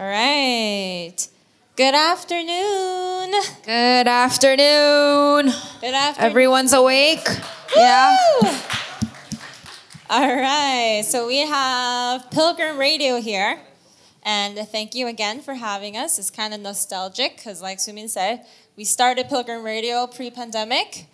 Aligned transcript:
All 0.00 0.08
right. 0.08 1.14
Good 1.76 1.94
afternoon. 1.94 3.32
Good 3.66 4.08
afternoon. 4.08 5.52
Good 5.82 5.94
afternoon. 5.94 6.30
Everyone's 6.30 6.72
awake? 6.72 7.28
Yeah. 7.76 8.16
All 10.08 10.36
right. 10.36 11.02
So 11.04 11.26
we 11.26 11.40
have 11.40 12.30
Pilgrim 12.30 12.78
Radio 12.78 13.20
here. 13.20 13.60
And 14.22 14.56
thank 14.68 14.94
you 14.94 15.06
again 15.06 15.42
for 15.42 15.52
having 15.52 15.98
us. 15.98 16.18
It's 16.18 16.30
kind 16.30 16.54
of 16.54 16.60
nostalgic 16.60 17.36
because, 17.36 17.60
like 17.60 17.76
Sumin 17.76 18.08
said, 18.08 18.46
we 18.76 18.84
started 18.84 19.28
Pilgrim 19.28 19.62
Radio 19.62 20.06
pre-pandemic. 20.06 21.08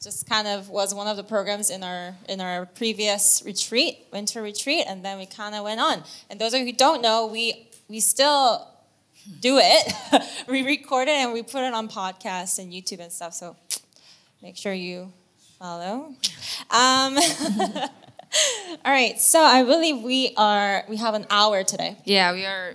Just 0.00 0.28
kind 0.28 0.46
of 0.46 0.68
was 0.68 0.94
one 0.94 1.08
of 1.08 1.16
the 1.16 1.24
programs 1.24 1.68
in 1.68 1.82
our 1.82 2.14
in 2.28 2.40
our 2.40 2.66
previous 2.66 3.42
retreat, 3.44 4.06
winter 4.12 4.40
retreat, 4.40 4.84
and 4.86 5.04
then 5.04 5.18
we 5.18 5.26
kind 5.26 5.56
of 5.56 5.64
went 5.64 5.80
on. 5.80 6.04
And 6.30 6.40
those 6.40 6.54
of 6.54 6.60
you 6.60 6.66
who 6.66 6.72
don't 6.72 7.02
know, 7.02 7.26
we 7.26 7.66
we 7.90 7.98
still 7.98 8.68
do 9.40 9.58
it. 9.60 9.92
we 10.48 10.62
record 10.62 11.08
it 11.08 11.16
and 11.16 11.32
we 11.32 11.42
put 11.42 11.62
it 11.64 11.74
on 11.74 11.88
podcasts 11.88 12.60
and 12.60 12.72
YouTube 12.72 13.00
and 13.00 13.12
stuff. 13.12 13.34
So 13.34 13.56
make 14.40 14.56
sure 14.56 14.72
you 14.72 15.12
follow. 15.58 16.14
Um, 16.70 17.18
all 18.84 18.92
right. 18.92 19.20
So 19.20 19.40
I 19.40 19.64
believe 19.64 20.02
we 20.02 20.32
are 20.36 20.84
we 20.88 20.96
have 20.96 21.14
an 21.14 21.26
hour 21.30 21.64
today. 21.64 21.98
Yeah, 22.04 22.32
we 22.32 22.46
are. 22.46 22.74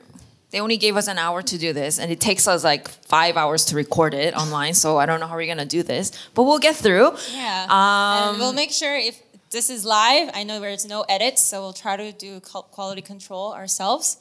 They 0.52 0.60
only 0.60 0.78
gave 0.78 0.96
us 0.96 1.08
an 1.08 1.18
hour 1.18 1.42
to 1.42 1.58
do 1.58 1.74
this, 1.74 2.00
and 2.00 2.12
it 2.12 2.22
takes 2.22 2.48
us 2.48 2.64
like 2.64 2.88
five 2.88 3.36
hours 3.36 3.66
to 3.66 3.76
record 3.76 4.14
it 4.14 4.34
online. 4.36 4.74
So 4.74 4.98
I 4.98 5.06
don't 5.06 5.20
know 5.20 5.28
how 5.28 5.36
we're 5.36 5.48
gonna 5.48 5.66
do 5.66 5.82
this, 5.82 6.12
but 6.34 6.44
we'll 6.44 6.60
get 6.60 6.76
through. 6.76 7.12
Yeah. 7.34 7.66
Um, 7.70 8.30
and 8.30 8.38
we'll 8.40 8.54
make 8.54 8.72
sure 8.72 8.96
if 8.96 9.22
this 9.52 9.70
is 9.70 9.86
live, 9.86 10.30
I 10.34 10.44
know 10.44 10.60
there's 10.60 10.86
no 10.86 11.02
edits, 11.08 11.44
so 11.44 11.62
we'll 11.62 11.74
try 11.74 11.98
to 11.98 12.12
do 12.12 12.40
quality 12.42 13.02
control 13.02 13.54
ourselves. 13.54 14.18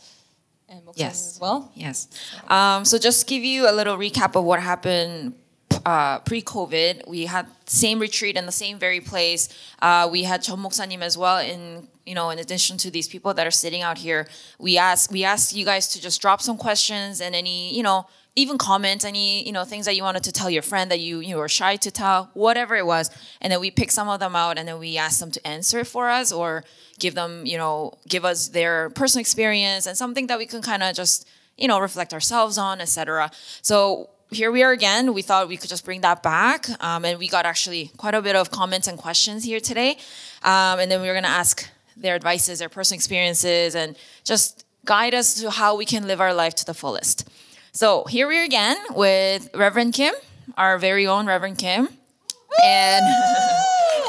And 0.74 0.82
Yes. 0.96 1.34
as 1.34 1.40
well. 1.40 1.70
Yes. 1.74 2.08
Um, 2.48 2.84
so 2.84 2.98
just 2.98 3.26
give 3.26 3.44
you 3.44 3.68
a 3.70 3.72
little 3.72 3.96
recap 3.96 4.34
of 4.34 4.44
what 4.44 4.60
happened 4.60 5.34
uh, 5.86 6.18
pre-COVID. 6.20 7.06
We 7.06 7.26
had 7.26 7.46
same 7.66 7.98
retreat 7.98 8.36
in 8.36 8.46
the 8.46 8.52
same 8.52 8.78
very 8.78 9.00
place. 9.00 9.48
Uh, 9.80 10.08
we 10.10 10.22
had 10.24 10.42
John 10.42 10.58
Moksanim 10.62 11.00
as 11.02 11.16
well. 11.18 11.38
In 11.38 11.88
you 12.06 12.14
know, 12.14 12.28
in 12.30 12.38
addition 12.38 12.76
to 12.78 12.90
these 12.90 13.08
people 13.08 13.32
that 13.34 13.46
are 13.46 13.50
sitting 13.64 13.82
out 13.82 13.98
here, 13.98 14.26
we 14.58 14.76
asked 14.78 15.10
we 15.10 15.24
asked 15.24 15.54
you 15.54 15.64
guys 15.64 15.88
to 15.88 16.00
just 16.00 16.20
drop 16.20 16.40
some 16.42 16.56
questions 16.56 17.20
and 17.20 17.34
any 17.34 17.74
you 17.74 17.82
know 17.82 18.06
even 18.36 18.58
comments, 18.58 19.04
any 19.04 19.46
you 19.46 19.52
know 19.52 19.64
things 19.64 19.86
that 19.86 19.94
you 19.94 20.02
wanted 20.02 20.24
to 20.24 20.32
tell 20.32 20.50
your 20.50 20.62
friend 20.62 20.90
that 20.90 21.00
you 21.00 21.20
you 21.20 21.36
were 21.36 21.48
shy 21.48 21.76
to 21.76 21.90
tell, 21.90 22.30
whatever 22.34 22.74
it 22.74 22.86
was, 22.86 23.10
and 23.40 23.52
then 23.52 23.60
we 23.60 23.70
pick 23.70 23.90
some 23.90 24.08
of 24.08 24.20
them 24.20 24.34
out 24.34 24.58
and 24.58 24.66
then 24.66 24.78
we 24.78 24.96
ask 24.96 25.20
them 25.20 25.30
to 25.30 25.46
answer 25.46 25.84
for 25.84 26.08
us 26.10 26.32
or 26.32 26.64
give 26.98 27.14
them 27.14 27.46
you 27.46 27.56
know 27.56 27.94
give 28.08 28.24
us 28.24 28.48
their 28.48 28.90
personal 28.90 29.20
experience 29.20 29.86
and 29.86 29.96
something 29.96 30.26
that 30.26 30.38
we 30.38 30.46
can 30.46 30.62
kind 30.62 30.82
of 30.82 30.94
just 30.94 31.28
you 31.56 31.68
know 31.68 31.78
reflect 31.78 32.12
ourselves 32.12 32.58
on, 32.58 32.80
etc. 32.80 33.30
So 33.62 34.10
here 34.30 34.50
we 34.50 34.64
are 34.64 34.72
again. 34.72 35.14
We 35.14 35.22
thought 35.22 35.46
we 35.48 35.56
could 35.56 35.70
just 35.70 35.84
bring 35.84 36.00
that 36.00 36.22
back, 36.22 36.66
um, 36.82 37.04
and 37.04 37.18
we 37.20 37.28
got 37.28 37.46
actually 37.46 37.92
quite 37.96 38.14
a 38.14 38.22
bit 38.22 38.34
of 38.34 38.50
comments 38.50 38.88
and 38.88 38.98
questions 38.98 39.44
here 39.44 39.60
today, 39.60 39.98
um, 40.42 40.80
and 40.80 40.90
then 40.90 41.00
we 41.00 41.06
were 41.06 41.14
gonna 41.14 41.28
ask 41.28 41.68
their 41.96 42.16
advices, 42.16 42.58
their 42.58 42.68
personal 42.68 42.98
experiences, 42.98 43.76
and 43.76 43.96
just 44.24 44.64
guide 44.84 45.14
us 45.14 45.34
to 45.34 45.50
how 45.50 45.76
we 45.76 45.84
can 45.84 46.08
live 46.08 46.20
our 46.20 46.34
life 46.34 46.56
to 46.56 46.64
the 46.64 46.74
fullest. 46.74 47.28
So 47.73 48.03
here 48.05 48.27
we 48.27 48.37
are 48.39 48.43
again 48.43 48.77
with 48.95 49.49
Reverend 49.55 49.93
Kim, 49.93 50.13
our 50.57 50.77
very 50.77 51.07
own 51.07 51.25
Reverend 51.27 51.57
Kim, 51.57 51.87
and 52.63 53.05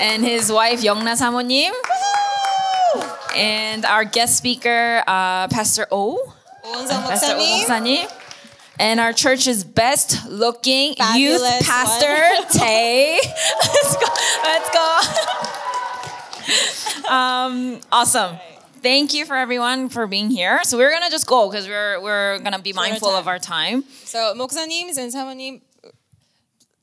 and 0.00 0.24
his 0.24 0.50
wife 0.50 0.80
Yongna 0.82 1.14
사모님, 1.16 1.70
and 3.36 3.84
our 3.84 4.04
guest 4.04 4.36
speaker 4.38 5.04
uh, 5.06 5.46
Pastor 5.48 5.86
O, 5.92 6.18
오은성 6.64 7.02
Pastor 7.08 7.36
O 7.36 7.38
목사님. 7.38 7.66
목사님, 7.66 8.10
and 8.80 8.98
our 8.98 9.12
church's 9.12 9.62
best 9.62 10.26
looking 10.26 10.96
youth 11.14 11.40
Fabulous 11.44 11.68
pastor 11.68 12.16
Tay. 12.58 13.20
let's 13.22 13.96
go. 13.96 14.06
Let's 14.42 14.70
go. 14.72 14.86
um, 17.12 17.80
awesome. 17.92 18.36
Thank 18.84 19.12
you 19.12 19.26
for 19.26 19.36
everyone 19.36 19.88
for 19.90 20.06
being 20.06 20.30
here. 20.30 20.60
So 20.64 20.78
we're 20.78 20.90
gonna 20.90 21.10
just 21.10 21.26
go 21.26 21.50
because 21.50 21.68
we're 21.68 22.00
we're 22.00 22.38
gonna 22.40 22.58
be 22.60 22.72
mindful 22.72 23.10
of 23.10 23.24
time. 23.24 23.28
our 23.28 23.38
time. 23.38 23.84
So 24.04 24.34
목사님 24.34 24.88
and 24.96 25.12
사모님, 25.12 25.60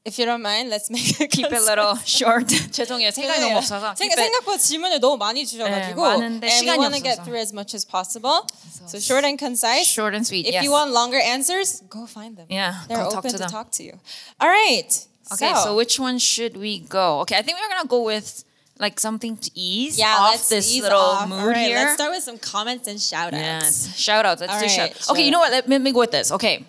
if 0.06 0.18
you 0.20 0.26
don't 0.26 0.42
mind, 0.44 0.70
let's 0.70 0.90
make 0.90 1.20
it 1.20 1.32
Keep 1.32 1.48
it 1.48 1.54
a 1.54 1.60
little 1.62 1.96
short. 2.06 2.48
죄송해요. 2.48 3.10
시간이 3.12 3.40
너무 3.42 3.58
없어서. 3.58 3.96
생- 3.98 4.08
Keep 4.10 4.14
it- 4.14 4.32
생각보다 4.32 4.58
질문을 4.58 5.00
너무 5.00 5.18
많이 5.18 5.46
주셔가지고 5.46 6.02
네, 6.02 6.08
많은데 6.18 6.48
and 6.48 6.54
we 6.54 6.60
시간이 6.62 6.78
want 6.80 6.96
to 6.96 7.02
get 7.02 7.20
없어서. 7.20 7.26
through 7.26 7.40
as 7.42 7.52
much 7.54 7.74
as 7.76 7.84
possible. 7.84 8.46
So 8.88 9.00
short 9.00 9.26
and 9.26 9.38
concise. 9.38 9.88
short 9.90 10.14
and 10.16 10.26
sweet. 10.26 10.46
If 10.48 10.54
yes. 10.54 10.64
you 10.64 10.72
want 10.72 10.92
longer 10.94 11.20
answers, 11.20 11.82
go 11.90 12.06
find 12.06 12.38
them. 12.38 12.46
Yeah, 12.50 12.86
they're 12.88 12.98
go 13.04 13.10
open 13.10 13.14
talk 13.20 13.24
to 13.26 13.32
to 13.32 13.38
them. 13.38 13.50
talk 13.50 13.72
to 13.72 13.84
you. 13.84 14.00
All 14.40 14.48
right. 14.48 14.88
Okay, 15.34 15.52
so, 15.56 15.76
which 15.76 16.00
one 16.00 16.20
should 16.20 16.56
we 16.56 16.80
go? 16.88 17.20
Okay, 17.28 17.36
I 17.36 17.42
think 17.42 17.58
we're 17.60 17.68
gonna 17.68 17.90
go 17.90 18.02
with 18.04 18.46
like 18.82 19.00
something 19.00 19.38
to 19.38 19.52
ease 19.56 19.98
yeah, 19.98 20.16
off 20.20 20.32
let's 20.32 20.50
this 20.50 20.72
ease 20.72 20.84
little 20.84 21.00
off. 21.00 21.28
mood 21.30 21.40
All 21.40 21.48
right, 21.48 21.68
here. 21.68 21.78
Let's 21.78 21.94
start 21.96 22.12
with 22.12 22.24
some 22.24 22.38
comments 22.38 22.88
and 22.88 23.00
shout 23.00 23.34
outs. 23.34 23.88
Yes. 23.90 23.98
Shout 23.98 24.26
outs. 24.26 24.42
Let's 24.42 24.54
All 24.54 24.60
do 24.60 24.66
right, 24.66 24.72
shout. 24.72 24.96
shout 24.96 25.10
Okay, 25.12 25.26
you 25.26 25.32
know 25.32 25.40
out. 25.40 25.50
what? 25.50 25.52
Let, 25.52 25.70
let 25.70 25.82
me 25.82 25.92
go 25.92 26.00
with 26.00 26.12
this. 26.12 26.32
Okay. 26.32 26.66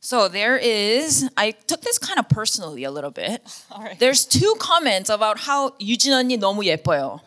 So 0.00 0.28
there 0.28 0.56
is 0.56 1.28
I 1.36 1.50
took 1.52 1.82
this 1.82 1.98
kind 1.98 2.18
of 2.18 2.28
personally 2.28 2.84
a 2.84 2.90
little 2.90 3.10
bit. 3.10 3.42
All 3.70 3.82
right. 3.82 3.98
There's 3.98 4.24
two 4.24 4.54
comments 4.58 5.10
about 5.10 5.40
how 5.40 5.70
유진 5.80 6.12
언니 6.12 6.38
너무 6.38 6.64
예뻐요. 6.64 7.20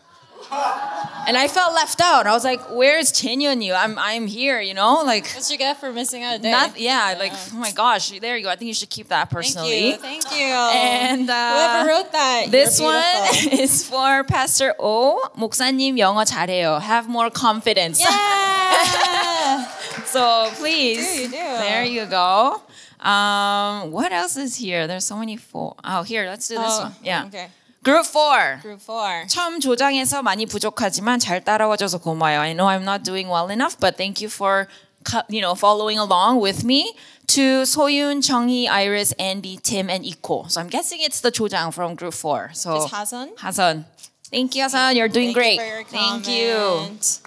And 1.25 1.37
I 1.37 1.47
felt 1.47 1.73
left 1.73 2.01
out. 2.01 2.27
I 2.27 2.31
was 2.33 2.43
like, 2.43 2.59
"Where's 2.69 3.11
Jenny 3.11 3.45
언니? 3.47 3.71
I'm 3.73 3.97
I'm 3.97 4.27
here, 4.27 4.59
you 4.59 4.73
know? 4.75 5.01
Like 5.03 5.25
What 5.33 5.49
you 5.49 5.57
get 5.57 5.79
for 5.79 5.91
missing 5.91 6.21
out 6.21 6.35
a 6.35 6.39
day? 6.39 6.51
not 6.51 6.77
yeah, 6.77 7.15
like 7.17 7.31
oh 7.33 7.55
my 7.57 7.71
gosh, 7.71 8.11
there 8.19 8.35
you 8.37 8.43
go. 8.43 8.49
I 8.51 8.55
think 8.57 8.67
you 8.67 8.73
should 8.75 8.89
keep 8.91 9.07
that 9.07 9.29
Thank 9.29 9.31
personally. 9.31 9.91
you. 9.91 9.97
Thank 9.97 10.29
you. 10.35 10.51
And 10.51 11.29
uh, 11.29 11.33
Whoever 11.33 11.89
wrote 11.89 12.11
that, 12.11 12.51
This 12.51 12.77
you're 12.79 12.91
one 12.91 13.31
beautiful. 13.31 13.59
is 13.59 13.87
for 13.87 14.23
Pastor 14.25 14.75
O. 14.77 15.21
목사님 15.39 15.97
영어 15.97 16.25
잘해요. 16.25 16.79
Have 16.81 17.07
more 17.07 17.29
confidence. 17.31 17.99
Yeah. 18.03 19.65
So 20.05 20.49
please, 20.59 20.99
You 21.21 21.27
do, 21.29 21.35
you 21.37 21.43
do. 21.43 21.57
there 21.63 21.83
you 21.85 22.05
go. 22.05 22.61
Um, 22.99 23.91
what 23.91 24.11
else 24.11 24.37
is 24.37 24.55
here? 24.55 24.87
There's 24.87 25.05
so 25.05 25.15
many 25.17 25.37
four. 25.37 25.75
Oh, 25.83 26.03
here, 26.03 26.25
let's 26.27 26.47
do 26.47 26.55
this 26.55 26.67
Oh, 26.67 26.83
one. 26.83 26.95
Yeah. 27.03 27.25
Okay. 27.27 27.47
Group 27.83 28.05
four. 28.05 28.59
Group 28.61 28.79
four. 28.81 29.25
처음 29.27 29.59
조장에서 29.59 30.21
많이 30.23 30.45
부족하지만 30.45 31.19
잘 31.19 31.43
따라와줘서 31.43 31.97
고마워요. 31.99 32.39
I 32.39 32.53
know 32.53 32.67
I'm 32.67 32.83
not 32.83 33.03
doing 33.03 33.27
well 33.27 33.49
enough, 33.51 33.77
but 33.79 33.97
thank 33.97 34.21
you 34.21 34.29
for 34.29 34.67
co- 35.03 35.27
you 35.27 35.41
know 35.41 35.53
following 35.53 35.99
along 35.99 36.39
with 36.41 36.63
me. 36.63 36.95
To 37.35 37.63
소윤, 37.65 38.21
정희, 38.21 38.67
Iris, 38.69 39.13
Andy, 39.19 39.57
Tim, 39.61 39.89
and 39.89 40.05
Iko. 40.05 40.49
So 40.49 40.61
I'm 40.61 40.67
guessing 40.69 40.99
it's 41.01 41.19
the 41.21 41.31
조장 41.31 41.73
from 41.73 41.95
group 41.95 42.13
four. 42.13 42.51
So 42.53 42.75
Just 42.75 42.93
Hasan. 42.93 43.29
Hasan. 43.37 43.85
Thank 44.31 44.55
you, 44.55 44.63
Hasan. 44.63 44.95
You're 44.95 45.07
doing 45.09 45.33
Thank 45.33 45.35
great. 45.35 45.53
You 45.55 45.59
for 45.59 45.67
your 45.67 45.83
Thank 45.83 46.27
you. 46.27 46.55
comment. 46.55 47.19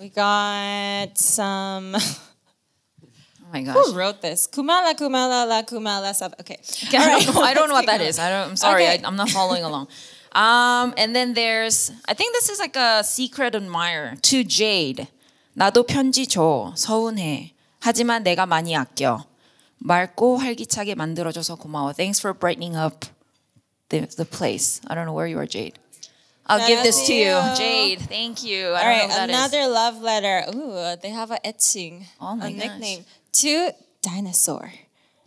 We 0.00 0.08
got 0.10 1.18
some. 1.18 1.96
Oh 3.52 3.52
my 3.52 3.62
gosh. 3.62 3.74
Who 3.76 3.94
wrote 3.94 4.20
this? 4.20 4.46
Kumala, 4.46 4.94
Kumala, 4.94 5.46
la 5.48 5.62
Kumala. 5.62 6.14
Sab- 6.14 6.34
Okay. 6.40 6.58
I, 6.92 6.96
All 6.96 7.06
right, 7.08 7.24
don't 7.24 7.34
know, 7.34 7.40
I 7.42 7.54
don't 7.54 7.68
know 7.68 7.74
what 7.74 7.86
let's 7.86 7.98
that 7.98 8.00
keep 8.04 8.08
is. 8.10 8.18
I 8.18 8.28
don't, 8.30 8.48
I'm 8.50 8.56
sorry. 8.56 8.84
Okay. 8.86 9.02
I, 9.02 9.06
I'm 9.06 9.16
not 9.16 9.30
following 9.30 9.64
along. 9.64 9.88
Um, 10.32 10.92
and 10.98 11.16
then 11.16 11.32
there's, 11.34 11.90
I 12.06 12.14
think 12.14 12.34
this 12.34 12.50
is 12.50 12.58
like 12.58 12.76
a 12.76 13.02
secret 13.02 13.54
admirer 13.54 14.16
to 14.22 14.44
Jade. 14.44 15.08
나도 15.56 15.84
편지 15.86 16.26
줘. 16.26 16.72
서운해. 16.76 17.52
하지만 17.80 18.22
내가 18.22 18.46
많이 18.46 18.76
아껴. 18.76 19.24
맑고 19.78 20.36
활기차게 20.38 20.94
만들어줘서 20.94 21.56
고마워. 21.56 21.92
Thanks 21.96 22.20
for 22.20 22.34
brightening 22.34 22.76
up 22.76 23.06
the, 23.88 24.06
the 24.16 24.24
place. 24.24 24.80
I 24.88 24.94
don't 24.94 25.06
know 25.06 25.12
where 25.14 25.26
you 25.26 25.38
are, 25.38 25.46
Jade. 25.46 25.78
I'll 26.46 26.66
give 26.66 26.82
this 26.82 27.06
to 27.06 27.14
you. 27.14 27.32
Thank 27.32 27.58
you. 27.60 27.64
Jade, 27.64 28.00
thank 28.08 28.42
you. 28.44 28.66
I 28.68 28.68
All 28.68 28.72
don't 28.72 28.84
right, 28.84 29.08
know 29.08 29.08
who 29.08 29.26
that 29.26 29.30
is. 29.30 29.36
another 29.36 29.66
love 29.68 30.00
letter. 30.02 30.44
Ooh, 30.54 30.96
they 31.02 31.10
have 31.10 31.30
a 31.30 31.46
etching, 31.46 32.06
Oh 32.20 32.36
my 32.36 32.48
a 32.48 32.50
gosh. 32.52 32.58
nickname 32.58 33.04
to 33.32 33.72
dinosaur. 34.02 34.70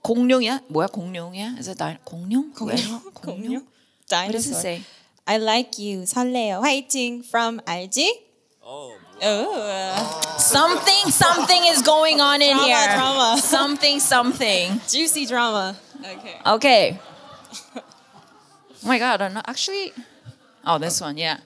공룡이야? 0.04 0.62
뭐야 0.68 0.88
공룡이야? 0.88 1.56
Is 1.60 1.70
it 1.70 1.78
di- 1.78 1.98
공룡? 2.06 2.52
공룡? 2.54 2.76
뭐야? 2.76 3.02
공룡? 3.14 3.54
What 4.10 4.32
does 4.32 4.48
it 4.48 4.54
Dinosaur. 4.56 4.62
say? 4.62 4.84
I 5.28 5.38
like 5.38 5.78
you. 5.80 6.02
설레요. 6.04 6.62
화이팅 6.62 7.24
from 7.24 7.60
알지? 7.66 8.28
Oh. 8.64 8.98
Something, 10.40 11.12
something 11.12 11.64
is 11.68 11.82
going 11.84 12.20
on 12.20 12.42
in 12.42 12.58
Drama, 12.58 12.66
here. 12.66 12.88
drama. 12.96 13.38
Something, 13.40 14.00
something. 14.00 14.82
Juicy 14.90 15.26
drama. 15.28 15.76
Okay. 16.02 16.36
Okay. 16.46 17.00
Oh 18.84 18.88
my 18.88 18.98
god, 18.98 19.22
I'm 19.22 19.34
not 19.34 19.48
actually. 19.48 19.94
Oh, 20.66 20.80
this 20.80 21.00
one, 21.00 21.18
yeah. 21.18 21.38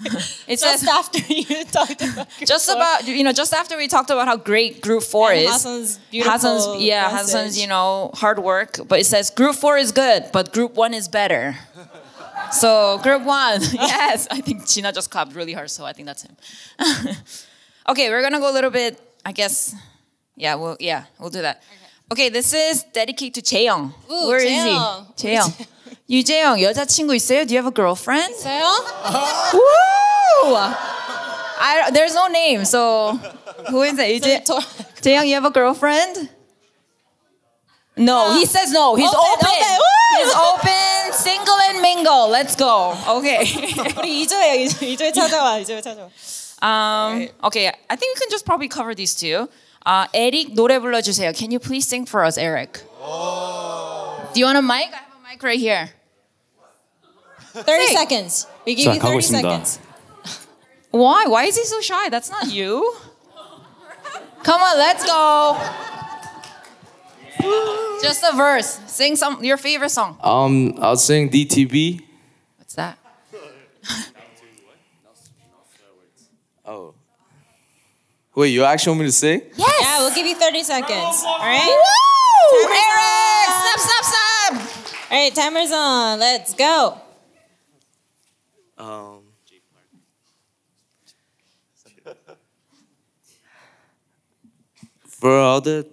It 0.46 0.58
Just 0.60 0.80
says 0.80 0.88
after 0.88 1.18
you 1.32 1.64
talked 1.64 2.02
about 2.02 2.28
just 2.44 2.68
about 2.68 3.06
you 3.08 3.24
know 3.24 3.32
just 3.32 3.52
after 3.54 3.76
we 3.76 3.88
talked 3.88 4.10
about 4.10 4.28
how 4.28 4.36
great 4.36 4.80
Group 4.82 5.02
Four 5.02 5.32
And 5.32 5.40
is. 5.40 5.50
Hassan's 5.50 5.98
beautiful 6.10 6.32
Hassan's 6.32 6.82
yeah, 6.82 7.02
message. 7.02 7.18
Hassan's 7.20 7.58
you 7.60 7.66
know 7.66 8.10
hard 8.14 8.38
work, 8.38 8.78
but 8.88 9.00
it 9.00 9.06
says 9.06 9.30
Group 9.30 9.56
Four 9.56 9.78
is 9.78 9.92
good, 9.92 10.30
but 10.32 10.52
Group 10.52 10.74
One 10.74 10.94
is 10.94 11.08
better. 11.08 11.56
So 12.52 12.98
Group 13.02 13.24
One, 13.24 13.60
yes, 13.72 14.28
I 14.30 14.40
think 14.40 14.68
Gina 14.68 14.92
just 14.92 15.10
clapped 15.10 15.34
really 15.34 15.52
hard, 15.52 15.68
so 15.70 15.84
I 15.84 15.92
think 15.92 16.06
that's 16.06 16.22
him. 16.22 16.36
okay, 17.88 18.08
we're 18.08 18.22
gonna 18.22 18.38
go 18.38 18.50
a 18.50 18.54
little 18.54 18.70
bit, 18.70 19.00
I 19.24 19.32
guess, 19.32 19.74
Yeah, 20.36 20.54
we'll 20.54 20.76
yeah, 20.78 21.06
we'll 21.18 21.30
do 21.30 21.42
that. 21.42 21.62
Okay, 22.12 22.28
this 22.28 22.52
is 22.54 22.84
dedicated 22.92 23.44
to 23.44 23.56
Jaeyoung. 23.56 23.92
Ooh, 24.10 24.28
Where 24.28 24.38
is 24.38 24.52
he? 24.52 25.28
Jaeyoung. 25.28 25.66
유재영 26.09 26.61
여자친구 26.61 27.15
있어요? 27.15 27.45
Do 27.45 27.53
you 27.55 27.61
have 27.63 27.67
a 27.67 27.73
girlfriend? 27.73 28.35
있어요? 28.35 28.63
Woo! 29.53 30.55
I, 31.63 31.91
there's 31.93 32.13
no 32.15 32.27
name, 32.27 32.65
so 32.65 33.13
who 33.69 33.83
is 33.83 33.97
it? 33.99 34.21
유재, 34.21 34.43
저- 34.43 34.59
Jaeyoung, 35.01 35.27
you 35.27 35.35
have 35.35 35.45
a 35.45 35.51
girlfriend? 35.51 36.29
No, 37.97 38.33
he 38.33 38.45
says 38.45 38.71
no. 38.71 38.95
He's 38.95 39.09
Open, 39.09 39.19
open. 39.19 39.47
open. 39.47 39.77
Woo! 39.77 40.23
He's 40.23 40.33
open, 40.33 41.13
single 41.13 41.59
and 41.69 41.81
mingle. 41.81 42.29
Let's 42.29 42.55
go. 42.55 42.95
Okay. 43.07 43.45
우리 43.97 44.21
이조예요. 44.23 44.55
이조, 44.65 44.85
이조에 44.85 45.11
찾아와. 45.11 45.59
이조에 45.59 45.81
찾아와. 45.81 46.09
Um, 46.63 47.27
okay, 47.43 47.67
I 47.89 47.95
think 47.95 48.15
we 48.15 48.19
can 48.19 48.29
just 48.29 48.45
probably 48.45 48.67
cover 48.69 48.93
these 48.95 49.13
two. 49.15 49.47
Uh, 49.85 50.07
Eric 50.13 50.53
노래 50.55 50.79
불러주세요. 50.79 51.33
Can 51.35 51.51
you 51.51 51.59
please 51.59 51.87
sing 51.87 52.05
for 52.05 52.23
us, 52.23 52.37
Eric? 52.37 52.79
Do 54.33 54.39
you 54.39 54.45
want 54.45 54.57
a 54.57 54.61
mic? 54.61 54.89
mic 55.36 55.42
right 55.42 55.58
here. 55.58 55.90
30 57.52 57.86
seconds. 57.88 58.46
We 58.64 58.74
give 58.74 58.94
you 58.94 59.00
30 59.00 59.20
seconds. 59.22 59.78
Why? 60.90 61.26
Why 61.26 61.44
is 61.44 61.56
he 61.56 61.64
so 61.64 61.80
shy? 61.80 62.08
That's 62.10 62.30
not 62.30 62.52
you. 62.52 62.94
Come 64.42 64.60
on, 64.60 64.78
let's 64.78 65.04
go. 65.04 65.58
Just 68.02 68.24
a 68.24 68.36
verse. 68.36 68.78
Sing 68.86 69.16
some 69.16 69.42
your 69.42 69.56
favorite 69.56 69.90
song. 69.90 70.18
Um, 70.22 70.74
I'll 70.78 70.96
sing 70.96 71.30
DTB. 71.30 72.02
What's 72.58 72.74
that? 72.74 72.98
oh. 76.64 76.94
Wait, 78.34 78.48
you 78.48 78.64
actually 78.64 78.90
want 78.90 79.00
me 79.00 79.06
to 79.06 79.12
sing? 79.12 79.42
Yes. 79.56 79.74
Yeah, 79.80 79.98
we'll 80.00 80.14
give 80.14 80.26
you 80.26 80.36
30 80.36 80.62
seconds. 80.62 81.24
All 81.26 81.38
right? 81.40 81.66
Woo! 81.66 82.68
Eric. 82.68 83.06
All 85.09 85.17
right, 85.17 85.33
timer's 85.33 85.71
on. 85.71 86.19
Let's 86.19 86.53
go. 86.53 86.97
Um. 88.77 89.19
For 95.05 95.37
all 95.37 95.61
the 95.61 95.85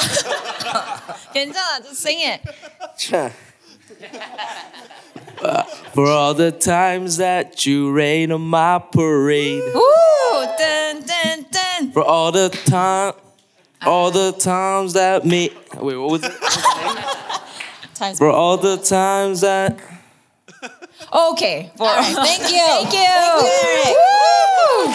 괜찮아, 1.33 1.83
just 1.83 2.01
sing 2.01 2.19
it. 2.21 2.41
Uh, 5.41 5.63
for 5.93 6.07
all 6.07 6.33
the 6.33 6.51
times 6.51 7.17
that 7.17 7.65
you 7.65 7.91
rain 7.91 8.31
on 8.31 8.41
my 8.41 8.79
parade. 8.79 9.61
Woo! 9.73 10.45
Dun, 10.57 11.03
dun, 11.03 11.45
dun. 11.51 11.91
For 11.91 12.01
all 12.01 12.31
the 12.31 12.47
time, 12.65 13.13
all 13.81 14.11
the 14.11 14.31
times 14.31 14.93
that 14.93 15.25
me. 15.25 15.49
Wait, 15.75 15.97
what 15.97 16.09
was 16.09 16.23
it? 16.23 16.31
Time's 17.99 18.17
For 18.17 18.29
all 18.29 18.57
the 18.57 18.77
times 18.77 19.41
that. 19.41 19.77
Okay. 21.13 21.71
For, 21.77 21.83
All 21.87 21.95
right, 21.95 22.15
thank 22.25 22.51
you. 22.51 22.59
Thank 22.59 22.93
you. 22.93 22.99
Eric. 22.99 23.95
Woo! 23.95 24.93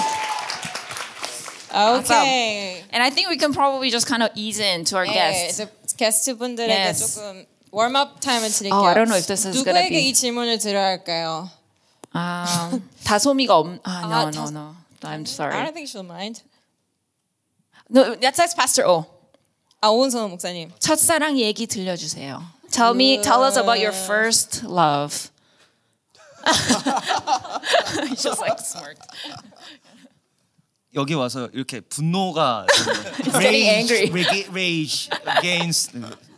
Okay. 1.72 2.82
And 2.90 3.02
I 3.02 3.10
think 3.10 3.28
we 3.28 3.36
can 3.36 3.52
probably 3.52 3.90
just 3.90 4.06
kind 4.06 4.22
of 4.22 4.30
ease 4.34 4.58
into 4.58 4.96
our 4.96 5.06
네, 5.06 5.12
guests. 5.12 5.60
이제 5.60 5.68
게스트분들에게 5.96 6.68
Yes. 6.68 6.98
조금 7.14 7.46
웜업 7.70 8.20
타임을 8.20 8.48
드릴게요. 8.50 8.74
Oh, 8.74 8.84
I 8.86 8.94
don't 8.94 9.06
know 9.08 9.16
if 9.16 9.26
this 9.26 9.46
is 9.46 9.62
gonna 9.62 9.80
누구에게 9.82 9.88
be- 9.90 10.08
이 10.08 10.12
질문을 10.12 10.58
드려야 10.58 10.86
할까요? 10.86 11.48
아, 12.12 12.70
다솜이가 13.04 13.56
없. 13.56 13.66
아, 13.84 14.00
no, 14.02 14.14
아, 14.14 14.22
no, 14.24 14.30
다- 14.32 14.50
no. 14.50 14.74
I'm 15.02 15.06
I 15.06 15.16
don't 15.16 15.28
sorry. 15.28 15.72
think 15.72 15.86
she'll 15.88 16.02
mind. 16.04 16.42
No, 17.88 18.16
that's 18.16 18.36
that's 18.36 18.54
Pastor 18.54 18.84
O. 18.88 19.06
아, 19.80 19.88
오은성 19.88 20.30
목사님. 20.30 20.72
첫사랑 20.80 21.38
얘기 21.38 21.66
들려주세요. 21.66 22.42
Tell 22.70 22.94
me, 22.94 23.20
tell 23.22 23.42
us 23.42 23.56
about 23.56 23.80
your 23.80 23.92
first 23.92 24.64
love. 24.64 25.30
He's 28.08 28.22
just 28.22 28.40
like 28.40 28.58
smirked. 28.58 29.02
여기 30.94 31.14
와서 31.14 31.48
이렇게 31.52 31.80
분노가 31.80 32.66
getting 33.38 33.68
angry. 33.68 34.10
rage, 34.10 34.48
rage 34.50 35.10
against 35.26 35.92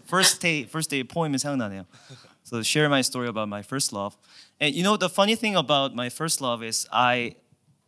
first 0.04 0.40
day 0.40 0.64
first 0.64 0.90
day 0.90 1.02
poem이 1.04 1.38
생각나네요. 1.38 1.86
So 2.44 2.62
share 2.62 2.88
my 2.90 3.00
story 3.00 3.28
about 3.28 3.48
my 3.48 3.62
first 3.62 3.92
love. 3.92 4.16
And 4.60 4.74
you 4.74 4.82
know 4.82 4.96
the 4.96 5.08
funny 5.08 5.36
thing 5.36 5.56
about 5.56 5.94
my 5.94 6.10
first 6.10 6.42
love 6.42 6.62
is 6.62 6.86
I 6.92 7.36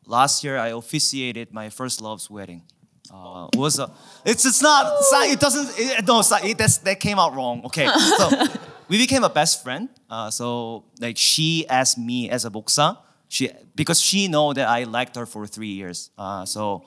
last 0.07 0.43
year 0.43 0.57
I 0.57 0.69
officiated 0.69 1.53
my 1.53 1.69
first 1.69 2.01
love's 2.01 2.31
wedding. 2.31 2.63
Uh, 3.12 3.48
was 3.58 3.80
a, 3.80 3.90
it's 4.24 4.46
it's 4.46 4.62
not 4.62 4.86
it's 5.00 5.12
not- 5.12 5.28
it 5.28 5.40
doesn't 5.40 5.70
it, 5.80 6.06
no 6.06 6.20
it's 6.20 6.30
not, 6.30 6.46
it, 6.46 6.58
that's, 6.58 6.78
that 6.80 7.00
came 7.00 7.18
out 7.18 7.34
wrong. 7.36 7.62
Okay, 7.66 7.88
so 8.18 8.30
we 8.88 8.98
became 8.98 9.24
a 9.24 9.30
best 9.30 9.64
friend. 9.64 9.90
Uh, 10.10 10.30
so 10.30 10.84
like 11.00 11.18
she 11.18 11.68
asked 11.68 11.98
me 11.98 12.30
as 12.30 12.46
a 12.46 12.50
목사, 12.52 12.98
she 13.28 13.50
because 13.76 14.00
she 14.00 14.28
know 14.28 14.54
that 14.54 14.68
I 14.68 14.84
liked 14.84 15.16
her 15.16 15.26
for 15.26 15.48
three 15.48 15.70
years. 15.74 16.12
Uh, 16.18 16.46
so 16.46 16.86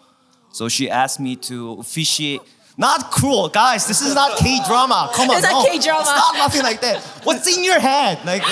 so 0.52 0.68
she 0.68 0.88
asked 0.90 1.18
me 1.20 1.36
to 1.50 1.72
officiate. 1.80 2.40
Not 2.78 3.10
cruel, 3.10 3.50
guys. 3.50 3.86
This 3.86 4.00
is 4.00 4.14
not 4.14 4.38
K 4.38 4.58
drama. 4.66 5.10
Come 5.12 5.28
on, 5.28 5.36
It's 5.36 5.44
not 5.44 5.62
no. 5.62 5.70
K-drama. 5.70 6.00
It's 6.00 6.08
not 6.08 6.36
nothing 6.36 6.62
like 6.62 6.80
that. 6.80 7.02
What's 7.22 7.46
in 7.54 7.62
your 7.64 7.78
head? 7.78 8.18
Like, 8.24 8.42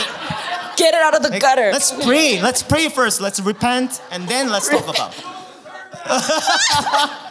Get 0.77 0.93
it 0.93 1.01
out 1.01 1.15
of 1.17 1.23
the 1.23 1.31
like, 1.31 1.41
gutter. 1.41 1.73
let's 1.73 1.91
pray. 2.05 2.39
Let's 2.41 2.63
pray 2.63 2.91
first. 2.91 3.23
Let's 3.23 3.41
repent, 3.41 4.03
and 4.11 4.29
then 4.29 4.51
let's 4.51 4.69
talk 4.69 4.85
about. 4.87 5.15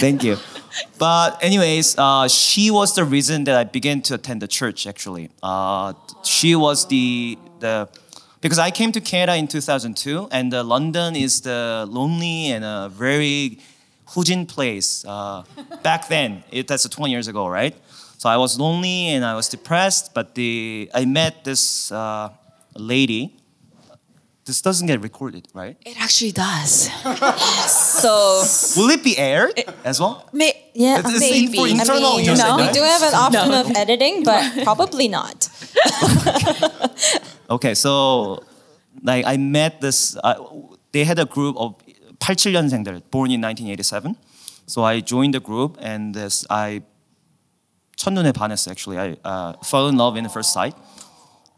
Thank 0.00 0.22
you. 0.22 0.36
But 0.98 1.42
anyways, 1.42 1.96
uh, 1.98 2.28
she 2.28 2.70
was 2.70 2.94
the 2.94 3.04
reason 3.04 3.44
that 3.44 3.56
I 3.56 3.64
began 3.64 4.02
to 4.02 4.14
attend 4.14 4.42
the 4.42 4.48
church. 4.48 4.86
Actually, 4.86 5.30
uh, 5.42 5.94
she 6.22 6.54
was 6.54 6.86
the 6.86 7.38
the 7.60 7.88
because 8.40 8.58
I 8.58 8.70
came 8.70 8.92
to 8.92 9.00
Canada 9.00 9.36
in 9.36 9.48
2002, 9.48 10.28
and 10.30 10.52
uh, 10.52 10.62
London 10.62 11.16
is 11.16 11.40
the 11.40 11.86
lonely 11.88 12.50
and 12.50 12.64
a 12.64 12.88
very 12.92 13.58
Hujin 14.08 14.46
place. 14.46 15.04
Uh, 15.04 15.42
back 15.82 16.08
then, 16.08 16.44
it, 16.50 16.68
that's 16.68 16.88
20 16.88 17.10
years 17.10 17.28
ago, 17.28 17.48
right? 17.48 17.74
So 18.18 18.28
I 18.28 18.36
was 18.36 18.58
lonely 18.58 19.08
and 19.08 19.24
I 19.24 19.34
was 19.34 19.48
depressed. 19.48 20.14
But 20.14 20.34
the 20.34 20.90
I 20.94 21.04
met 21.04 21.44
this 21.44 21.90
uh, 21.90 22.30
lady. 22.76 23.36
This 24.45 24.59
doesn't 24.59 24.87
get 24.87 25.01
recorded, 25.01 25.47
right? 25.53 25.77
It 25.85 26.01
actually 26.01 26.31
does. 26.33 26.89
so 27.69 28.43
Will 28.75 28.89
it 28.89 29.03
be 29.03 29.15
aired 29.17 29.53
as 29.85 29.99
well? 30.01 30.25
may, 30.33 30.51
yeah, 30.73 30.97
It's- 30.99 31.13
it's 31.13 31.19
maybe. 31.21 31.57
for 31.57 31.67
internal 31.67 32.17
I 32.17 32.17
mean, 32.17 32.25
use, 32.25 32.41
we 32.41 32.49
right? 32.49 32.73
do 32.73 32.81
have 32.81 33.03
an 33.03 33.13
option 33.13 33.53
of 33.53 33.69
editing, 33.77 34.23
but 34.23 34.41
probably 34.63 35.07
not. 35.07 35.47
Okay, 37.49 37.73
so 37.75 38.39
like 39.03 39.25
I 39.27 39.37
met 39.37 39.81
this. 39.81 40.15
Uh, 40.23 40.35
they 40.91 41.03
had 41.03 41.19
a 41.19 41.25
group 41.25 41.55
of 41.57 41.75
87년생들 42.19 43.01
born 43.11 43.29
in 43.31 43.41
1987. 43.41 44.15
So 44.67 44.83
I 44.83 45.01
joined 45.01 45.33
the 45.35 45.39
group, 45.41 45.77
and 45.81 46.15
this 46.15 46.45
I 46.49 46.81
첫눈에 47.97 48.31
반했어. 48.31 48.71
Actually, 48.71 48.97
I 48.97 49.17
uh, 49.23 49.53
fell 49.63 49.87
in 49.89 49.97
love 49.97 50.15
in 50.17 50.23
the 50.23 50.29
first 50.29 50.53
sight. 50.53 50.73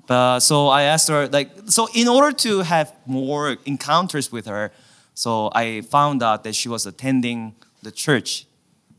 But 0.09 0.41
so 0.41 0.69
I 0.69 0.83
asked 0.85 1.09
her 1.09 1.29
like 1.29 1.51
so 1.67 1.87
in 1.95 2.09
order 2.09 2.33
to 2.39 2.63
have 2.63 2.93
more 3.07 3.59
encounters 3.67 4.33
with 4.33 4.47
her, 4.47 4.73
so 5.15 5.51
I 5.55 5.83
found 5.83 6.23
out 6.23 6.45
that 6.45 6.55
she 6.55 6.69
was 6.69 6.87
attending 6.87 7.55
the 7.83 7.93
church. 7.93 8.47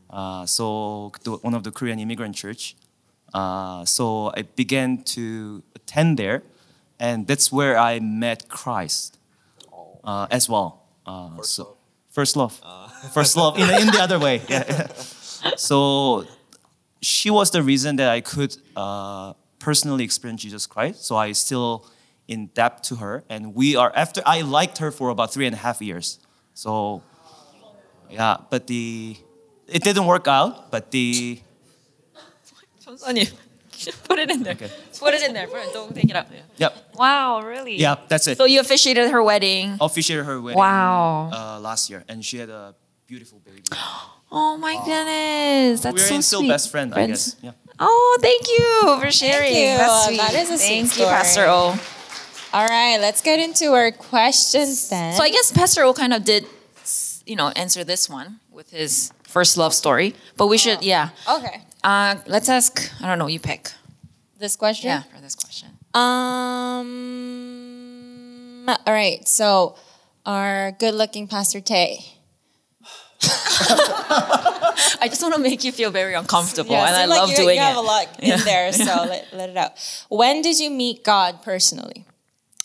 Uh, 0.08 0.46
so 0.46 1.12
the, 1.24 1.32
one 1.32 1.54
of 1.54 1.64
the 1.64 1.72
Korean 1.72 1.98
immigrant 1.98 2.36
church. 2.36 2.76
Uh, 3.34 3.84
so 3.84 4.32
I 4.36 4.42
began 4.42 5.02
to 5.16 5.62
attend 5.74 6.16
there, 6.16 6.42
and 7.00 7.26
that's 7.26 7.50
where 7.50 7.76
I 7.76 7.98
met 7.98 8.48
Christ 8.48 9.18
uh, 10.04 10.28
as 10.30 10.48
well. 10.48 10.82
Uh, 11.04 11.42
so 11.42 11.76
first 12.10 12.36
love, 12.36 12.60
first 13.12 13.36
love 13.36 13.58
in, 13.62 13.68
in 13.68 13.86
the 13.88 14.00
other 14.00 14.18
way. 14.20 14.42
Yeah. 14.48 14.86
so 15.56 16.24
she 17.02 17.30
was 17.30 17.50
the 17.50 17.62
reason 17.64 17.96
that 17.96 18.10
I 18.10 18.20
could 18.20 18.56
uh, 18.76 19.32
personally 19.59 20.03
experience 20.03 20.41
Jesus 20.41 20.65
Christ. 20.67 21.05
So 21.05 21.15
I 21.15 21.31
still 21.33 21.85
in 22.27 22.47
debt 22.53 22.83
to 22.83 22.95
her, 22.97 23.23
and 23.29 23.53
we 23.55 23.75
are 23.75 23.91
after 23.95 24.21
I 24.25 24.41
liked 24.41 24.79
her 24.79 24.91
for 24.91 25.09
about 25.09 25.31
three 25.33 25.45
and 25.45 25.53
a 25.55 25.59
half 25.59 25.81
years. 25.81 26.19
So 26.53 27.01
yeah, 28.09 28.37
but 28.49 28.67
the 28.67 29.17
it 29.67 29.83
didn't 29.83 30.05
work 30.05 30.27
out. 30.27 30.71
But 30.71 30.91
the 30.91 31.39
전사님, 32.83 33.31
put 34.07 34.19
it 34.19 34.29
in 34.31 34.43
there. 34.43 34.53
Okay. 34.53 34.69
Put 34.99 35.13
it 35.13 35.23
in 35.23 35.33
there. 35.33 35.47
Put 35.47 35.57
it, 35.65 35.73
don't 35.73 35.93
take 35.95 36.09
it 36.09 36.15
out. 36.15 36.27
yep, 36.57 36.73
Wow, 36.95 37.41
really? 37.41 37.77
yeah, 37.77 37.95
that's 38.07 38.27
it. 38.27 38.37
So 38.37 38.45
you 38.45 38.59
officiated 38.59 39.11
her 39.11 39.21
wedding. 39.23 39.77
Officiated 39.81 40.25
her 40.25 40.39
wedding 40.41 40.57
Wow. 40.59 41.29
uh, 41.33 41.59
last 41.59 41.89
year, 41.89 42.03
and 42.07 42.23
she 42.23 42.37
had 42.37 42.49
a 42.49 42.75
beautiful 43.07 43.39
baby. 43.39 43.63
Oh 44.31 44.57
my 44.57 44.75
goodness, 44.85 45.81
that's 45.81 45.93
We're 45.93 46.07
so 46.07 46.15
in 46.15 46.21
still 46.21 46.39
sweet. 46.41 46.49
best 46.49 46.71
friend, 46.71 46.91
I 46.93 46.95
Friends. 46.95 47.35
guess. 47.35 47.43
Yeah. 47.43 47.51
Oh, 47.82 48.18
thank 48.20 48.46
you 48.48 49.00
for 49.00 49.10
sharing. 49.10 49.54
you. 49.54 49.76
That's 49.78 50.04
sweet. 50.06 50.18
That 50.18 50.34
is 50.34 50.50
a 50.50 50.58
sweet 50.58 50.66
Thank 50.68 50.82
you, 50.84 50.88
story. 50.90 51.08
Pastor 51.08 51.46
O. 51.46 51.78
All 52.52 52.66
right, 52.66 52.98
let's 53.00 53.22
get 53.22 53.38
into 53.38 53.72
our 53.72 53.90
questions 53.92 54.88
then. 54.90 55.14
So 55.14 55.22
I 55.22 55.30
guess 55.30 55.50
Pastor 55.52 55.84
O 55.84 55.94
kind 55.94 56.12
of 56.12 56.24
did, 56.24 56.44
you 57.24 57.36
know, 57.36 57.48
answer 57.56 57.84
this 57.84 58.08
one 58.10 58.40
with 58.50 58.70
his 58.70 59.12
first 59.22 59.56
love 59.56 59.72
story. 59.72 60.14
But 60.36 60.48
we 60.48 60.58
should, 60.58 60.82
yeah. 60.82 61.10
Okay. 61.28 61.62
Uh, 61.82 62.16
let's 62.26 62.48
ask. 62.48 62.92
I 63.00 63.06
don't 63.08 63.18
know. 63.18 63.28
You 63.28 63.40
pick. 63.40 63.70
This 64.38 64.56
question? 64.56 64.88
Yeah, 64.88 65.02
for 65.04 65.20
this 65.20 65.34
question. 65.34 65.68
Um. 65.94 66.88
All 68.68 68.92
right. 68.92 69.26
So, 69.26 69.76
our 70.26 70.72
good-looking 70.72 71.28
Pastor 71.28 71.60
Tay. 71.60 72.04
I 73.22 75.06
just 75.08 75.22
want 75.22 75.34
to 75.34 75.40
make 75.40 75.64
you 75.64 75.72
feel 75.72 75.90
very 75.90 76.14
uncomfortable, 76.14 76.72
Yeah, 76.72 76.86
and 76.86 76.96
I 76.96 77.04
like 77.06 77.20
love 77.20 77.30
you, 77.30 77.36
doing 77.36 77.56
you 77.56 77.62
have 77.62 77.76
it. 77.76 77.78
a 77.78 77.82
lot 77.82 78.20
in 78.20 78.40
there, 78.40 78.72
so 78.72 78.84
let, 79.08 79.28
let 79.32 79.50
it 79.50 79.56
out. 79.56 79.72
When 80.08 80.42
did 80.42 80.58
you 80.58 80.70
meet 80.70 81.04
God 81.04 81.42
personally? 81.42 82.04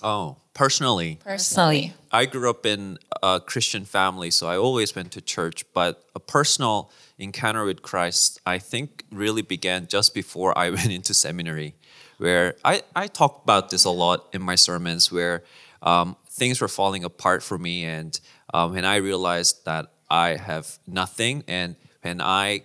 Oh, 0.04 0.38
personally, 0.54 1.20
Personally, 1.24 1.94
I 2.12 2.26
grew 2.26 2.50
up 2.50 2.66
in 2.66 2.98
a 3.24 3.40
Christian 3.40 3.86
family, 3.86 4.30
so 4.32 4.48
I 4.48 4.58
always 4.58 4.96
went 4.96 5.12
to 5.14 5.22
church. 5.22 5.66
But 5.74 6.04
a 6.16 6.20
personal 6.20 6.92
encounter 7.18 7.64
with 7.66 7.82
Christ, 7.82 8.40
I 8.46 8.60
think, 8.60 9.04
really 9.12 9.42
began 9.42 9.88
just 9.88 10.14
before 10.14 10.58
I 10.58 10.70
went 10.78 10.92
into 10.92 11.14
seminary, 11.14 11.76
where 12.18 12.56
I, 12.64 12.84
I 12.96 13.08
talk 13.08 13.42
about 13.44 13.70
this 13.70 13.86
a 13.86 13.90
lot 13.90 14.28
in 14.34 14.42
my 14.42 14.56
sermons, 14.56 15.12
where 15.12 15.44
um, 15.82 16.16
things 16.30 16.62
were 16.62 16.68
falling 16.68 17.04
apart 17.04 17.42
for 17.42 17.58
me. 17.58 17.86
And 17.86 18.20
um, 18.54 18.74
when 18.74 18.86
I 18.86 18.98
realized 18.98 19.66
that 19.66 19.92
I 20.11 20.37
have 20.37 20.79
nothing, 20.87 21.45
and 21.47 21.77
when 22.03 22.21
I 22.21 22.63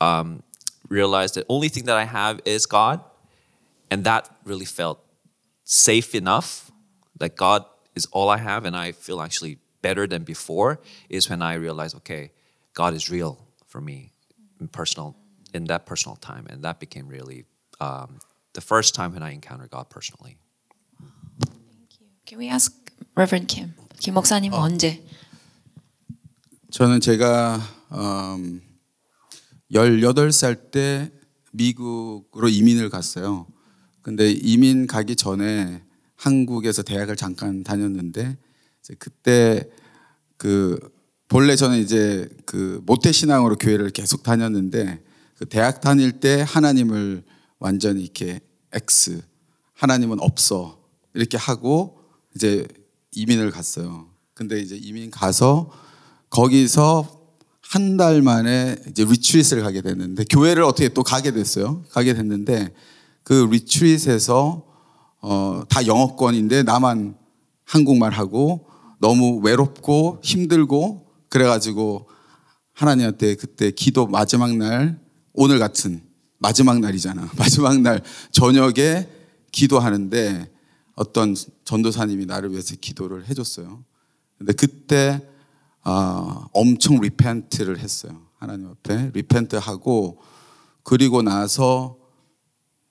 um, 0.00 0.42
realized 0.88 1.34
the 1.34 1.44
only 1.48 1.68
thing 1.68 1.84
that 1.84 1.96
I 1.96 2.04
have 2.04 2.40
is 2.44 2.66
God, 2.66 3.00
and 3.90 4.04
that 4.04 4.28
really 4.44 4.64
felt 4.64 4.98
safe 5.64 6.14
enough 6.14 6.70
that 7.18 7.36
God 7.36 7.64
is 7.94 8.06
all 8.12 8.28
I 8.30 8.38
have 8.38 8.64
and 8.64 8.76
I 8.76 8.92
feel 8.92 9.20
actually 9.20 9.58
better 9.82 10.06
than 10.06 10.24
before 10.24 10.80
is 11.08 11.28
when 11.28 11.42
I 11.42 11.54
realized, 11.54 11.96
okay, 11.96 12.32
God 12.74 12.94
is 12.94 13.10
real 13.10 13.38
for 13.66 13.80
me 13.80 14.12
in 14.60 14.68
personal 14.68 15.16
in 15.54 15.64
that 15.64 15.86
personal 15.86 16.16
time. 16.16 16.46
And 16.50 16.62
that 16.62 16.78
became 16.78 17.08
really 17.08 17.44
um, 17.80 18.18
the 18.52 18.60
first 18.60 18.94
time 18.94 19.12
when 19.14 19.22
I 19.22 19.32
encountered 19.32 19.70
God 19.70 19.88
personally. 19.88 20.38
can 22.26 22.36
we 22.36 22.48
ask 22.48 22.72
Reverend 23.16 23.48
Kim? 23.48 23.74
김 24.00 24.14
목사님 24.14 24.52
언제? 24.52 25.00
저는 26.73 27.01
제가 27.01 27.61
음, 27.91 28.59
18살 29.71 30.71
때 30.71 31.11
미국으로 31.51 32.49
이민을 32.49 32.89
갔어요. 32.89 33.45
근데 34.01 34.31
이민 34.31 34.87
가기 34.87 35.15
전에 35.15 35.83
한국에서 36.15 36.81
대학을 36.81 37.15
잠깐 37.15 37.63
다녔는데 37.63 38.39
그때 38.97 39.69
그 40.37 40.79
본래 41.27 41.55
저는 41.55 41.77
이제 41.77 42.27
그 42.47 42.81
모태 42.87 43.11
신앙으로 43.11 43.55
교회를 43.57 43.91
계속 43.91 44.23
다녔는데 44.23 45.03
그 45.37 45.45
대학 45.45 45.79
다닐 45.79 46.19
때 46.19 46.43
하나님을 46.43 47.23
완전히 47.59 48.01
이렇게 48.01 48.39
X 48.71 49.21
하나님은 49.75 50.19
없어 50.21 50.81
이렇게 51.13 51.37
하고 51.37 51.99
이제 52.35 52.67
이민을 53.11 53.51
갔어요. 53.51 54.09
근데 54.33 54.59
이제 54.59 54.75
이민 54.75 55.11
가서 55.11 55.83
거기서 56.33 57.21
한 57.61 57.97
달 57.97 58.21
만에 58.21 58.75
이제 58.89 59.03
리트릿을 59.03 59.63
가게 59.63 59.81
됐는데 59.81 60.25
교회를 60.25 60.63
어떻게 60.63 60.89
또 60.89 61.01
가게 61.01 61.31
됐어요. 61.31 61.83
가게 61.89 62.13
됐는데 62.13 62.73
그 63.23 63.47
리트릿에서 63.49 64.63
어, 65.21 65.63
다 65.69 65.87
영어권인데 65.87 66.63
나만 66.63 67.15
한국말 67.65 68.11
하고 68.11 68.67
너무 68.99 69.39
외롭고 69.43 70.19
힘들고 70.23 71.07
그래가지고 71.29 72.07
하나님한테 72.73 73.35
그때 73.35 73.71
기도 73.71 74.05
마지막 74.05 74.55
날 74.55 74.99
오늘 75.33 75.57
같은 75.57 76.01
마지막 76.37 76.79
날이잖아. 76.79 77.29
마지막 77.37 77.79
날 77.81 78.01
저녁에 78.31 79.07
기도하는데 79.51 80.51
어떤 80.95 81.35
전도사님이 81.63 82.25
나를 82.25 82.51
위해서 82.51 82.75
기도를 82.79 83.27
해줬어요. 83.29 83.83
근데 84.37 84.53
그때 84.53 85.21
아, 85.83 86.47
엄청 86.53 86.99
리펜트를 86.99 87.79
했어요. 87.79 88.21
하나님 88.37 88.67
앞에 88.67 89.11
리펜트 89.13 89.55
하고 89.57 90.21
그리고 90.83 91.21
나서 91.21 91.97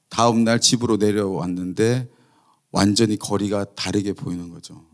다음 0.08 0.44
날 0.44 0.60
집으로 0.60 0.96
내려왔는데 0.96 2.10
완전히 2.70 3.18
거리가 3.18 3.64
다르게 3.74 4.12
보이는 4.12 4.48
거죠. 4.50 4.84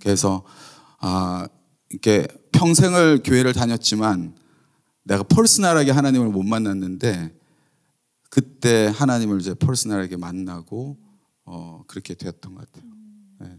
그래서 0.00 0.44
아 0.98 1.48
이렇게 1.90 2.26
평생을 2.52 3.22
교회를 3.24 3.52
다녔지만 3.52 4.36
내가 5.04 5.22
퍼스널하게 5.22 5.92
하나님을 5.92 6.28
못 6.28 6.42
만났는데 6.42 7.34
그때 8.30 8.92
하나님을 8.94 9.40
이제 9.40 9.54
퍼스널하게 9.54 10.16
만나고 10.16 10.98
어 11.44 11.84
그렇게 11.86 12.14
되었던 12.14 12.54
것 12.54 12.66
같아요. 12.66 12.90
네. 13.40 13.58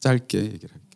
짧게 0.00 0.38
얘기를 0.38 0.74
할게요. 0.74 0.87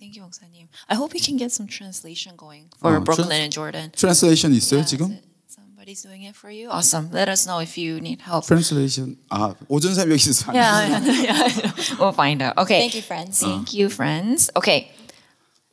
thank 0.00 0.16
you, 0.16 0.22
목사님. 0.22 0.68
I 0.88 0.94
hope 0.94 1.12
we 1.12 1.20
can 1.20 1.36
get 1.36 1.52
some 1.52 1.66
translation 1.66 2.36
going 2.36 2.68
for 2.80 2.96
어, 2.96 3.04
Brooklyn 3.04 3.28
trans- 3.28 3.44
and 3.44 3.52
Jordan. 3.52 3.90
트랜스레이션 3.92 4.52
있어요 4.54 4.80
Yeah, 4.80 4.84
is 4.84 4.90
지금? 4.90 5.12
it- 5.12 5.24
Somebody's 5.48 6.02
doing 6.02 6.22
it 6.24 6.34
for 6.34 6.50
you. 6.50 6.68
Awesome. 6.70 7.10
Let 7.12 7.28
us 7.28 7.46
know 7.46 7.60
if 7.60 7.76
you 7.78 8.00
need 8.00 8.20
help. 8.22 8.44
트랜스레이션 8.46 9.16
아 9.30 9.54
오전삼 9.68 10.10
여기 10.10 10.16
있어서 10.16 10.52
Yeah, 10.52 10.98
yeah, 10.98 11.50
yeah. 11.52 11.72
we'll 12.00 12.12
find 12.16 12.42
out. 12.42 12.56
Okay. 12.58 12.80
Thank 12.88 12.94
you, 12.96 13.02
friends. 13.02 13.40
Thank 13.40 13.74
you, 13.74 13.88
friends. 13.88 14.50
Okay. 14.56 14.90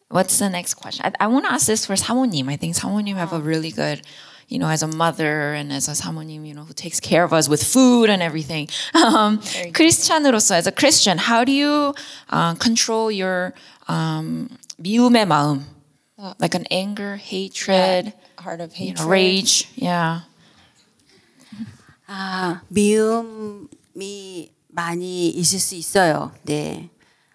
What's 0.09 0.37
the 0.37 0.49
next 0.49 0.75
question? 0.75 1.05
I, 1.05 1.25
I 1.25 1.27
want 1.27 1.45
to 1.45 1.51
ask 1.53 1.65
this 1.65 1.85
for 1.85 1.95
사모님. 1.95 2.47
I 2.49 2.57
think 2.57 2.75
사모님 2.75 3.15
have 3.15 3.33
a 3.33 3.39
really 3.39 3.71
good, 3.71 4.01
you 4.47 4.59
know, 4.59 4.67
as 4.67 4.83
a 4.83 4.87
mother 4.87 5.53
and 5.53 5.71
as 5.73 5.87
a 5.87 5.93
사모님, 5.93 6.45
you 6.45 6.53
know, 6.53 6.63
who 6.63 6.73
takes 6.73 6.99
care 6.99 7.23
of 7.23 7.33
us 7.33 7.47
with 7.49 7.63
food 7.63 8.09
and 8.09 8.21
everything. 8.21 8.67
Um, 8.93 9.39
크리스찬으로서, 9.71 10.55
as 10.55 10.67
a 10.67 10.71
Christian, 10.71 11.17
how 11.17 11.43
do 11.43 11.51
you 11.51 11.93
uh, 12.29 12.53
control 12.55 13.11
your 13.11 13.53
um, 13.87 14.49
미움의 14.81 15.25
마음? 15.27 15.63
Like 16.39 16.55
an 16.55 16.65
anger, 16.71 17.17
hatred, 17.17 18.13
Heart 18.39 18.61
of 18.61 18.75
you 18.77 18.87
hatred. 18.89 18.99
know, 18.99 19.07
rage. 19.09 19.67
Yeah. 19.75 20.21
아, 22.07 22.61
미움이 22.69 24.51
많이 24.69 25.29
있을 25.29 25.59
수 25.59 25.75
있어요. 25.75 26.31
네. 26.45 26.89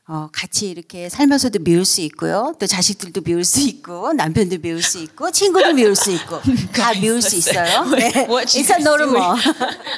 어, 0.05 0.27
같이 0.33 0.69
이렇게 0.69 1.07
살면서도 1.07 1.59
미울 1.59 1.85
수 1.85 2.01
있고요. 2.01 2.53
또 2.59 2.67
자식들도 2.67 3.21
미울 3.21 3.45
수 3.45 3.61
있고, 3.61 4.11
남편도 4.11 4.57
미울 4.61 4.83
수 4.83 4.97
있고, 4.99 5.31
친구도 5.31 5.73
미울 5.73 5.95
수 5.95 6.11
있고, 6.11 6.41
다 6.75 6.93
미울 6.93 7.21
수 7.21 7.37
있어요. 7.37 7.85
네. 7.85 8.11
You 8.27 8.43
It's 8.43 8.69
a 8.69 8.81
normal. 8.81 9.41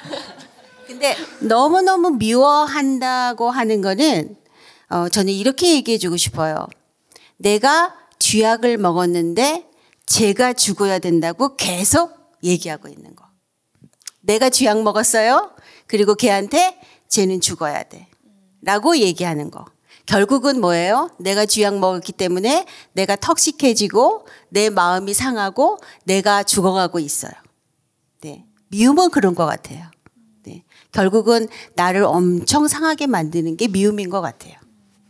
근데 0.86 1.16
너무너무 1.40 2.12
미워한다고 2.12 3.50
하는 3.50 3.82
거는, 3.82 4.36
어, 4.90 5.10
저는 5.10 5.34
이렇게 5.34 5.74
얘기해 5.74 5.98
주고 5.98 6.18
싶어요. 6.18 6.68
내가 7.38 7.96
쥐약을 8.20 8.78
먹었는데, 8.78 9.66
제가 10.06 10.54
죽어야 10.54 11.00
된다고 11.00 11.56
계속 11.56 12.16
얘기하고 12.44 12.90
있는 12.90 13.16
거. 13.16 13.26
내가 14.22 14.52
쥐약 14.52 14.84
먹었어요. 14.84 15.56
그리고 15.88 16.14
걔한테 16.14 16.80
쟤는 17.10 17.42
죽어야 17.42 17.82
돼. 17.84 18.08
라고 18.62 18.98
얘기하는 18.98 19.50
거. 19.50 19.66
결국은 20.06 20.62
뭐예요? 20.62 21.10
내가 21.20 21.46
쥐약 21.46 21.80
먹었기 21.80 22.14
때문에 22.14 22.66
내가 22.94 23.16
턱식해지고 23.16 24.28
내 24.50 24.70
마음이 24.70 25.14
상하고 25.14 25.78
내가 26.04 26.44
죽어가고 26.44 27.00
있어요. 27.00 27.34
네. 28.22 28.46
미움은 28.70 29.10
그런 29.10 29.36
것 29.36 29.46
같아요. 29.46 29.90
네. 30.44 30.64
결국은 30.92 31.48
나를 31.76 32.04
엄청 32.04 32.68
상하게 32.68 33.08
만드는 33.08 33.58
게 33.58 33.68
미움인 33.68 34.10
것 34.10 34.22
같아요. 34.22 34.54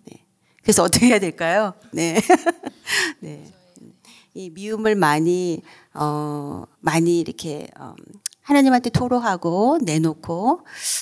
네. 0.06 0.24
그래서 0.64 0.84
어떻게 0.84 1.08
해야 1.08 1.20
될까요? 1.20 1.74
네. 1.92 2.20
네. 3.20 3.52
이 4.34 4.50
미움을 4.50 4.96
많이 4.96 5.62
어 5.94 6.66
많이 6.82 7.22
이렇게 7.22 7.70
어, 7.80 7.96
하나님한테 8.46 8.92
토로하고 8.92 9.80
내놓고 9.82 10.62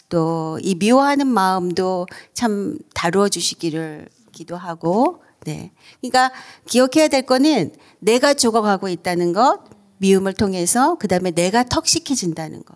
또 0.10 0.58
이 0.62 0.76
미워하는 0.76 1.28
마음도 1.28 2.08
참 2.34 2.78
다루어 2.94 3.28
주시기를 3.28 4.08
기도하고 4.32 5.22
네. 5.46 5.72
그러니까 6.00 6.32
기억해야 6.68 7.08
될 7.10 7.24
거는 7.24 7.74
내가 8.00 8.34
죽어가고 8.34 8.88
있다는 8.88 9.34
것 9.34 9.60
미움을 9.98 10.34
통해서 10.34 10.96
그다음에 10.96 11.32
내가 11.32 11.64
턱식해진다는 11.64 12.64
거. 12.64 12.76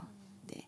네. 0.53 0.67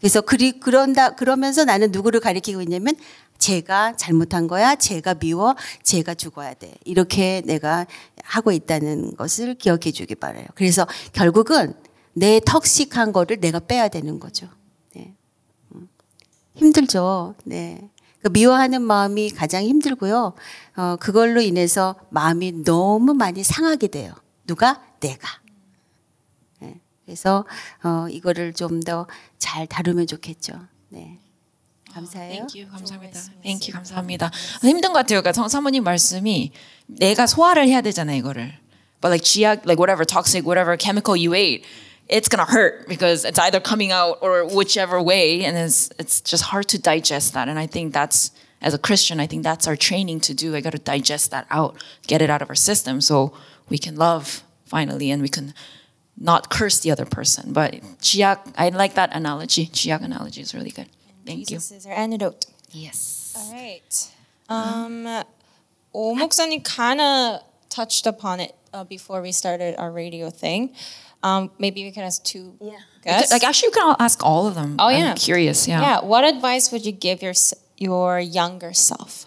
그래서 0.00 0.20
그리 0.20 0.58
그런다 0.58 1.14
그러면서 1.14 1.64
나는 1.64 1.92
누구를 1.92 2.20
가리키고 2.20 2.62
있냐면 2.62 2.94
제가 3.38 3.96
잘못한 3.96 4.48
거야. 4.48 4.74
제가 4.74 5.14
미워. 5.14 5.54
제가 5.82 6.14
죽어야 6.14 6.54
돼. 6.54 6.74
이렇게 6.84 7.42
내가 7.44 7.86
하고 8.24 8.50
있다는 8.50 9.14
것을 9.16 9.54
기억해 9.54 9.92
주기 9.92 10.14
바라요. 10.14 10.46
그래서 10.54 10.86
결국은 11.12 11.74
내 12.18 12.40
턱식한 12.40 13.12
거를 13.12 13.40
내가 13.40 13.60
빼야 13.60 13.88
되는 13.88 14.18
거죠. 14.18 14.48
네. 14.94 15.14
음. 15.74 15.86
힘들죠. 16.54 17.34
네. 17.44 17.90
그 18.22 18.28
미워하는 18.28 18.80
마음이 18.80 19.30
가장 19.30 19.62
힘들고요. 19.64 20.32
어, 20.76 20.96
그걸로 20.98 21.42
인해서 21.42 21.94
마음이 22.08 22.64
너무 22.64 23.12
많이 23.12 23.42
상하게 23.44 23.88
돼요. 23.88 24.14
누가? 24.46 24.82
내가. 25.00 25.28
네. 26.60 26.80
그래서 27.04 27.44
어, 27.84 28.06
이거를 28.08 28.54
좀 28.54 28.80
더 28.80 29.06
잘 29.38 29.66
다루면 29.66 30.06
좋겠죠. 30.06 30.54
네. 30.88 31.18
감사해요. 31.92 32.46
Thank 32.46 32.60
you. 32.62 32.70
감사합니다. 32.72 33.20
Thank 33.42 33.68
you. 33.68 33.72
감사합니다. 33.74 34.30
힘든 34.62 34.92
것 34.92 35.00
같아요. 35.00 35.20
그러니까 35.20 35.32
성- 35.34 35.48
사모님 35.48 35.84
말씀이 35.84 36.50
내가 36.86 37.26
소화를 37.26 37.68
해야 37.68 37.80
되잖아요, 37.82 38.16
이거를. 38.18 38.54
But 39.02 39.12
like 39.12 39.62
like 39.66 39.78
whatever 39.78 40.04
toxic, 40.06 40.46
whatever 40.48 40.76
chemical 40.80 41.16
you 41.20 41.34
ate, 41.36 41.62
it's 42.08 42.28
gonna 42.28 42.44
hurt 42.44 42.88
because 42.88 43.24
it's 43.24 43.38
either 43.38 43.60
coming 43.60 43.92
out 43.92 44.18
or 44.22 44.44
whichever 44.46 45.00
way, 45.02 45.44
and 45.44 45.56
it's 45.56 45.90
it's 45.98 46.20
just 46.20 46.44
hard 46.44 46.68
to 46.68 46.78
digest 46.78 47.34
that. 47.34 47.48
And 47.48 47.58
I 47.58 47.66
think 47.66 47.92
that's 47.92 48.30
as 48.62 48.74
a 48.74 48.78
Christian, 48.78 49.20
I 49.20 49.26
think 49.26 49.42
that's 49.42 49.66
our 49.66 49.76
training 49.76 50.20
to 50.20 50.34
do. 50.34 50.54
I 50.56 50.60
got 50.60 50.72
to 50.72 50.78
digest 50.78 51.30
that 51.30 51.46
out, 51.50 51.76
get 52.06 52.22
it 52.22 52.30
out 52.30 52.42
of 52.42 52.48
our 52.48 52.56
system, 52.56 53.00
so 53.00 53.32
we 53.68 53.78
can 53.78 53.96
love 53.96 54.42
finally, 54.64 55.10
and 55.10 55.22
we 55.22 55.28
can 55.28 55.54
not 56.16 56.48
curse 56.48 56.80
the 56.80 56.90
other 56.90 57.04
person. 57.04 57.52
But 57.52 57.74
chiak, 58.00 58.54
I 58.56 58.70
like 58.70 58.94
that 58.94 59.14
analogy. 59.14 59.66
Chiak 59.66 60.02
analogy 60.02 60.40
is 60.40 60.54
really 60.54 60.70
good. 60.70 60.88
Thank 61.24 61.46
Jesus 61.46 61.70
you. 61.70 61.76
Is 61.76 61.86
our 61.86 61.92
antidote. 61.92 62.46
Yes. 62.70 63.34
All 63.36 63.52
right. 63.52 64.10
Um, 64.48 65.24
Omoksani 65.94 66.64
kind 66.64 67.00
of 67.00 67.42
touched 67.68 68.06
upon 68.06 68.40
it 68.40 68.54
uh, 68.72 68.84
before 68.84 69.20
we 69.20 69.32
started 69.32 69.76
our 69.76 69.90
radio 69.90 70.30
thing. 70.30 70.74
Um, 71.25 71.51
maybe 71.59 71.83
we 71.83 71.91
can 71.91 72.03
ask 72.03 72.23
two 72.23 72.57
guests. 73.03 73.31
Like 73.31 73.43
actually, 73.43 73.67
you 73.67 73.73
can 73.73 73.83
all 73.89 73.95
ask 73.99 74.23
all 74.25 74.47
of 74.47 74.55
them. 74.55 74.75
Oh, 74.79 74.87
I'm 74.89 74.97
yeah. 74.97 75.13
curious. 75.13 75.67
Yeah. 75.67 75.81
yeah. 75.81 75.99
What 76.01 76.23
advice 76.23 76.71
would 76.71 76.85
you 76.85 76.91
give 76.91 77.21
your 77.21 77.31
s- 77.37 77.53
your 77.77 78.19
younger 78.19 78.73
self? 78.73 79.25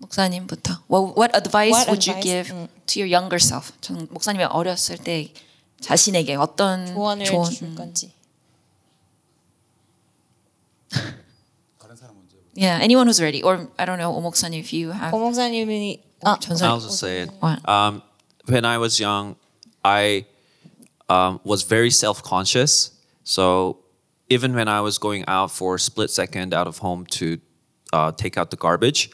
목사님부터. 0.00 0.80
What 0.88 1.16
what 1.16 1.30
advice 1.36 1.72
What 1.72 1.88
would 1.88 2.06
you 2.06 2.12
advice? 2.16 2.24
give 2.24 2.68
to 2.88 2.94
your 3.00 3.08
younger 3.08 3.38
self? 3.38 3.72
전 3.80 4.08
목사님이 4.10 4.44
어렸을 4.44 4.96
때 4.98 5.32
자신에게 5.80 6.36
어떤 6.36 6.86
조언을 6.86 7.24
조언? 7.26 7.50
줄 7.52 7.74
건지. 7.74 8.12
Yeah, 12.54 12.78
anyone 12.80 13.06
who's 13.06 13.20
ready, 13.20 13.42
or 13.42 13.68
I 13.78 13.84
don't 13.84 13.98
know, 13.98 14.12
오 14.16 14.20
목사님, 14.22 14.60
if 14.60 14.72
you 14.72 14.90
have. 14.92 15.12
오 15.12 15.18
목사님이 15.20 16.00
아, 16.24 16.38
전설. 16.40 16.68
I'll 16.68 16.80
just 16.80 16.98
say 16.98 17.20
it. 17.24 17.30
What? 17.40 17.60
Um, 17.68 18.00
when 18.48 18.64
I 18.64 18.78
was 18.78 18.98
young, 18.98 19.36
I 19.84 20.24
um, 21.11 21.39
was 21.43 21.59
very 21.75 21.91
self 21.91 22.17
conscious. 22.33 22.71
So 23.23 23.43
even 24.29 24.49
when 24.55 24.67
I 24.67 24.81
was 24.87 24.95
going 24.97 25.23
out 25.27 25.51
for 25.51 25.75
a 25.75 25.79
split 25.79 26.09
second 26.09 26.53
out 26.53 26.67
of 26.71 26.77
home 26.79 27.05
to 27.19 27.25
uh, 27.93 28.11
take 28.23 28.37
out 28.39 28.47
the 28.53 28.57
garbage, 28.65 29.09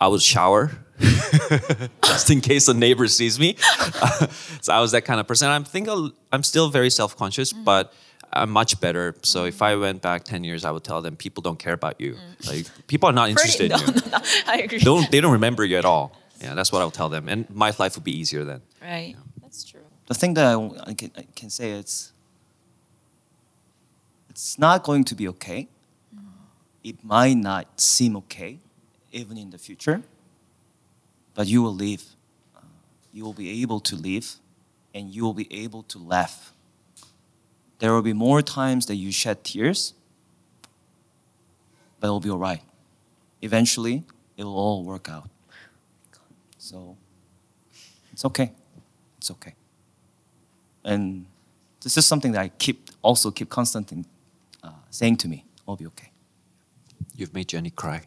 I 0.00 0.06
would 0.08 0.22
shower 0.22 0.62
just 2.04 2.30
in 2.30 2.40
case 2.40 2.68
a 2.68 2.74
neighbor 2.74 3.06
sees 3.08 3.38
me. 3.38 3.56
so 4.60 4.72
I 4.72 4.80
was 4.80 4.92
that 4.92 5.04
kind 5.04 5.20
of 5.20 5.26
person. 5.26 5.48
I 5.48 5.58
think 5.74 5.88
I'll- 5.88 6.12
I'm 6.32 6.42
still 6.42 6.68
very 6.70 6.90
self 6.90 7.16
conscious, 7.16 7.52
but 7.52 7.92
I'm 8.32 8.50
much 8.50 8.78
better. 8.80 9.14
So 9.22 9.44
if 9.46 9.62
I 9.62 9.74
went 9.76 10.02
back 10.02 10.24
10 10.24 10.44
years, 10.44 10.64
I 10.64 10.70
would 10.70 10.84
tell 10.84 11.00
them 11.02 11.16
people 11.16 11.40
don't 11.42 11.58
care 11.58 11.72
about 11.72 11.98
you. 12.00 12.16
Like 12.46 12.66
people 12.86 13.08
are 13.08 13.16
not 13.20 13.28
interested 13.34 13.72
in 13.72 13.78
you. 13.80 14.02
I 14.46 14.56
agree. 14.64 14.78
Don't, 14.80 15.10
they 15.10 15.20
don't 15.22 15.32
remember 15.32 15.64
you 15.64 15.78
at 15.78 15.84
all. 15.86 16.12
Yeah, 16.42 16.54
that's 16.54 16.70
what 16.70 16.82
I'll 16.82 16.90
tell 17.00 17.08
them. 17.08 17.28
And 17.28 17.48
my 17.50 17.72
life 17.78 17.96
would 17.96 18.04
be 18.04 18.16
easier 18.16 18.44
then. 18.44 18.60
Right. 18.82 19.14
True. 19.16 19.24
The 20.08 20.14
thing 20.14 20.32
that 20.34 20.46
I, 20.46 20.70
I 20.86 20.94
can, 20.94 21.10
I 21.16 21.26
can 21.36 21.50
say 21.50 21.70
is 21.72 22.12
it's 24.30 24.58
not 24.58 24.82
going 24.82 25.04
to 25.04 25.14
be 25.14 25.28
okay. 25.28 25.68
It 26.82 27.04
might 27.04 27.34
not 27.34 27.78
seem 27.78 28.16
okay, 28.16 28.58
even 29.12 29.36
in 29.36 29.50
the 29.50 29.58
future, 29.58 30.02
but 31.34 31.46
you 31.46 31.62
will 31.62 31.74
live. 31.74 32.02
Uh, 32.56 32.60
you 33.12 33.24
will 33.24 33.34
be 33.34 33.60
able 33.60 33.80
to 33.80 33.96
live, 33.96 34.36
and 34.94 35.14
you 35.14 35.24
will 35.24 35.34
be 35.34 35.48
able 35.52 35.82
to 35.82 35.98
laugh. 35.98 36.54
There 37.78 37.92
will 37.92 38.02
be 38.02 38.14
more 38.14 38.40
times 38.40 38.86
that 38.86 38.94
you 38.96 39.12
shed 39.12 39.44
tears, 39.44 39.92
but 42.00 42.06
it 42.06 42.10
will 42.10 42.20
be 42.20 42.30
all 42.30 42.38
right. 42.38 42.62
Eventually, 43.42 44.04
it 44.38 44.44
will 44.44 44.56
all 44.56 44.84
work 44.84 45.10
out. 45.10 45.28
So, 46.56 46.96
it's 48.12 48.24
okay. 48.24 48.52
It's 49.18 49.30
okay 49.32 49.57
and 50.84 51.26
this 51.82 51.96
is 51.96 52.06
something 52.06 52.32
that 52.32 52.40
I 52.40 52.48
keep 52.48 52.90
also 53.02 53.30
keep 53.30 53.48
constantly 53.48 54.04
uh, 54.62 54.70
saying 54.90 55.16
to 55.18 55.28
me, 55.28 55.44
"I'll 55.66 55.76
be 55.76 55.86
okay." 55.86 56.10
You've 57.16 57.34
made 57.34 57.48
Jenny 57.48 57.70
cry. 57.70 58.02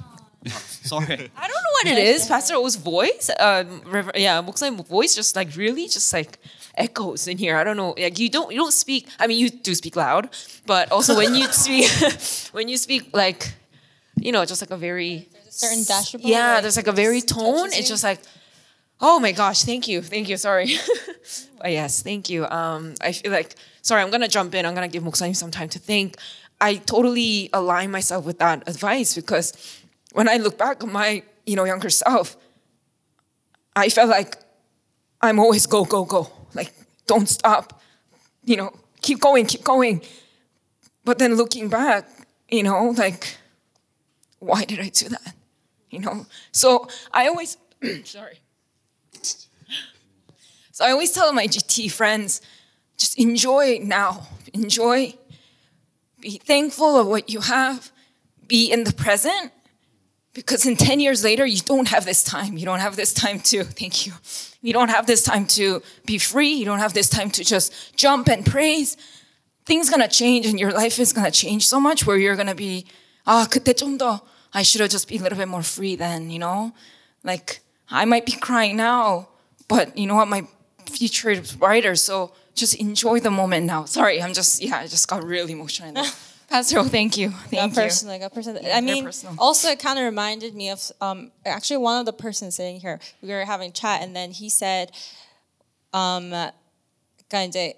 Oh, 0.00 0.16
sorry. 0.48 1.30
I 1.36 1.46
don't 1.48 1.62
know 1.66 1.74
what 1.82 1.86
it 1.86 1.98
is, 1.98 2.26
Pastor 2.26 2.54
O's 2.54 2.76
voice. 2.76 3.30
Um, 3.38 3.82
Rever- 3.84 4.12
yeah, 4.14 4.40
Moksaim's 4.42 4.88
voice 4.88 5.14
just 5.14 5.36
like 5.36 5.54
really 5.56 5.88
just 5.88 6.12
like 6.12 6.38
echoes 6.74 7.28
in 7.28 7.38
here. 7.38 7.56
I 7.56 7.64
don't 7.64 7.76
know. 7.76 7.94
Like 7.98 8.18
you 8.18 8.28
don't 8.30 8.50
you 8.52 8.58
don't 8.58 8.72
speak. 8.72 9.08
I 9.18 9.26
mean, 9.26 9.38
you 9.38 9.50
do 9.50 9.74
speak 9.74 9.96
loud, 9.96 10.30
but 10.66 10.90
also 10.90 11.16
when 11.16 11.34
you 11.34 11.46
speak, 11.52 11.90
when 12.52 12.68
you 12.68 12.76
speak 12.78 13.14
like, 13.14 13.54
you 14.16 14.32
know, 14.32 14.44
just 14.44 14.62
like 14.62 14.70
a 14.70 14.76
very 14.76 15.28
a 15.46 15.52
certain 15.52 15.84
dash. 15.84 16.14
Yeah, 16.18 16.60
there's 16.60 16.76
like 16.76 16.86
a 16.86 16.92
very 16.92 17.20
tone. 17.20 17.68
It's 17.72 17.88
just 17.88 18.04
like 18.04 18.20
Oh 19.00 19.20
my 19.20 19.32
gosh, 19.32 19.64
thank 19.64 19.88
you. 19.88 20.00
Thank 20.00 20.28
you. 20.28 20.36
Sorry. 20.36 20.76
yes, 21.64 22.02
thank 22.02 22.30
you. 22.30 22.46
Um, 22.46 22.94
I 23.00 23.12
feel 23.12 23.30
like, 23.30 23.54
sorry, 23.82 24.02
I'm 24.02 24.10
going 24.10 24.22
to 24.22 24.28
jump 24.28 24.54
in. 24.54 24.64
I'm 24.64 24.74
going 24.74 24.88
to 24.88 24.92
give 24.92 25.02
Muksanim 25.02 25.36
some 25.36 25.50
time 25.50 25.68
to 25.70 25.78
think. 25.78 26.16
I 26.60 26.76
totally 26.76 27.50
align 27.52 27.90
myself 27.90 28.24
with 28.24 28.38
that 28.38 28.66
advice 28.66 29.14
because 29.14 29.52
when 30.12 30.28
I 30.28 30.36
look 30.36 30.56
back 30.56 30.82
at 30.82 30.88
my, 30.88 31.22
you 31.44 31.56
know, 31.56 31.64
younger 31.64 31.90
self, 31.90 32.36
I 33.74 33.90
felt 33.90 34.08
like 34.08 34.38
I'm 35.20 35.38
always 35.38 35.66
go, 35.66 35.84
go, 35.84 36.06
go. 36.06 36.30
Like, 36.54 36.72
don't 37.06 37.28
stop. 37.28 37.82
You 38.44 38.56
know, 38.56 38.72
keep 39.02 39.20
going, 39.20 39.44
keep 39.44 39.62
going. 39.62 40.00
But 41.04 41.18
then 41.18 41.34
looking 41.34 41.68
back, 41.68 42.08
you 42.48 42.62
know, 42.62 42.94
like, 42.96 43.36
why 44.38 44.64
did 44.64 44.80
I 44.80 44.88
do 44.88 45.10
that? 45.10 45.34
You 45.90 45.98
know? 45.98 46.26
So 46.52 46.88
I 47.12 47.28
always, 47.28 47.58
sorry. 48.04 48.40
So 50.75 50.85
I 50.85 50.91
always 50.91 51.11
tell 51.11 51.31
my 51.33 51.47
GT 51.47 51.91
friends, 51.91 52.41
just 52.97 53.17
enjoy 53.19 53.79
now. 53.81 54.27
Enjoy. 54.53 55.13
Be 56.19 56.37
thankful 56.37 56.97
of 56.99 57.07
what 57.07 57.29
you 57.29 57.41
have. 57.41 57.91
Be 58.47 58.71
in 58.71 58.83
the 58.83 58.93
present. 58.93 59.51
Because 60.33 60.65
in 60.65 60.77
10 60.77 61.01
years 61.01 61.23
later, 61.23 61.45
you 61.45 61.59
don't 61.59 61.89
have 61.89 62.05
this 62.05 62.23
time. 62.23 62.57
You 62.57 62.65
don't 62.65 62.79
have 62.79 62.95
this 62.95 63.13
time 63.13 63.39
to, 63.51 63.63
thank 63.65 64.05
you. 64.05 64.13
You 64.61 64.71
don't 64.71 64.89
have 64.89 65.05
this 65.05 65.23
time 65.23 65.45
to 65.47 65.81
be 66.05 66.17
free. 66.17 66.53
You 66.53 66.63
don't 66.63 66.79
have 66.79 66.93
this 66.93 67.09
time 67.09 67.31
to 67.31 67.43
just 67.43 67.97
jump 67.97 68.29
and 68.29 68.45
praise. 68.45 68.95
Things 69.65 69.89
gonna 69.89 70.07
change 70.07 70.45
and 70.45 70.59
your 70.59 70.71
life 70.71 70.99
is 70.99 71.11
gonna 71.11 71.31
change 71.31 71.67
so 71.67 71.79
much 71.79 72.05
where 72.05 72.17
you're 72.17 72.37
gonna 72.37 72.55
be, 72.55 72.85
아, 73.27 73.47
그때 73.49 73.73
좀 73.73 73.97
더, 73.97 74.21
I 74.53 74.63
should 74.63 74.81
have 74.81 74.89
just 74.89 75.07
been 75.07 75.19
a 75.19 75.23
little 75.23 75.37
bit 75.37 75.47
more 75.47 75.63
free 75.63 75.95
then, 75.95 76.29
you 76.29 76.39
know? 76.39 76.73
Like, 77.23 77.59
I 77.89 78.05
might 78.05 78.25
be 78.25 78.33
crying 78.33 78.77
now, 78.77 79.27
but 79.67 79.97
you 79.97 80.07
know 80.07 80.15
what? 80.15 80.27
My 80.27 80.47
future 80.89 81.29
is 81.29 81.53
brighter. 81.53 81.95
So 81.95 82.33
just 82.55 82.75
enjoy 82.75 83.19
the 83.19 83.31
moment 83.31 83.65
now. 83.65 83.85
Sorry, 83.85 84.21
I'm 84.21 84.33
just, 84.33 84.61
yeah, 84.61 84.77
I 84.77 84.87
just 84.87 85.07
got 85.07 85.23
really 85.23 85.53
emotional. 85.53 85.93
now. 85.93 86.05
Pastor, 86.49 86.79
O, 86.79 86.83
thank 86.83 87.15
you. 87.15 87.29
Got 87.29 87.49
Thank 87.49 87.75
you. 87.77 87.81
personal, 87.81 88.19
got 88.19 88.33
personal. 88.33 88.61
Yeah, 88.61 88.75
I 88.77 88.81
very 88.81 88.85
mean, 88.91 89.05
personal. 89.05 89.35
also 89.39 89.69
it 89.69 89.79
kind 89.79 89.97
of 89.97 90.03
reminded 90.03 90.53
me 90.53 90.69
of 90.69 90.91
um, 90.99 91.31
actually 91.45 91.77
one 91.77 91.97
of 91.97 92.05
the 92.05 92.11
persons 92.11 92.55
sitting 92.57 92.81
here. 92.81 92.99
We 93.21 93.29
were 93.29 93.45
having 93.45 93.71
chat, 93.71 94.01
and 94.01 94.13
then 94.13 94.31
he 94.31 94.49
said, 94.49 94.91
um, 95.93 96.31
그러니까 97.29 97.47
이제 97.47 97.75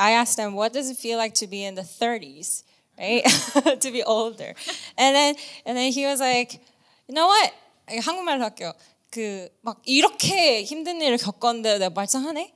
I 0.00 0.10
asked 0.10 0.40
him, 0.40 0.54
what 0.54 0.72
does 0.72 0.90
it 0.90 0.96
feel 0.96 1.18
like 1.18 1.34
to 1.34 1.46
be 1.46 1.64
in 1.64 1.76
the 1.76 1.82
30s, 1.82 2.64
right? 2.98 3.22
to 3.80 3.92
be 3.92 4.02
older, 4.02 4.54
and 4.98 5.14
then 5.14 5.36
and 5.64 5.76
then 5.78 5.92
he 5.92 6.04
was 6.06 6.18
like, 6.18 6.60
you 7.06 7.14
know 7.14 7.28
what? 7.28 7.52
한국말로 7.88 8.42
할게요. 8.42 8.72
그 9.11 9.49
막 9.61 9.81
이렇게 9.85 10.63
힘든 10.63 11.01
일을 11.01 11.17
겪었는데 11.17 11.77
내가 11.79 11.89
말짱하네. 11.89 12.53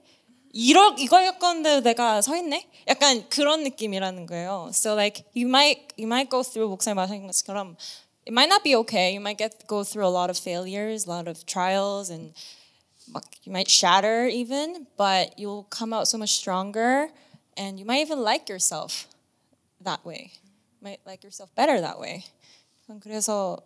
이러 0.53 0.95
이걸 0.97 1.25
겪었는데 1.25 1.81
내가 1.81 2.21
서 2.21 2.35
있네. 2.37 2.69
약간 2.87 3.27
그런 3.29 3.63
느낌이라는 3.63 4.25
거예요. 4.25 4.69
So 4.71 4.93
like 4.93 5.25
you 5.35 5.47
might 5.47 5.93
you 5.99 6.07
might 6.07 6.29
go 6.31 6.41
through 6.41 6.69
목사님 6.71 6.95
말하신 6.95 7.27
것처럼 7.27 7.75
it 8.25 8.31
might 8.31 8.47
not 8.47 8.63
be 8.63 8.73
okay. 8.75 9.11
You 9.13 9.19
might 9.19 9.37
get 9.37 9.67
go 9.67 9.83
through 9.83 10.07
a 10.07 10.09
lot 10.09 10.29
of 10.31 10.39
failures, 10.39 11.05
a 11.05 11.09
lot 11.11 11.27
of 11.27 11.45
trials, 11.45 12.09
and 12.09 12.33
막 13.11 13.21
you 13.43 13.51
might 13.51 13.69
shatter 13.69 14.25
even, 14.25 14.87
but 14.97 15.37
you'll 15.37 15.67
come 15.69 15.93
out 15.93 16.07
so 16.07 16.17
much 16.17 16.31
stronger, 16.33 17.11
and 17.57 17.77
you 17.77 17.85
might 17.85 17.99
even 17.99 18.23
like 18.23 18.47
yourself 18.49 19.05
that 19.83 20.05
way. 20.05 20.31
You 20.79 20.87
might 20.87 21.01
like 21.05 21.21
yourself 21.21 21.53
better 21.53 21.81
that 21.81 21.99
way. 21.99 22.23
전 22.87 22.99
그래서 22.99 23.59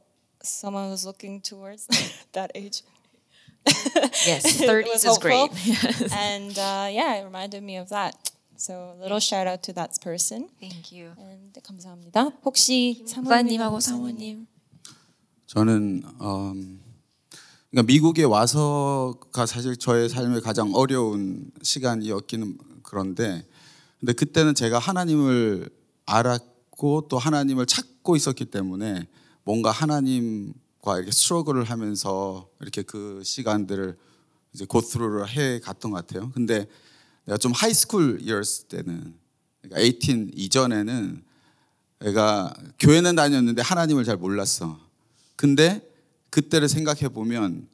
someone 0.43 0.89
was 0.89 1.05
looking 1.05 1.41
towards 1.41 1.87
that 2.33 2.51
age. 2.55 2.83
Yes, 4.25 4.45
It 4.61 4.67
30s 4.69 4.87
was 4.87 5.05
is 5.05 5.17
great. 5.19 5.35
hopeful. 5.37 6.07
and 6.13 6.57
uh, 6.57 6.87
yeah, 6.91 7.19
it 7.19 7.23
reminded 7.25 7.61
me 7.63 7.77
of 7.77 7.89
that. 7.89 8.15
So 8.57 8.93
a 8.97 9.01
little 9.01 9.19
shout 9.19 9.47
out 9.47 9.63
to 9.63 9.73
that 9.73 9.97
person. 10.01 10.49
Thank 10.59 10.91
you. 10.91 11.11
And 11.17 11.53
감사합니다. 11.63 12.31
혹시 12.43 13.03
목사님하고 13.15 13.79
사모님. 13.79 14.47
저는 15.47 16.03
음, 16.21 16.81
그러니까 17.71 17.83
미국에 17.87 18.23
와서가 18.23 19.45
사실 19.45 19.77
저의 19.77 20.09
삶의 20.09 20.41
가장 20.41 20.73
어려운 20.75 21.51
시간이었기는 21.61 22.57
그런데 22.83 23.45
근데 23.99 24.13
그때는 24.13 24.55
제가 24.55 24.79
하나님을 24.79 25.69
알았고 26.05 27.07
또 27.09 27.17
하나님을 27.17 27.65
찾고 27.65 28.15
있었기 28.15 28.45
때문에 28.45 29.07
뭔가 29.49 29.71
하나님과 29.71 30.97
이렇게 30.97 31.09
스트러글을 31.09 31.63
하면서 31.63 32.47
이렇게 32.61 32.83
그 32.83 33.23
시간들을 33.23 33.97
이제 34.53 34.65
고스루를 34.65 35.27
해 35.27 35.59
갔던 35.59 35.89
것 35.89 36.05
같아요. 36.05 36.29
근데 36.33 36.67
내가 37.25 37.35
좀 37.39 37.51
하이스쿨 37.53 38.19
이었을 38.21 38.67
때는 38.67 39.15
그러니까 39.59 39.81
18 39.83 40.29
이전에는 40.35 41.23
내가 41.97 42.53
교회는 42.77 43.15
다녔는데 43.15 43.63
하나님을 43.63 44.03
잘 44.03 44.17
몰랐어. 44.17 44.79
근데 45.35 45.81
그때를 46.29 46.69
생각해 46.69 47.09
보면 47.09 47.67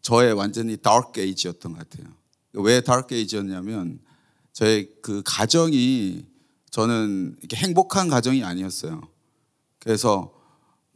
저의 0.00 0.32
완전히 0.32 0.78
다크 0.78 1.20
에이지였던 1.20 1.74
것 1.74 1.90
같아요. 1.90 2.10
왜 2.54 2.80
다크 2.80 3.14
에이지였냐면 3.14 3.98
저의 4.54 4.88
그 5.02 5.20
가정이 5.26 6.24
저는 6.70 7.36
이렇게 7.40 7.56
행복한 7.58 8.08
가정이 8.08 8.42
아니었어요. 8.44 9.02
그래서 9.78 10.37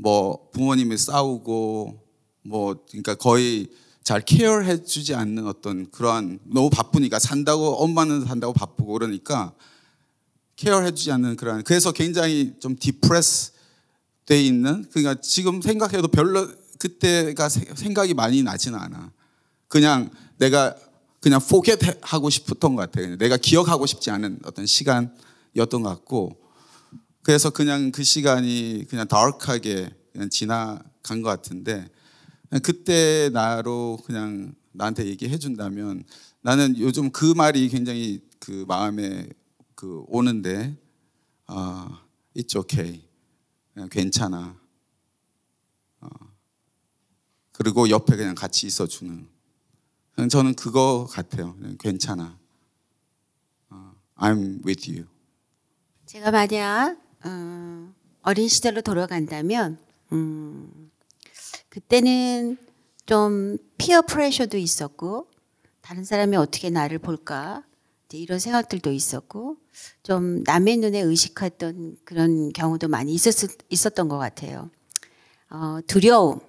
뭐 0.03 0.49
부모님이 0.51 0.97
싸우고 0.99 2.03
뭐 2.43 2.75
그러니까 2.89 3.15
거의 3.15 3.69
잘 4.03 4.21
케어해 4.21 4.83
주지 4.83 5.15
않는 5.15 5.47
어떤 5.47 5.89
그러한 5.93 6.41
너무 6.45 6.71
바쁘니까 6.71 7.21
산다고 7.21 7.77
엄마는 7.77 8.25
산다고 8.27 8.53
바쁘고 8.53 8.95
그러니까 8.95 9.55
케어해 10.57 10.91
주지 10.93 11.13
않는 11.13 11.37
그런 11.37 11.63
그래서 11.63 11.93
굉장히 11.93 12.55
좀 12.59 12.75
디프레스 12.77 13.53
돼 14.27 14.43
있는 14.43 14.85
그러니까 14.91 15.21
지금 15.21 15.63
생각해도 15.63 16.09
별로 16.09 16.49
그때가 16.81 17.49
세- 17.49 17.65
생각이 17.77 18.13
많이 18.15 18.43
나지는 18.43 18.79
않아. 18.81 19.13
그냥 19.69 20.11
내가 20.39 20.75
그냥 21.21 21.41
포켓 21.41 21.79
하고 22.01 22.29
싶었던 22.29 22.75
것 22.75 22.91
같아요. 22.91 23.17
내가 23.19 23.37
기억하고 23.37 23.87
싶지 23.87 24.11
않은 24.11 24.41
어떤 24.45 24.67
시간이었던 24.67 25.83
것 25.83 25.89
같고 25.91 26.42
그래서 27.23 27.51
그냥 27.51 27.93
그 27.93 28.03
시간이 28.03 28.87
그냥 28.89 29.07
다크하게 29.07 29.95
그냥 30.13 30.29
지나간 30.29 31.23
것 31.23 31.29
같은데 31.29 31.89
그때 32.63 33.31
나로 33.33 33.99
그냥 34.05 34.55
나한테 34.73 35.07
얘기해 35.07 35.39
준다면 35.39 36.05
나는 36.41 36.79
요즘 36.79 37.11
그 37.11 37.33
말이 37.35 37.69
굉장히 37.69 38.21
그 38.39 38.65
마음에 38.67 39.29
그 39.75 40.05
오는데 40.09 40.77
아 41.47 42.03
it's 42.37 42.57
okay. 42.57 43.03
괜찮아. 43.91 44.61
어, 46.01 46.09
그리고 47.53 47.89
옆에 47.89 48.17
그냥 48.17 48.35
같이 48.35 48.67
있어 48.67 48.87
주는. 48.87 49.27
그냥 50.15 50.29
저는 50.29 50.55
그거 50.55 51.07
같아요. 51.11 51.57
괜찮아. 51.79 52.39
어, 53.71 53.95
I'm 54.17 54.65
with 54.67 54.91
you. 54.91 55.07
제가 56.07 56.31
만약 56.31 57.02
어, 57.25 57.93
어린 58.23 58.49
시절로 58.49 58.81
돌아간다면 58.81 59.79
음, 60.13 60.91
그때는 61.69 62.59
좀 63.07 63.59
피어 63.79 64.03
프레셔도 64.03 64.57
있었고 64.57 65.29
다른 65.81 66.05
사람이 66.05 66.37
어떻게 66.37 66.71
나를 66.71 66.99
볼까 66.99 67.65
이런 68.13 68.39
생각들도 68.39 68.93
있었고 68.93 69.57
좀 70.03 70.43
남의 70.45 70.77
눈에 70.79 71.01
의식했던 71.01 71.97
그런 72.05 72.53
경우도 72.53 72.89
많이 72.89 73.15
있었, 73.15 73.35
있었던 73.71 74.09
것 74.09 74.19
같아요. 74.19 74.71
어, 75.51 75.79
두려움, 75.87 76.41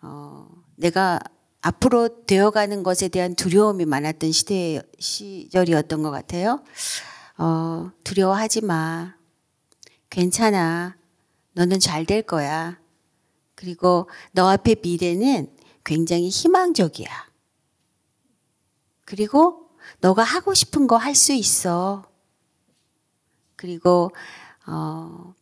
어, 0.00 0.48
내가 0.76 1.18
앞으로 1.60 2.24
되어가는 2.24 2.82
것에 2.84 3.08
대한 3.08 3.34
두려움이 3.34 3.84
많았던 3.84 4.30
시대 4.30 4.80
시절이었던 4.98 6.02
것 6.02 6.10
같아요. 6.10 6.62
어, 7.36 7.90
두려워하지 8.04 8.64
마. 8.64 9.17
괜찮아. 10.10 10.96
너는 11.52 11.80
잘 11.80 12.04
될 12.04 12.22
거야. 12.22 12.78
그리고 13.54 14.08
너 14.32 14.48
앞에 14.48 14.76
미래는 14.82 15.54
굉장히 15.84 16.28
희망적이야. 16.28 17.28
그리고 19.04 19.70
너가 20.00 20.22
하고 20.22 20.54
싶은 20.54 20.86
거 20.86 20.96
할 20.96 21.14
수 21.14 21.32
있어. 21.32 22.04
그리고 23.56 24.10
어, 24.66 25.34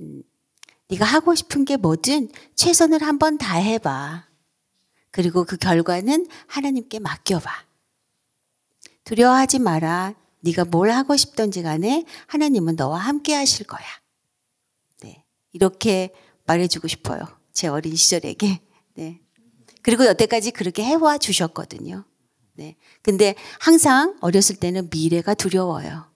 음, 0.00 0.22
네가 0.88 1.04
하고 1.04 1.34
싶은 1.34 1.64
게 1.64 1.76
뭐든 1.76 2.30
최선을 2.56 3.02
한번 3.02 3.38
다 3.38 3.56
해봐. 3.56 4.26
그리고 5.10 5.44
그 5.44 5.56
결과는 5.56 6.26
하나님께 6.48 6.98
맡겨봐. 6.98 7.50
두려워하지 9.04 9.58
마라. 9.60 10.14
네가 10.40 10.64
뭘 10.64 10.90
하고 10.90 11.16
싶던지 11.16 11.62
간에 11.62 12.04
하나님은 12.26 12.76
너와 12.76 12.98
함께 12.98 13.34
하실 13.34 13.66
거야. 13.66 13.84
네. 15.52 15.56
이렇게 15.56 16.10
말해주고 16.46 16.88
싶어요. 16.88 17.20
제 17.52 17.68
어린 17.68 17.94
시절에게. 17.94 18.60
네. 18.94 19.20
그리고 19.82 20.06
여태까지 20.06 20.52
그렇게 20.52 20.82
해와 20.84 21.18
주셨거든요. 21.18 22.04
네. 22.54 22.76
근데 23.02 23.34
항상 23.60 24.16
어렸을 24.20 24.56
때는 24.56 24.88
미래가 24.90 25.34
두려워요. 25.34 26.06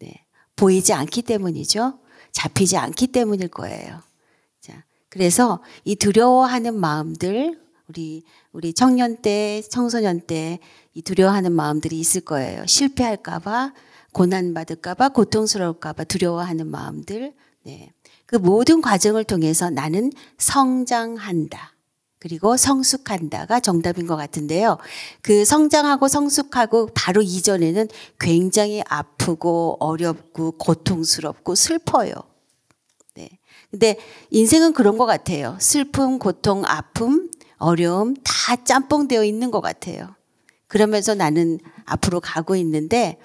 네. 0.00 0.24
보이지 0.56 0.92
않기 0.92 1.22
때문이죠. 1.22 1.98
잡히지 2.32 2.76
않기 2.76 3.08
때문일 3.08 3.48
거예요. 3.48 4.02
자, 4.60 4.84
그래서 5.08 5.62
이 5.84 5.96
두려워하는 5.96 6.78
마음들, 6.78 7.60
우리, 7.88 8.22
우리 8.52 8.72
청년 8.72 9.16
때, 9.16 9.62
청소년 9.68 10.20
때 10.20 10.60
이 10.94 11.02
두려워하는 11.02 11.52
마음들이 11.52 11.98
있을 12.00 12.20
거예요. 12.22 12.66
실패할까봐, 12.66 13.72
고난받을까봐, 14.12 15.10
고통스러울까봐 15.10 16.04
두려워하는 16.04 16.66
마음들. 16.66 17.32
네. 17.62 17.92
그 18.30 18.36
모든 18.36 18.80
과정을 18.80 19.24
통해서 19.24 19.70
나는 19.70 20.12
성장한다. 20.38 21.74
그리고 22.20 22.56
성숙한다가 22.56 23.58
정답인 23.58 24.06
것 24.06 24.14
같은데요. 24.14 24.78
그 25.20 25.44
성장하고 25.44 26.06
성숙하고 26.06 26.90
바로 26.94 27.22
이전에는 27.22 27.88
굉장히 28.20 28.84
아프고 28.86 29.78
어렵고 29.80 30.52
고통스럽고 30.58 31.56
슬퍼요. 31.56 32.12
네. 33.16 33.30
근데 33.68 33.96
인생은 34.30 34.74
그런 34.74 34.96
것 34.96 35.06
같아요. 35.06 35.56
슬픔, 35.58 36.20
고통, 36.20 36.62
아픔, 36.64 37.32
어려움 37.56 38.14
다 38.22 38.54
짬뽕되어 38.62 39.24
있는 39.24 39.50
것 39.50 39.60
같아요. 39.60 40.14
그러면서 40.68 41.16
나는 41.16 41.58
앞으로 41.84 42.20
가고 42.20 42.54
있는데 42.54 43.18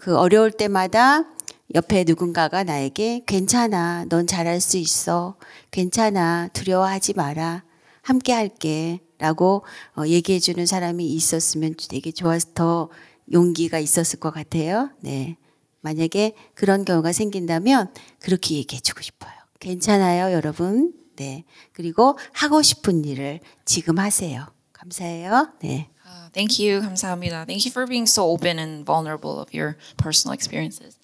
그 0.00 0.16
어려울 0.16 0.50
때마다 0.50 1.26
옆에 1.74 2.04
누군가가 2.04 2.64
나에게 2.64 3.22
괜찮아. 3.26 4.06
넌 4.08 4.26
잘할 4.26 4.60
수 4.60 4.78
있어. 4.78 5.36
괜찮아. 5.70 6.48
두려워하지 6.52 7.14
마라. 7.14 7.64
함께 8.02 8.32
할게. 8.32 9.00
라고 9.18 9.64
어, 9.96 10.06
얘기해 10.06 10.38
주는 10.38 10.64
사람이 10.64 11.04
있었으면 11.06 11.74
되게 11.88 12.12
좋아서 12.12 12.48
더 12.54 12.88
용기가 13.32 13.78
있었을 13.78 14.20
것 14.20 14.30
같아요. 14.32 14.90
네. 15.00 15.36
만약에 15.80 16.34
그런 16.54 16.84
경우가 16.84 17.12
생긴다면 17.12 17.92
그렇게 18.20 18.54
얘기해 18.56 18.80
주고 18.80 19.02
싶어요. 19.02 19.32
괜찮아요, 19.60 20.32
여러분. 20.32 20.92
네. 21.16 21.44
그리고 21.72 22.16
하고 22.32 22.62
싶은 22.62 23.04
일을 23.04 23.40
지금 23.64 23.98
하세요. 23.98 24.46
감사해요. 24.72 25.52
네. 25.60 25.88
Uh, 26.06 26.30
thank 26.32 26.64
you, 26.64 26.80
감사합니다. 26.80 27.44
Thank 27.44 27.66
you 27.66 27.72
for 27.72 27.86
being 27.86 28.08
so 28.08 28.22
open 28.24 28.58
and 28.58 28.84
vulnerable 28.84 29.40
of 29.40 29.50
your 29.52 29.76
personal 29.96 30.32
experiences. 30.32 30.97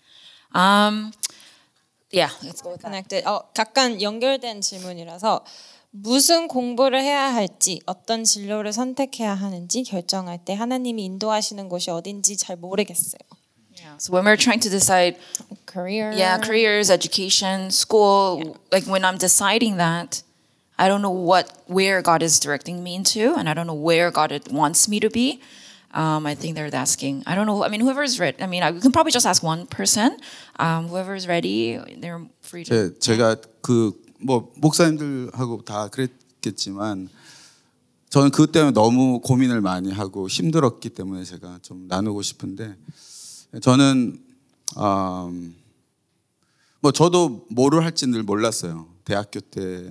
Um, 0.55 1.13
yeah, 2.11 2.31
let's 2.43 2.63
go 2.63 2.71
with 2.71 2.83
connected. 2.83 3.25
어, 3.27 3.43
약간 3.59 4.01
연결된 4.01 4.61
질문이라서 4.61 5.45
무슨 5.91 6.49
공부를 6.49 7.01
해야 7.01 7.33
할지, 7.33 7.81
어떤 7.87 8.25
진로를 8.25 8.73
선택해야 8.73 9.35
하는지 9.35 9.83
결정할 9.85 10.45
때 10.45 10.55
하나님이 10.55 11.05
인도하시는 11.05 11.69
곳이 11.69 11.91
어딘지 11.91 12.37
잘 12.37 12.57
모르겠어요. 12.57 13.19
Yeah. 13.77 13.97
So 13.99 14.13
when 14.13 14.25
we're 14.25 14.37
trying 14.37 14.61
to 14.61 14.71
decide, 14.71 15.17
Career. 15.67 16.13
yeah, 16.13 16.39
careers, 16.39 16.91
education, 16.91 17.71
school, 17.71 18.57
like 18.73 18.87
when 18.87 19.05
I'm 19.05 19.19
deciding 19.19 19.77
that, 19.77 20.23
I 20.79 20.89
don't 20.89 21.03
know 21.03 21.11
what 21.11 21.51
where 21.67 22.03
God 22.03 22.23
is 22.23 22.41
directing 22.41 22.83
me 22.83 22.95
into, 22.95 23.35
and 23.35 23.49
I 23.49 23.55
don't 23.55 23.67
know 23.67 23.75
where 23.75 24.11
God 24.11 24.33
wants 24.51 24.89
me 24.89 24.99
to 25.01 25.11
be. 25.11 25.41
Um, 25.95 26.27
I 26.27 26.35
think 26.35 26.57
they're 26.57 26.75
asking. 26.75 27.23
I 27.25 27.35
don't 27.37 27.47
know. 27.47 27.63
I 27.63 27.69
mean, 27.69 27.81
whoever's 27.81 28.19
ready. 28.19 28.43
I 28.43 28.47
mean, 28.47 28.63
I, 28.63 28.73
we 28.73 28.81
can 28.81 28.91
probably 28.91 29.13
just 29.13 29.27
ask 29.27 29.43
one 29.43 29.67
person. 29.67 30.19
Um, 30.59 30.89
whoever's 30.89 31.29
ready, 31.29 31.79
they're 32.01 32.21
free 32.43 32.65
to. 32.65 32.91
제, 32.91 32.99
제가 32.99 33.37
그 33.63 33.93
뭐 34.25 34.51
목사님들하고 34.57 35.63
다 35.65 35.89
그랬겠지만 35.89 37.11
저는 38.09 38.31
그것 38.31 38.53
때문에 38.53 38.73
너무 38.73 39.21
고민을 39.21 39.61
많이 39.61 39.93
하고 39.93 40.29
힘들었기 40.29 40.89
때문에 40.91 41.25
제가 41.25 41.59
좀 41.61 41.87
나누고 41.89 42.23
싶은데 42.23 42.75
저는 43.61 44.19
음, 44.79 45.57
뭐 46.81 46.91
저도 46.91 47.45
뭐를 47.51 47.85
할지 47.85 48.07
늘 48.07 48.23
몰랐어요. 48.23 48.87
대학교 49.05 49.41
때 49.41 49.91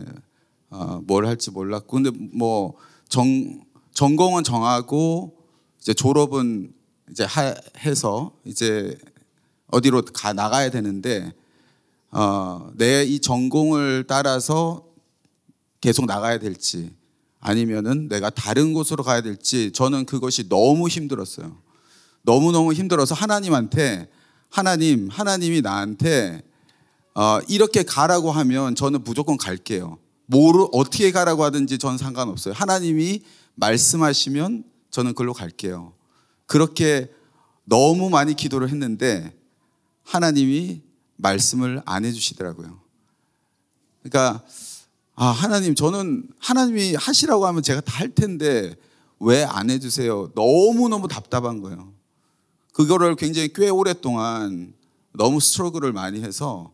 어, 0.72 1.02
뭘 1.06 1.28
할지 1.28 1.52
몰랐고 1.52 1.88
근데 1.96 2.10
뭐 2.10 2.76
정 3.08 3.62
전공은 3.94 4.44
정하고 4.44 5.36
이제 5.84 5.94
졸업은 5.94 6.72
이제 7.12 7.26
하, 7.26 7.54
해서 7.80 8.32
이제 8.46 8.98
어디로 9.68 10.04
가 10.14 10.32
나가야 10.32 10.72
되는데 10.72 11.34
어, 12.12 12.72
내 12.76 13.06
이 13.06 13.20
전공을 13.20 14.06
따라서 14.08 14.86
계속 15.82 16.06
나가야 16.06 16.40
될지 16.40 16.94
아니면은 17.42 18.08
내가 18.08 18.30
다른 18.30 18.72
곳으로 18.72 19.04
가야 19.04 19.20
될지 19.20 19.74
저는 19.74 20.06
그것이 20.06 20.48
너무 20.48 20.88
힘들었어요. 20.88 21.58
너무너무 22.22 22.72
힘들어서 22.72 23.14
하나님한테 23.14 24.08
하나님 24.50 25.10
하나님이 25.10 25.60
나한테 25.60 26.44
어, 27.14 27.40
이렇게 27.50 27.84
가라고 27.84 28.32
하면 28.32 28.76
저는 28.76 29.04
무조건 29.04 29.36
갈게요. 29.36 29.98
뭐로 30.28 30.70
어떻게 30.72 31.12
가라고 31.12 31.44
하든지 31.44 31.78
저는 31.78 31.98
상관없어요. 31.98 32.54
하나님이 32.54 33.22
말씀하시면 33.56 34.64
저는 34.94 35.14
그걸로 35.14 35.34
갈게요. 35.34 35.94
그렇게 36.46 37.12
너무 37.66 38.12
많이 38.12 38.36
기도를 38.36 38.70
했는데 38.70 39.36
하나님이 40.04 40.84
말씀을 41.16 41.82
안 41.86 42.06
해주시더라고요. 42.06 42.80
그러니까 44.04 44.44
아 45.16 45.26
하나님 45.26 45.74
저는 45.74 46.28
하나님이 46.38 46.94
하시라고 46.96 47.48
하면 47.48 47.64
제가 47.64 47.82
다 47.82 47.94
할 48.00 48.14
텐데 48.14 48.76
왜 49.20 49.44
안 49.44 49.70
해주세요? 49.72 50.32
너무 50.36 50.90
너무 50.90 51.08
답답한 51.08 51.62
거예요. 51.62 51.92
그거를 52.74 53.16
굉장히 53.16 53.52
꽤 53.54 53.70
오랫동안 53.70 54.74
너무 55.14 55.40
스트러글을 55.40 55.92
많이 55.92 56.22
해서 56.22 56.72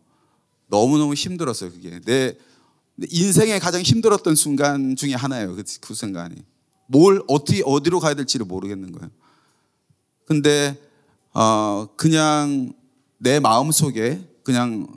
너무 0.68 0.98
너무 0.98 1.14
힘들었어요. 1.14 1.70
그게 1.70 2.00
내 2.04 2.34
인생에 3.10 3.58
가장 3.60 3.80
힘들었던 3.80 4.34
순간 4.34 4.94
중에 4.96 5.14
하나예요. 5.14 5.54
그, 5.56 5.62
그 5.80 5.94
순간이 5.94 6.34
뭘 6.90 7.22
어떻게 7.28 7.62
어디로 7.64 8.00
가야 8.00 8.14
될지를 8.14 8.46
모르겠는 8.46 8.90
거예요. 8.90 9.10
근데 10.26 10.76
어 11.32 11.86
그냥 11.96 12.72
내 13.18 13.38
마음 13.38 13.70
속에 13.70 14.20
그냥 14.42 14.88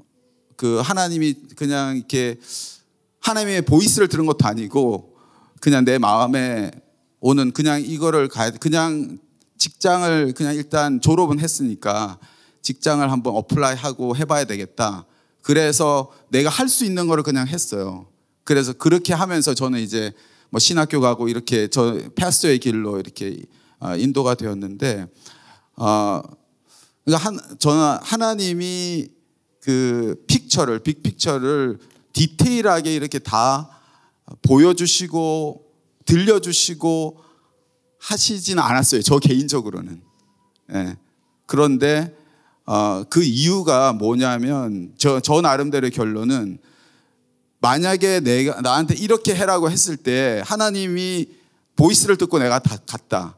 그 0.55 0.79
하나님이 0.79 1.35
그냥 1.55 1.97
이렇게 1.97 2.39
하나님의 3.19 3.61
보이스를 3.63 4.07
들은 4.07 4.25
것도 4.25 4.47
아니고 4.47 5.15
그냥 5.61 5.85
내 5.85 5.99
마음에 5.99 6.71
오는 7.19 7.51
그냥 7.51 7.79
이거를 7.79 8.27
가야 8.27 8.49
그냥 8.51 9.19
직장을 9.59 10.33
그냥 10.33 10.55
일단 10.55 10.99
졸업은 10.99 11.39
했으니까 11.39 12.17
직장을 12.63 13.11
한번 13.11 13.35
어플라이 13.35 13.75
하고 13.75 14.15
해봐야 14.15 14.45
되겠다. 14.45 15.05
그래서 15.43 16.11
내가 16.29 16.49
할 16.49 16.67
수 16.67 16.85
있는 16.85 17.05
거를 17.05 17.23
그냥 17.23 17.47
했어요. 17.47 18.07
그래서 18.43 18.73
그렇게 18.73 19.13
하면서 19.13 19.53
저는 19.53 19.79
이제 19.79 20.11
뭐 20.53 20.59
신학교 20.59 21.01
가고 21.01 21.29
이렇게 21.29 21.67
저 21.67 21.99
패스터의 22.13 22.59
길로 22.59 22.99
이렇게 22.99 23.41
어, 23.79 23.95
인도가 23.95 24.35
되었는데 24.35 25.07
어 25.77 26.21
그러니까 27.03 27.27
한 27.27 27.39
저는 27.57 27.97
하나님이 28.03 29.07
그 29.59 30.23
픽처를 30.27 30.77
빅 30.77 31.01
픽처를 31.01 31.79
디테일하게 32.13 32.93
이렇게 32.93 33.17
다 33.17 33.81
보여주시고 34.43 35.71
들려주시고 36.05 37.17
하시지는 37.97 38.61
않았어요. 38.61 39.01
저 39.01 39.17
개인적으로는. 39.17 40.03
예. 40.75 40.97
그런데 41.47 42.15
어, 42.67 43.03
그 43.09 43.23
이유가 43.23 43.91
뭐냐면 43.91 44.93
저, 44.99 45.19
저 45.19 45.41
나름대로의 45.41 45.89
결론은 45.89 46.59
만약에 47.63 48.19
내가 48.19 48.59
나한테 48.59 48.93
이렇게 48.95 49.33
해라고 49.33 49.71
했을 49.71 49.95
때 49.95 50.43
하나님이 50.45 51.29
보이스를 51.77 52.17
듣고 52.17 52.37
내가 52.37 52.59
다 52.59 52.75
갔다. 52.85 53.37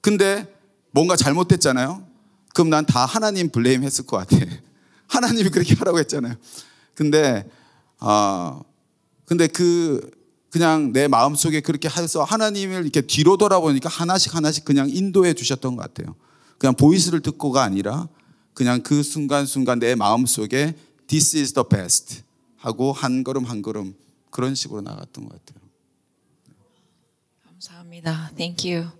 근데 0.00 0.52
뭔가 0.90 1.14
잘못됐잖아요. 1.14 2.04
그럼 2.52 2.70
난 2.70 2.84
다 2.84 3.06
하나님 3.06 3.48
블레임 3.48 3.84
했을 3.84 4.04
것 4.06 4.16
같아. 4.16 4.44
하나님이 5.06 5.50
그렇게 5.50 5.76
하라고 5.76 6.00
했잖아요. 6.00 6.34
근데 6.96 7.48
어, 8.00 8.60
근데 9.24 9.46
그 9.46 10.10
그냥 10.50 10.92
내 10.92 11.06
마음 11.06 11.36
속에 11.36 11.60
그렇게 11.60 11.88
해서 11.88 12.24
하나님을 12.24 12.82
이렇게 12.82 13.02
뒤로 13.02 13.36
돌아보니까 13.36 13.88
하나씩 13.88 14.34
하나씩 14.34 14.64
그냥 14.64 14.90
인도해 14.90 15.32
주셨던 15.32 15.76
것 15.76 15.82
같아요. 15.82 16.16
그냥 16.58 16.74
보이스를 16.74 17.20
듣고가 17.20 17.62
아니라 17.62 18.08
그냥 18.52 18.82
그 18.82 19.04
순간순간 19.04 19.78
내 19.78 19.94
마음 19.94 20.26
속에 20.26 20.74
this 21.06 21.36
is 21.36 21.52
the 21.52 21.64
best 21.70 22.22
하고 22.59 22.91
한 22.93 23.23
걸음 23.23 23.45
한 23.45 23.61
걸음 23.61 23.95
그런 24.31 24.55
식으로 24.55 24.81
나갔던 24.81 25.27
것 25.27 25.45
같아요. 25.45 25.63
감사합니다. 27.47 28.31
Thank 28.35 28.65
you. 28.69 28.91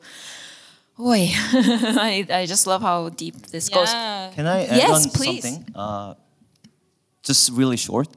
Oi, 0.98 1.28
I, 2.00 2.26
I 2.30 2.46
just 2.48 2.68
love 2.70 2.82
how 2.82 3.10
deep 3.10 3.36
this 3.52 3.68
goes. 3.70 3.92
Yeah. 3.92 4.32
Can 4.34 4.48
I 4.48 4.64
add 4.66 4.78
Yes, 4.78 5.06
on 5.06 5.12
please. 5.12 5.44
something? 5.44 5.66
Uh, 5.76 6.14
just 7.22 7.52
really 7.52 7.76
short. 7.76 8.08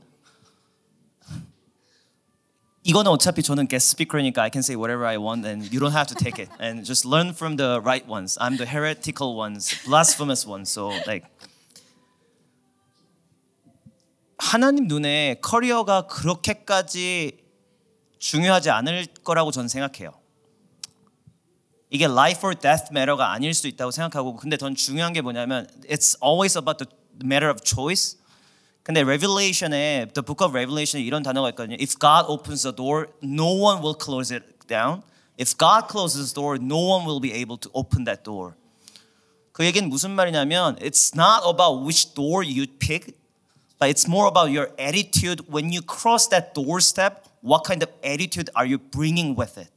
이거는 2.85 3.11
어차피 3.11 3.43
저는 3.43 3.69
guest 3.69 3.91
speaker니까 3.91 4.43
I 4.45 4.51
can 4.51 4.63
say 4.63 4.75
whatever 4.77 5.05
I 5.05 5.19
want 5.19 5.45
and 5.45 5.67
you 5.71 5.79
don't 5.81 5.93
have 5.93 6.07
to 6.09 6.15
take 6.15 6.39
it 6.41 6.49
and 6.59 6.85
just 6.87 7.05
learn 7.05 7.35
from 7.35 7.57
the 7.57 7.81
right 7.85 8.07
ones. 8.09 8.39
I'm 8.41 8.57
the 8.57 8.65
heretical 8.65 9.35
ones, 9.37 9.75
blasphemous 9.85 10.47
ones. 10.47 10.71
So 10.71 10.89
like 11.07 11.27
하나님 14.44 14.88
눈에 14.90 15.38
커리어가 15.42 16.08
그렇게까지 16.08 17.40
중요하지 18.20 18.72
않을 18.72 19.08
거라고 19.24 19.52
저는 19.52 19.70
생각해요. 19.70 20.12
이게 21.90 22.06
life 22.06 22.42
or 22.44 22.54
death 22.54 22.88
matter가 22.92 23.32
아닐 23.32 23.54
수 23.54 23.70
있다고 23.70 23.92
생각하고 23.92 24.36
근데 24.36 24.58
전 24.58 24.76
중요한 24.76 25.14
게 25.14 25.22
뭐냐면 25.22 25.66
it's 25.90 26.18
always 26.22 26.58
about 26.58 26.84
the 26.84 26.94
matter 27.24 27.50
of 27.50 27.62
choice. 27.64 28.18
근데 28.84 29.02
Revelation에 29.02 30.12
the 30.14 30.22
book 30.22 30.46
of 30.46 30.52
Revelation에 30.52 31.02
이런 31.02 31.24
단어가 31.24 31.48
있거든요. 31.52 31.78
If 31.80 31.96
God 31.98 32.26
opens 32.28 32.64
the 32.64 32.76
door, 32.76 33.08
no 33.24 33.48
one 33.48 33.82
will 33.82 33.96
close 33.98 34.36
it 34.36 34.44
down. 34.68 35.04
If 35.40 35.58
God 35.58 35.88
closes 35.88 36.34
the 36.34 36.36
door, 36.36 36.60
no 36.62 36.78
one 36.78 37.08
will 37.08 37.22
be 37.22 37.32
able 37.32 37.58
to 37.62 37.72
open 37.74 38.04
that 38.04 38.24
door. 38.24 38.56
그 39.54 39.64
얘기는 39.64 39.88
무슨 39.88 40.12
말이냐면 40.12 40.76
it's 40.82 41.16
not 41.16 41.48
about 41.48 41.82
which 41.82 42.14
door 42.14 42.44
you 42.44 42.68
pick, 42.78 43.16
but 43.84 43.90
it's 43.90 44.08
more 44.08 44.28
about 44.28 44.50
your 44.50 44.70
attitude 44.80 45.42
when 45.52 45.74
you 45.74 45.82
cross 45.82 46.28
that 46.28 46.54
doorstep. 46.54 47.28
What 47.42 47.66
kind 47.66 47.84
of 47.84 47.90
attitude 48.02 48.50
are 48.56 48.66
you 48.66 48.78
bringing 48.78 49.36
with 49.36 49.58
it? 49.58 49.68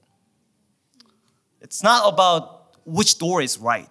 It's 1.60 1.82
not 1.82 2.14
about 2.14 2.76
which 2.84 3.18
door 3.18 3.42
is 3.42 3.58
right, 3.58 3.88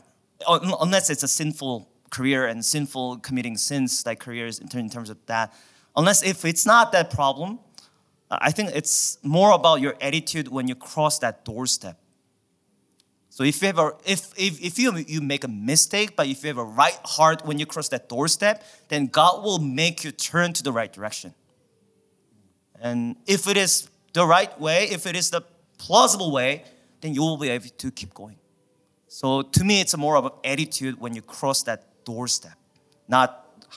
unless 0.48 1.10
it's 1.10 1.24
a 1.24 1.28
sinful 1.28 1.90
career 2.12 2.48
and 2.48 2.64
sinful 2.64 3.18
committing 3.18 3.58
sins 3.58 4.06
careers 4.18 4.60
in 4.60 4.70
ter- 4.70 4.80
in 4.80 4.90
terms 4.90 5.10
of 5.10 5.18
that. 5.26 5.54
Unless 5.98 6.24
if 6.24 6.46
it's 6.46 6.66
not 6.66 6.94
that 6.94 7.10
problem, 7.10 7.60
I 8.32 8.52
think 8.52 8.70
it's 8.74 9.18
more 9.22 9.52
about 9.52 9.82
your 9.82 9.96
attitude 10.00 10.48
when 10.48 10.70
you 10.70 10.76
cross 10.76 11.20
that 11.20 11.44
doorstep. 11.44 12.00
So 13.36 13.44
if 13.44 13.62
you 13.62 13.68
a 13.68 13.92
if 14.06 14.32
if, 14.38 14.64
if 14.64 14.80
you 14.80 14.96
you 14.96 15.20
make 15.20 15.44
a 15.44 15.50
mistake, 15.50 16.16
but 16.16 16.26
if 16.28 16.42
you 16.42 16.48
have 16.48 16.58
a 16.58 16.64
right 16.64 16.98
heart 17.04 17.46
when 17.46 17.60
you 17.60 17.66
cross 17.66 17.90
that 17.90 18.08
doorstep, 18.08 18.64
then 18.88 19.08
God 19.08 19.44
will 19.44 19.60
make 19.60 20.06
you 20.06 20.12
turn 20.14 20.54
to 20.54 20.64
the 20.64 20.72
right 20.72 20.92
direction. 20.92 21.34
And 22.80 23.18
if 23.28 23.50
it 23.50 23.58
is 23.58 23.90
the 24.14 24.26
right 24.26 24.58
way, 24.58 24.86
if 24.86 25.06
it 25.06 25.18
is 25.18 25.32
the 25.32 25.42
plausible 25.78 26.32
way, 26.32 26.64
then 27.02 27.14
you 27.14 27.24
will 27.24 27.36
be 27.36 27.50
able 27.50 27.68
to 27.68 27.92
keep 27.92 28.14
going. 28.14 28.38
So 29.10 29.42
to 29.42 29.66
me, 29.66 29.82
it's 29.82 29.98
more 29.98 30.16
of 30.16 30.26
an 30.28 30.32
attitude 30.46 31.02
when 31.02 31.14
you 31.14 31.22
cross 31.22 31.62
that 31.64 32.06
doorstep, 32.06 32.58
not 33.10 33.30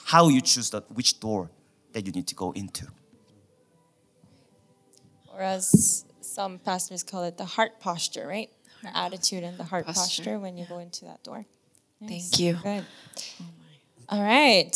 how 0.06 0.28
you 0.28 0.40
choose 0.40 0.70
the, 0.70 0.82
which 0.94 1.18
door 1.18 1.50
that 1.94 2.06
you 2.06 2.12
need 2.12 2.28
to 2.28 2.36
go 2.36 2.52
into. 2.52 2.86
Or 5.26 5.42
as 5.42 6.04
some 6.20 6.60
pastors 6.60 7.02
call 7.02 7.24
it, 7.24 7.38
the 7.38 7.44
heart 7.44 7.80
posture, 7.80 8.28
right? 8.28 8.50
The 8.82 8.96
attitude 8.96 9.42
and 9.42 9.58
the 9.58 9.64
heart 9.64 9.86
posture, 9.86 10.22
posture, 10.22 10.38
when 10.38 10.56
you 10.56 10.64
go 10.68 10.78
into 10.78 11.04
that 11.06 11.22
door. 11.24 11.44
Thank 12.06 12.38
you. 12.38 12.58
Good. 12.62 12.84
All 14.08 14.22
right. 14.22 14.66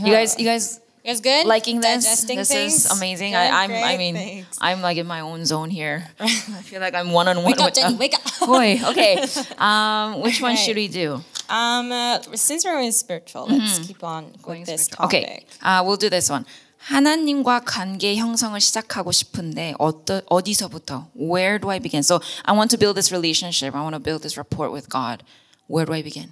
You 0.00 0.12
guys, 0.12 0.38
you 0.38 0.44
guys 0.44 0.80
you 1.04 1.10
guys 1.10 1.20
good? 1.20 1.46
liking 1.46 1.80
this? 1.80 2.04
Digesting 2.04 2.36
this 2.38 2.52
things? 2.52 2.84
is 2.84 2.96
amazing. 2.96 3.34
I, 3.34 3.64
I'm, 3.64 3.70
I 3.72 3.96
mean, 3.96 4.14
thanks. 4.14 4.58
I'm 4.60 4.82
like 4.82 4.96
in 4.98 5.06
my 5.06 5.20
own 5.20 5.44
zone 5.44 5.68
here. 5.70 6.06
I 6.20 6.28
feel 6.28 6.80
like 6.80 6.94
I'm 6.94 7.10
one 7.10 7.26
on 7.26 7.36
one 7.38 7.46
Wake 7.46 7.58
up, 7.60 7.66
with 7.66 7.74
Jenny, 7.74 7.96
wake 7.96 8.14
up. 8.14 8.22
Boy, 8.46 8.80
okay. 8.84 9.24
Um, 9.58 10.20
which 10.22 10.40
one 10.40 10.52
Okay. 10.52 10.62
should 10.62 10.76
we 10.76 10.88
do? 10.88 11.20
Um, 11.48 11.90
uh, 11.92 12.20
since 12.34 12.64
we're 12.64 12.80
in 12.80 12.92
spiritual, 12.92 13.46
let's 13.46 13.80
keep 13.80 14.02
on 14.04 14.32
with 14.46 14.66
this 14.66 14.88
topic. 14.88 15.06
Okay, 15.06 15.46
uh, 15.62 15.82
we'll 15.84 15.96
do 15.96 16.08
this 16.08 16.30
one. 16.30 16.46
하나님과 16.81 17.61
관계 17.65 18.15
형성을 18.15 18.59
시작하고 18.59 19.11
싶은데 19.11 19.73
어떠, 19.77 20.21
어디서부터? 20.27 21.09
Where 21.15 21.59
do 21.59 21.69
I 21.69 21.79
begin? 21.79 21.99
So 21.99 22.19
I 22.45 22.55
want 22.55 22.69
to 22.71 22.79
build 22.79 22.95
this 22.95 23.11
relationship. 23.11 23.75
I 23.75 23.81
want 23.81 23.95
to 23.95 23.99
build 23.99 24.21
this 24.21 24.37
rapport 24.37 24.71
with 24.71 24.87
God. 24.89 25.23
Where 25.67 25.85
do 25.85 25.93
I 25.93 26.01
begin? 26.01 26.31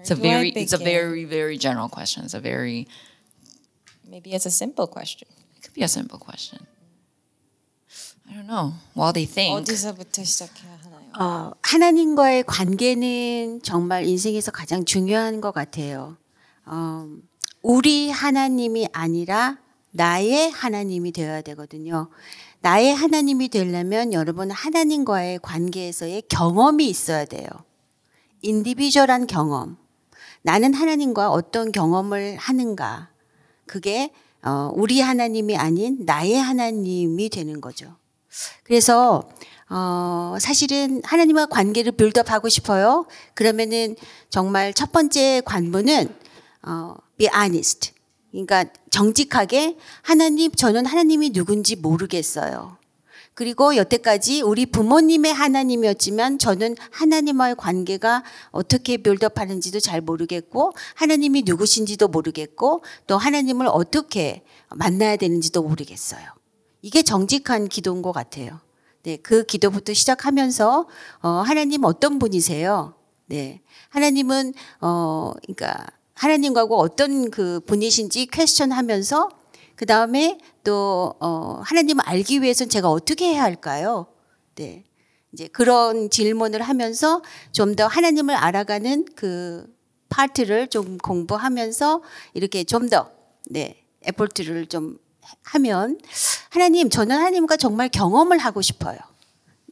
It's 0.00 0.10
a 0.10 0.14
do 0.14 0.20
I 0.20 0.28
very, 0.28 0.48
it's 0.50 0.72
a 0.72 0.78
begin? 0.78 0.92
very, 0.92 1.24
very 1.24 1.58
general 1.58 1.88
question. 1.88 2.24
It's 2.24 2.34
a 2.34 2.40
very 2.40 2.88
maybe 4.08 4.32
it's 4.32 4.46
a 4.46 4.50
simple 4.50 4.86
question. 4.86 5.28
It 5.56 5.62
could 5.62 5.74
be 5.74 5.82
a 5.82 5.88
simple 5.88 6.18
question. 6.18 6.66
I 8.28 8.34
don't 8.34 8.46
know. 8.46 8.74
While 8.94 9.12
they 9.12 9.24
think. 9.24 9.54
어디서부터 9.54 10.24
시작해야 10.24 10.78
하나요? 10.82 11.12
어, 11.18 11.52
하나님과의 11.62 12.42
관계는 12.44 13.62
정말 13.62 14.04
인생에서 14.04 14.50
가장 14.50 14.84
중요한 14.84 15.40
것 15.40 15.52
같아요. 15.52 16.16
어, 16.65 17.07
우리 17.61 18.09
하나님이 18.09 18.87
아니라 18.91 19.57
나의 19.91 20.51
하나님이 20.51 21.11
되어야 21.11 21.41
되거든요. 21.41 22.09
나의 22.61 22.95
하나님이 22.95 23.49
되려면 23.49 24.13
여러분 24.13 24.51
하나님과의 24.51 25.39
관계에서의 25.39 26.23
경험이 26.29 26.87
있어야 26.87 27.25
돼요. 27.25 27.47
인디비주얼한 28.41 29.27
경험. 29.27 29.77
나는 30.43 30.73
하나님과 30.73 31.31
어떤 31.31 31.71
경험을 31.71 32.37
하는가. 32.37 33.09
그게 33.65 34.11
어, 34.43 34.71
우리 34.73 35.01
하나님이 35.01 35.55
아닌 35.55 35.99
나의 36.05 36.35
하나님이 36.35 37.29
되는 37.29 37.61
거죠. 37.61 37.95
그래서 38.63 39.29
어, 39.69 40.35
사실은 40.39 41.01
하나님과 41.03 41.45
관계를 41.45 41.93
빌드업하고 41.93 42.49
싶어요. 42.49 43.05
그러면은 43.33 43.95
정말 44.29 44.73
첫 44.73 44.91
번째 44.91 45.41
관문은 45.45 46.13
어, 46.63 46.95
be 47.17 47.27
honest. 47.33 47.93
그러니까 48.31 48.65
정직하게 48.89 49.77
하나님 50.01 50.51
저는 50.51 50.85
하나님이 50.85 51.31
누군지 51.31 51.75
모르겠어요. 51.75 52.77
그리고 53.33 53.75
여태까지 53.75 54.41
우리 54.41 54.65
부모님의 54.65 55.33
하나님이었지만 55.33 56.37
저는 56.37 56.75
하나님과의 56.91 57.55
관계가 57.55 58.23
어떻게 58.51 58.97
빌드업하는지도 58.97 59.79
잘 59.79 60.01
모르겠고 60.01 60.73
하나님이 60.95 61.43
누구신지도 61.45 62.09
모르겠고 62.09 62.83
또 63.07 63.17
하나님을 63.17 63.67
어떻게 63.67 64.43
만나야 64.69 65.15
되는지도 65.15 65.63
모르겠어요. 65.63 66.21
이게 66.81 67.03
정직한 67.03 67.67
기도인 67.67 68.01
것 68.01 68.11
같아요. 68.11 68.59
네, 69.03 69.17
그 69.17 69.43
기도부터 69.43 69.93
시작하면서 69.93 70.87
어, 71.21 71.29
하나님 71.29 71.85
어떤 71.85 72.19
분이세요? 72.19 72.93
네, 73.27 73.61
하나님은 73.89 74.53
어, 74.81 75.33
그러니까 75.41 75.87
하나님과 76.21 76.65
어떤 76.65 77.31
그 77.31 77.59
분이신지 77.65 78.27
퀘스천하면서 78.27 79.29
그 79.75 79.87
다음에 79.87 80.37
또 80.63 81.15
어, 81.19 81.61
하나님을 81.65 82.07
알기 82.07 82.43
위해서는 82.43 82.69
제가 82.69 82.91
어떻게 82.91 83.29
해야 83.29 83.41
할까요? 83.41 84.05
네, 84.53 84.83
이제 85.33 85.47
그런 85.47 86.11
질문을 86.11 86.61
하면서 86.61 87.23
좀 87.51 87.75
더 87.75 87.87
하나님을 87.87 88.35
알아가는 88.35 89.05
그 89.15 89.65
파트를 90.09 90.67
좀 90.67 90.99
공부하면서 90.99 92.03
이렇게 92.35 92.63
좀 92.65 92.87
더 92.89 93.09
네, 93.49 93.83
에포트를 94.03 94.67
좀 94.67 94.99
하면 95.43 95.97
하나님 96.51 96.91
저는 96.91 97.15
하나님과 97.15 97.57
정말 97.57 97.89
경험을 97.89 98.37
하고 98.37 98.61
싶어요. 98.61 98.99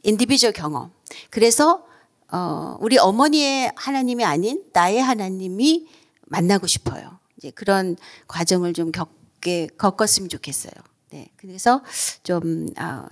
인디비주얼 0.02 0.52
경험. 0.52 0.90
그래서 1.30 1.84
어, 2.32 2.76
우리 2.80 2.98
어머니의 2.98 3.70
하나님이 3.76 4.24
아닌 4.24 4.64
나의 4.72 5.00
하나님이 5.00 5.86
만나고 6.30 6.66
싶어요. 6.66 7.18
이제 7.36 7.50
그런 7.50 7.96
과정을 8.28 8.72
좀 8.72 8.92
겪게 8.92 9.68
겪었으면 9.78 10.28
좋겠어요. 10.28 10.72
네, 11.10 11.28
그래서 11.36 11.82
좀 12.22 12.68
아, 12.76 13.08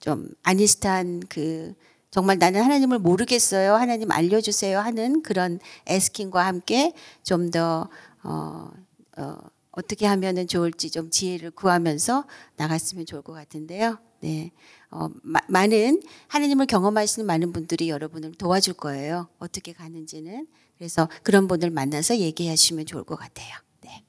좀 0.00 0.28
아니스탄 0.42 1.20
그 1.28 1.74
정말 2.10 2.38
나는 2.38 2.62
하나님을 2.62 2.98
모르겠어요. 2.98 3.74
하나님 3.74 4.10
알려주세요 4.10 4.78
하는 4.78 5.22
그런 5.22 5.58
에스킹과 5.86 6.46
함께 6.46 6.94
좀 7.22 7.50
더 7.50 7.88
어, 8.22 8.70
어, 9.18 9.36
어떻게 9.70 10.06
하면은 10.06 10.48
좋을지 10.48 10.90
좀 10.90 11.10
지혜를 11.10 11.50
구하면서 11.50 12.24
나갔으면 12.56 13.06
좋을 13.06 13.22
것 13.22 13.32
같은데요. 13.32 13.98
네. 14.20 14.52
어, 14.90 15.08
마, 15.22 15.40
많은 15.48 16.02
하나님을 16.28 16.66
경험하시는 16.66 17.26
많은 17.26 17.52
분들이 17.52 17.90
여러분을 17.90 18.32
도와줄 18.32 18.74
거예요. 18.74 19.28
어떻게 19.38 19.72
가는지는. 19.72 20.46
그래서 20.77 21.07
그런 21.23 21.47
분들 21.47 21.69
만나서 21.69 22.17
얘기하시면 22.17 22.85
좋을 22.85 23.03
것 23.03 23.15
같아요. 23.17 23.53
네. 23.81 24.03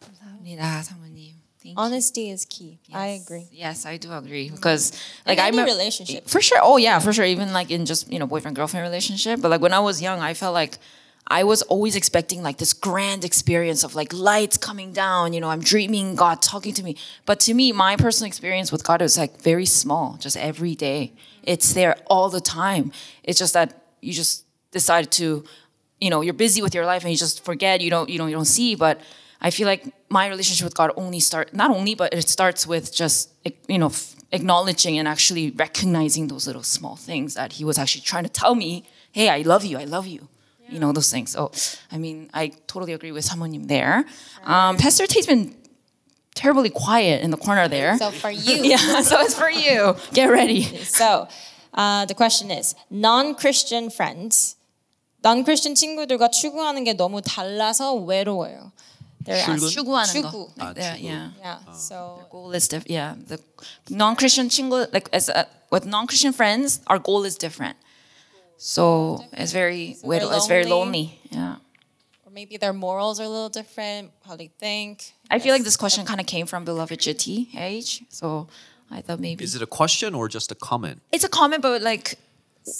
감사합니다, 0.00 0.82
사모님. 0.82 1.34
Thank 1.62 1.76
you. 1.76 1.84
Honesty 1.84 2.30
is 2.30 2.46
key. 2.46 2.78
I 2.92 3.12
Yes. 3.12 3.22
agree. 3.22 3.46
Yes, 3.52 3.86
I 3.86 3.98
do 3.98 4.12
agree 4.12 4.48
because 4.50 4.92
like 5.26 5.38
In 5.38 5.44
I 5.44 5.48
any 5.48 5.58
remember 5.58 5.72
relationship. 5.72 6.26
for 6.28 6.40
sure. 6.40 6.58
Oh 6.62 6.78
yeah, 6.78 6.98
for 7.00 7.12
sure. 7.12 7.24
Even 7.26 7.52
like 7.52 7.70
in 7.70 7.84
just 7.84 8.10
you 8.10 8.18
know 8.18 8.26
boyfriend 8.26 8.56
girlfriend 8.56 8.82
relationship. 8.82 9.40
But 9.42 9.50
like 9.50 9.60
when 9.60 9.72
I 9.74 9.80
was 9.80 10.00
young, 10.00 10.20
I 10.20 10.32
felt 10.34 10.54
like 10.54 10.78
I 11.28 11.44
was 11.44 11.60
always 11.68 11.94
expecting 11.96 12.42
like 12.42 12.56
this 12.56 12.72
grand 12.72 13.24
experience 13.24 13.84
of 13.84 13.94
like 13.94 14.12
lights 14.14 14.56
coming 14.56 14.92
down. 14.92 15.32
You 15.34 15.40
know, 15.40 15.50
I'm 15.50 15.60
dreaming 15.60 16.16
God 16.16 16.40
talking 16.40 16.72
to 16.74 16.82
me. 16.82 16.96
But 17.26 17.38
to 17.40 17.52
me, 17.54 17.72
my 17.72 17.94
personal 17.96 18.26
experience 18.26 18.72
with 18.72 18.82
God 18.82 19.02
is 19.02 19.18
like 19.18 19.40
very 19.42 19.66
small, 19.66 20.16
just 20.18 20.36
every 20.38 20.74
day. 20.74 21.12
It's 21.44 21.74
there 21.74 21.94
all 22.08 22.30
the 22.30 22.40
time. 22.40 22.90
It's 23.22 23.38
just 23.38 23.52
that 23.52 23.84
you 24.00 24.12
just 24.14 24.44
decide 24.72 25.12
to, 25.20 25.44
you 25.99 26.09
know 26.09 26.21
you're 26.21 26.33
busy 26.33 26.61
with 26.61 26.75
your 26.75 26.85
life 26.85 27.03
and 27.03 27.11
you 27.11 27.17
just 27.17 27.43
forget 27.43 27.81
you 27.81 27.89
don't 27.89 28.09
you 28.09 28.17
don't 28.17 28.29
you 28.29 28.35
don't 28.35 28.45
see 28.45 28.75
but 28.75 28.99
i 29.41 29.49
feel 29.49 29.65
like 29.65 29.85
my 30.09 30.27
relationship 30.27 30.65
with 30.65 30.75
god 30.75 30.91
only 30.97 31.19
start 31.19 31.53
not 31.53 31.71
only 31.71 31.95
but 31.95 32.13
it 32.13 32.27
starts 32.27 32.67
with 32.67 32.93
just 32.93 33.31
you 33.67 33.77
know 33.77 33.91
acknowledging 34.31 34.97
and 34.97 35.07
actually 35.07 35.51
recognizing 35.51 36.27
those 36.27 36.47
little 36.47 36.63
small 36.63 36.95
things 36.95 37.35
that 37.35 37.53
he 37.53 37.63
was 37.63 37.77
actually 37.77 38.01
trying 38.01 38.23
to 38.23 38.29
tell 38.29 38.55
me 38.55 38.83
hey 39.11 39.29
i 39.29 39.41
love 39.41 39.63
you 39.63 39.77
i 39.77 39.85
love 39.85 40.07
you 40.07 40.27
yeah. 40.65 40.73
you 40.73 40.79
know 40.79 40.91
those 40.91 41.11
things. 41.11 41.31
So 41.31 41.51
i 41.91 41.97
mean 41.97 42.29
i 42.33 42.47
totally 42.67 42.93
agree 42.93 43.11
with 43.11 43.25
someone 43.25 43.67
there. 43.67 44.05
Um, 44.43 44.77
pastor 44.77 45.07
tate's 45.07 45.27
been 45.27 45.55
terribly 46.33 46.69
quiet 46.69 47.23
in 47.23 47.31
the 47.31 47.37
corner 47.37 47.67
there. 47.67 47.97
So 47.97 48.11
for 48.11 48.29
you. 48.47 48.63
Yeah 48.63 49.01
so 49.01 49.21
it's 49.21 49.37
for 49.37 49.49
you. 49.49 49.95
Get 50.13 50.27
ready. 50.27 50.63
So 50.63 51.27
uh, 51.73 52.05
the 52.05 52.13
question 52.13 52.51
is 52.51 52.75
non-christian 52.89 53.89
friends 53.89 54.55
non-Christian 55.24 55.74
친구들과 55.74 56.30
추구하는 56.30 56.84
게 56.84 56.94
너무 56.94 57.20
달라서 57.22 57.94
외로워요. 57.94 58.72
They're 59.24 59.36
asking- 59.36 59.68
추구하는 59.70 60.22
거. 60.22 60.30
추구. 60.30 60.48
Like, 60.56 60.76
yeah, 60.80 60.96
yeah. 60.96 61.30
Yeah. 61.40 61.72
So 61.74 62.26
goal 62.30 62.54
is 62.54 62.68
different. 62.68 62.90
Yeah, 62.90 63.14
the 63.28 63.38
non-Christian 63.90 64.48
친구 64.48 64.86
like 64.94 65.10
as 65.12 65.28
a, 65.28 65.46
with 65.70 65.84
non-Christian 65.84 66.32
friends, 66.32 66.80
our 66.86 66.98
goal 66.98 67.24
is 67.24 67.36
different. 67.36 67.76
So 68.56 69.24
it's 69.32 69.52
very 69.52 69.96
they're 70.00 70.08
widow. 70.08 70.30
It's 70.32 70.46
very 70.46 70.64
lonely. 70.64 71.20
lonely. 71.20 71.20
Yeah. 71.30 71.56
or 72.24 72.30
maybe 72.32 72.56
their 72.56 72.72
morals 72.72 73.20
are 73.20 73.24
a 73.24 73.28
little 73.28 73.48
different. 73.50 74.10
How 74.26 74.36
they 74.36 74.50
think. 74.58 75.12
I 75.30 75.38
feel 75.38 75.52
like 75.52 75.64
this 75.64 75.76
question 75.76 76.04
kind 76.06 76.20
of 76.20 76.26
came 76.26 76.46
from 76.46 76.64
beloved 76.64 76.98
GT 77.00 77.54
age. 77.56 78.02
So 78.08 78.48
I 78.90 79.02
thought 79.02 79.20
maybe 79.20 79.44
Is 79.44 79.54
it 79.54 79.62
a 79.62 79.66
question 79.66 80.14
or 80.14 80.28
just 80.28 80.50
a 80.50 80.54
comment? 80.54 81.00
it's 81.12 81.24
a 81.24 81.28
comment, 81.28 81.62
but 81.62 81.82
like 81.82 82.18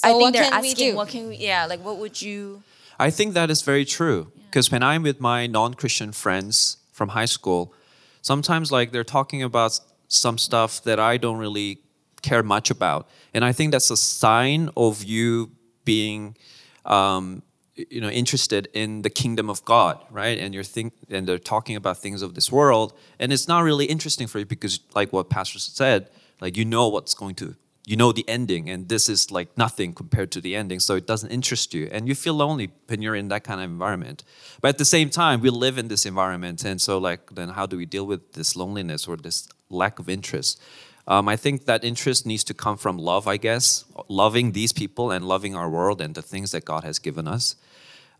I 0.02 0.12
what 0.12 0.18
think 0.18 0.34
they're 0.34 0.50
can 0.50 0.62
we 0.62 0.70
asking, 0.70 0.90
do? 0.90 0.96
what 0.96 1.08
can 1.08 1.28
we? 1.28 1.36
Yeah, 1.36 1.66
like 1.66 1.84
what 1.84 1.98
would 1.98 2.20
you? 2.20 2.62
I 2.98 3.10
think 3.10 3.34
that 3.34 3.50
is 3.50 3.62
very 3.62 3.84
true 3.84 4.32
because 4.46 4.70
when 4.70 4.82
I'm 4.82 5.02
with 5.02 5.20
my 5.20 5.46
non-Christian 5.46 6.12
friends 6.12 6.78
from 6.92 7.10
high 7.10 7.26
school, 7.26 7.74
sometimes 8.22 8.72
like 8.72 8.92
they're 8.92 9.04
talking 9.04 9.42
about 9.42 9.78
some 10.08 10.38
stuff 10.38 10.82
that 10.84 10.98
I 10.98 11.16
don't 11.16 11.38
really 11.38 11.78
care 12.22 12.42
much 12.42 12.70
about, 12.70 13.08
and 13.34 13.44
I 13.44 13.52
think 13.52 13.72
that's 13.72 13.90
a 13.90 13.96
sign 13.96 14.70
of 14.76 15.04
you 15.04 15.50
being, 15.84 16.36
um, 16.84 17.42
you 17.76 18.00
know, 18.00 18.08
interested 18.08 18.68
in 18.72 19.02
the 19.02 19.10
kingdom 19.10 19.50
of 19.50 19.64
God, 19.64 20.02
right? 20.10 20.38
And 20.38 20.54
you're 20.54 20.64
think 20.64 20.94
and 21.10 21.28
they're 21.28 21.38
talking 21.38 21.76
about 21.76 21.98
things 21.98 22.22
of 22.22 22.34
this 22.34 22.50
world, 22.50 22.92
and 23.18 23.32
it's 23.32 23.46
not 23.46 23.60
really 23.60 23.84
interesting 23.84 24.26
for 24.26 24.38
you 24.38 24.46
because, 24.46 24.80
like 24.94 25.12
what 25.12 25.30
Pastor 25.30 25.58
said, 25.58 26.08
like 26.40 26.56
you 26.56 26.64
know 26.64 26.88
what's 26.88 27.14
going 27.14 27.34
to 27.36 27.54
you 27.86 27.96
know 27.96 28.10
the 28.10 28.28
ending 28.28 28.68
and 28.68 28.88
this 28.88 29.08
is 29.08 29.30
like 29.30 29.56
nothing 29.56 29.94
compared 29.94 30.32
to 30.32 30.40
the 30.40 30.56
ending 30.56 30.80
so 30.80 30.96
it 30.96 31.06
doesn't 31.06 31.30
interest 31.30 31.72
you 31.72 31.88
and 31.92 32.08
you 32.08 32.16
feel 32.16 32.34
lonely 32.34 32.68
when 32.88 33.00
you're 33.00 33.14
in 33.14 33.28
that 33.28 33.44
kind 33.44 33.60
of 33.60 33.70
environment. 33.70 34.24
But 34.60 34.68
at 34.70 34.78
the 34.78 34.84
same 34.84 35.08
time 35.08 35.40
we 35.40 35.50
live 35.50 35.78
in 35.78 35.86
this 35.86 36.04
environment 36.04 36.64
and 36.64 36.80
so 36.80 36.98
like 36.98 37.30
then 37.36 37.50
how 37.50 37.64
do 37.64 37.76
we 37.76 37.86
deal 37.86 38.04
with 38.04 38.32
this 38.32 38.56
loneliness 38.56 39.06
or 39.06 39.16
this 39.16 39.48
lack 39.70 39.98
of 40.00 40.08
interest? 40.08 40.60
Um, 41.08 41.28
i 41.28 41.36
think 41.36 41.66
that 41.66 41.84
interest 41.84 42.26
needs 42.26 42.42
to 42.44 42.54
come 42.54 42.76
from 42.76 42.98
love 42.98 43.28
i 43.28 43.36
guess 43.36 43.84
loving 44.08 44.50
these 44.50 44.72
people 44.72 45.12
and 45.12 45.24
loving 45.24 45.54
our 45.54 45.70
world 45.70 46.00
and 46.00 46.16
the 46.16 46.22
things 46.22 46.50
that 46.50 46.64
god 46.64 46.82
has 46.82 46.98
given 46.98 47.28
us. 47.28 47.54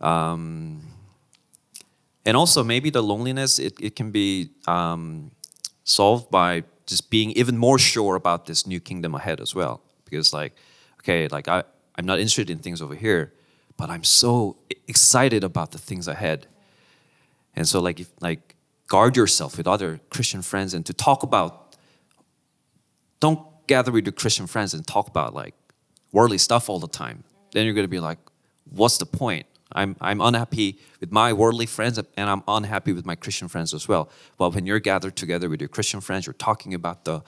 Um, 0.01 0.83
and 2.25 2.37
also 2.37 2.63
maybe 2.63 2.91
the 2.91 3.03
loneliness 3.03 3.59
it, 3.59 3.75
it 3.81 3.97
can 3.97 4.13
be 4.13 4.51
um, 4.69 5.33
solved 5.83 6.31
by 6.31 6.63
just 6.87 7.11
being 7.11 7.31
even 7.33 7.59
more 7.59 7.79
sure 7.79 8.15
about 8.15 8.47
this 8.47 8.67
new 8.67 8.81
kingdom 8.81 9.15
ahead 9.15 9.41
as 9.41 9.55
well. 9.55 9.83
Because 10.05 10.33
like 10.33 10.55
okay 11.01 11.29
like 11.29 11.49
I, 11.49 11.63
i'm 11.97 12.07
not 12.07 12.19
interested 12.19 12.51
in 12.51 12.59
things 12.59 12.83
over 12.83 12.95
here 12.95 13.33
but 13.77 13.91
i'm 13.91 14.05
so 14.05 14.57
excited 14.89 15.45
about 15.45 15.73
the 15.73 15.79
things 15.79 16.09
ahead. 16.09 16.47
And 17.55 17.67
so 17.67 17.81
like 17.81 18.01
if 18.01 18.11
like 18.21 18.55
guard 18.87 19.17
yourself 19.17 19.57
with 19.57 19.67
other 19.67 20.01
christian 20.11 20.43
friends 20.43 20.75
and 20.75 20.85
to 20.87 20.93
talk 20.93 21.23
about 21.23 21.77
don't 23.21 23.41
gather 23.67 23.91
with 23.91 24.05
your 24.05 24.13
christian 24.13 24.47
friends 24.47 24.75
and 24.75 24.87
talk 24.87 25.09
about 25.09 25.35
like 25.35 25.55
worldly 26.13 26.39
stuff 26.39 26.71
all 26.71 26.79
the 26.79 26.89
time. 26.89 27.25
Then 27.53 27.67
you're 27.67 27.75
to 27.75 27.89
be 27.89 28.01
like 28.01 28.19
what's 28.71 28.99
the 28.99 29.07
point 29.07 29.47
I'm, 29.77 29.95
I'm 30.01 30.21
unhappy 30.21 30.79
with 31.01 31.13
my 31.13 31.33
worldly 31.33 31.67
friends 31.67 31.99
and 31.99 32.31
I'm 32.31 32.43
unhappy 32.49 32.93
with 32.93 33.05
my 33.05 33.15
Christian 33.15 33.47
friends 33.47 33.75
as 33.75 33.87
well. 33.87 34.09
But 34.39 34.55
when 34.55 34.67
you're 34.67 34.81
gathered 34.81 35.17
together 35.17 35.49
with 35.49 35.61
your 35.61 35.69
Christian 35.69 36.01
friends, 36.01 36.27
you're 36.27 36.33
talking 36.33 36.75
about 36.75 37.05
the 37.05 37.23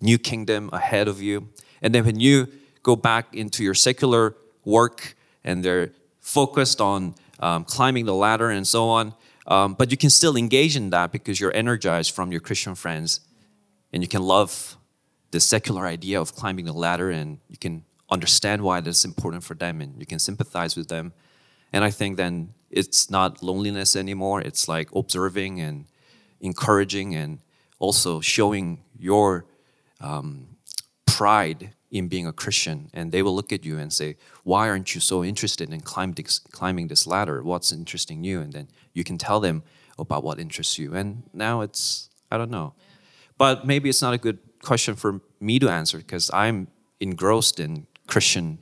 new 0.00 0.18
kingdom 0.18 0.68
ahead 0.72 1.08
of 1.08 1.22
you. 1.22 1.48
And 1.80 1.94
then 1.94 2.04
when 2.04 2.18
you 2.20 2.48
go 2.82 2.96
back 2.96 3.34
into 3.34 3.62
your 3.62 3.74
secular 3.74 4.34
work 4.64 5.14
and 5.44 5.64
they're 5.64 5.92
focused 6.20 6.80
on 6.80 7.14
um, 7.38 7.64
climbing 7.64 8.04
the 8.04 8.14
ladder 8.14 8.50
and 8.50 8.66
so 8.66 8.88
on, 8.88 9.14
um, 9.46 9.74
but 9.74 9.90
you 9.90 9.96
can 9.96 10.10
still 10.10 10.36
engage 10.36 10.76
in 10.76 10.90
that 10.90 11.12
because 11.12 11.40
you're 11.40 11.54
energized 11.54 12.12
from 12.14 12.32
your 12.32 12.40
Christian 12.40 12.74
friends 12.74 13.20
and 13.92 14.02
you 14.02 14.08
can 14.08 14.22
love 14.22 14.76
the 15.30 15.40
secular 15.40 15.86
idea 15.86 16.20
of 16.20 16.34
climbing 16.34 16.64
the 16.64 16.72
ladder 16.72 17.10
and 17.10 17.38
you 17.48 17.56
can 17.58 17.84
understand 18.10 18.62
why 18.62 18.80
that's 18.80 19.04
important 19.04 19.42
for 19.42 19.54
them 19.54 19.80
and 19.80 19.98
you 19.98 20.06
can 20.06 20.18
sympathize 20.18 20.76
with 20.76 20.88
them. 20.88 21.12
And 21.72 21.84
I 21.84 21.90
think 21.90 22.16
then 22.16 22.54
it's 22.70 23.10
not 23.10 23.42
loneliness 23.42 23.96
anymore. 23.96 24.40
It's 24.40 24.68
like 24.68 24.94
observing 24.94 25.60
and 25.60 25.86
encouraging 26.40 27.14
and 27.14 27.38
also 27.78 28.20
showing 28.20 28.82
your 28.98 29.46
um, 30.00 30.56
pride 31.06 31.74
in 31.90 32.08
being 32.08 32.26
a 32.26 32.32
Christian. 32.32 32.90
And 32.94 33.12
they 33.12 33.22
will 33.22 33.34
look 33.34 33.52
at 33.52 33.64
you 33.64 33.78
and 33.78 33.92
say, 33.92 34.16
Why 34.44 34.68
aren't 34.68 34.94
you 34.94 35.00
so 35.00 35.22
interested 35.22 35.72
in 35.72 35.80
climb 35.80 36.12
this, 36.12 36.38
climbing 36.38 36.88
this 36.88 37.06
ladder? 37.06 37.42
What's 37.42 37.72
interesting 37.72 38.24
you? 38.24 38.40
And 38.40 38.52
then 38.52 38.68
you 38.92 39.04
can 39.04 39.18
tell 39.18 39.40
them 39.40 39.62
about 39.98 40.24
what 40.24 40.40
interests 40.40 40.78
you. 40.78 40.94
And 40.94 41.24
now 41.32 41.60
it's, 41.60 42.08
I 42.30 42.38
don't 42.38 42.50
know. 42.50 42.74
But 43.36 43.66
maybe 43.66 43.88
it's 43.88 44.02
not 44.02 44.14
a 44.14 44.18
good 44.18 44.38
question 44.62 44.94
for 44.94 45.20
me 45.40 45.58
to 45.58 45.68
answer 45.68 45.98
because 45.98 46.30
I'm 46.32 46.68
engrossed 47.00 47.60
in 47.60 47.86
Christian 48.06 48.58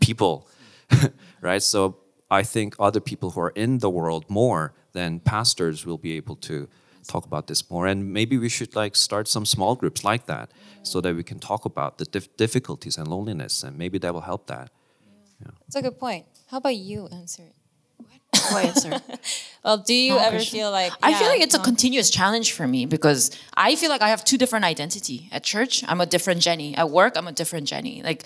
people, 0.00 0.48
right? 1.40 1.62
So 1.62 1.96
I 2.30 2.42
think 2.42 2.74
other 2.78 3.00
people 3.00 3.30
who 3.30 3.40
are 3.40 3.52
in 3.64 3.78
the 3.78 3.90
world 3.90 4.24
more 4.28 4.72
than 4.92 5.20
pastors 5.20 5.84
will 5.86 5.98
be 5.98 6.12
able 6.16 6.36
to 6.36 6.68
talk 7.06 7.24
about 7.26 7.46
this 7.46 7.68
more 7.70 7.86
and 7.86 8.12
maybe 8.12 8.36
we 8.38 8.48
should 8.48 8.76
like 8.76 8.94
start 8.94 9.26
some 9.26 9.44
small 9.46 9.74
groups 9.74 10.04
like 10.04 10.26
that 10.26 10.50
so 10.82 11.00
that 11.00 11.16
we 11.16 11.22
can 11.24 11.38
talk 11.38 11.64
about 11.64 11.98
the 11.98 12.04
dif- 12.04 12.36
difficulties 12.36 12.96
and 12.98 13.08
loneliness 13.08 13.62
and 13.64 13.76
maybe 13.76 13.98
that 13.98 14.12
will 14.14 14.20
help 14.20 14.46
that 14.46 14.70
That's 15.42 15.76
a 15.76 15.82
good 15.82 15.98
point. 15.98 16.26
How 16.50 16.58
about 16.58 16.76
you 16.76 17.08
answer 17.12 17.42
it? 17.42 17.54
Who 18.50 18.56
answer? 18.58 19.00
Well, 19.62 19.76
do 19.76 19.92
you 19.92 20.12
ever 20.12 20.22
Non-Christian. 20.22 20.58
feel 20.58 20.70
like 20.70 20.92
I 21.02 21.12
feel 21.12 21.28
like 21.28 21.42
it's 21.42 21.54
a 21.54 21.58
continuous 21.58 22.08
challenge 22.08 22.52
for 22.52 22.66
me 22.66 22.86
because 22.86 23.30
I 23.54 23.76
feel 23.76 23.90
like 23.90 24.00
I 24.00 24.08
have 24.08 24.24
two 24.24 24.38
different 24.38 24.64
identity. 24.64 25.28
At 25.32 25.42
church, 25.44 25.84
I'm 25.86 26.00
a 26.00 26.06
different 26.06 26.40
Jenny. 26.40 26.74
At 26.76 26.88
work, 26.88 27.12
I'm 27.18 27.28
a 27.28 27.32
different 27.32 27.66
Jenny. 27.68 28.02
Like, 28.02 28.24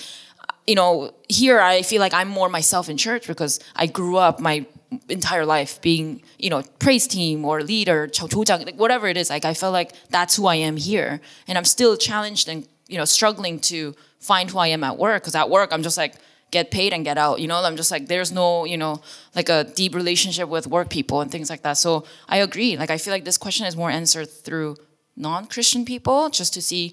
you 0.66 0.74
know, 0.74 1.12
here 1.28 1.60
I 1.60 1.82
feel 1.82 2.00
like 2.00 2.14
I'm 2.14 2.28
more 2.28 2.48
myself 2.48 2.88
in 2.88 2.96
church 2.96 3.26
because 3.26 3.60
I 3.76 3.86
grew 3.86 4.16
up 4.16 4.40
my 4.40 4.66
entire 5.08 5.44
life 5.44 5.80
being, 5.80 6.22
you 6.38 6.50
know, 6.50 6.62
praise 6.78 7.06
team 7.06 7.44
or 7.44 7.62
leader, 7.62 8.08
like 8.20 8.76
whatever 8.76 9.06
it 9.06 9.16
is. 9.16 9.30
Like 9.30 9.44
I 9.44 9.54
felt 9.54 9.72
like 9.72 9.92
that's 10.08 10.36
who 10.36 10.46
I 10.46 10.56
am 10.56 10.76
here, 10.76 11.20
and 11.46 11.58
I'm 11.58 11.64
still 11.64 11.96
challenged 11.96 12.48
and 12.48 12.66
you 12.88 12.98
know 12.98 13.04
struggling 13.04 13.58
to 13.60 13.94
find 14.20 14.50
who 14.50 14.58
I 14.58 14.68
am 14.68 14.84
at 14.84 14.98
work 14.98 15.22
because 15.22 15.34
at 15.34 15.50
work 15.50 15.70
I'm 15.72 15.82
just 15.82 15.96
like 15.96 16.14
get 16.50 16.70
paid 16.70 16.92
and 16.92 17.04
get 17.04 17.18
out. 17.18 17.40
You 17.40 17.48
know, 17.48 17.56
I'm 17.62 17.76
just 17.76 17.90
like 17.90 18.06
there's 18.06 18.32
no 18.32 18.64
you 18.64 18.78
know 18.78 19.02
like 19.34 19.48
a 19.48 19.64
deep 19.64 19.94
relationship 19.94 20.48
with 20.48 20.66
work 20.66 20.88
people 20.88 21.20
and 21.20 21.30
things 21.30 21.50
like 21.50 21.62
that. 21.62 21.74
So 21.74 22.04
I 22.28 22.38
agree. 22.38 22.76
Like 22.76 22.90
I 22.90 22.98
feel 22.98 23.12
like 23.12 23.24
this 23.24 23.38
question 23.38 23.66
is 23.66 23.76
more 23.76 23.90
answered 23.90 24.30
through 24.30 24.76
non-Christian 25.16 25.84
people 25.84 26.30
just 26.30 26.54
to 26.54 26.62
see, 26.62 26.92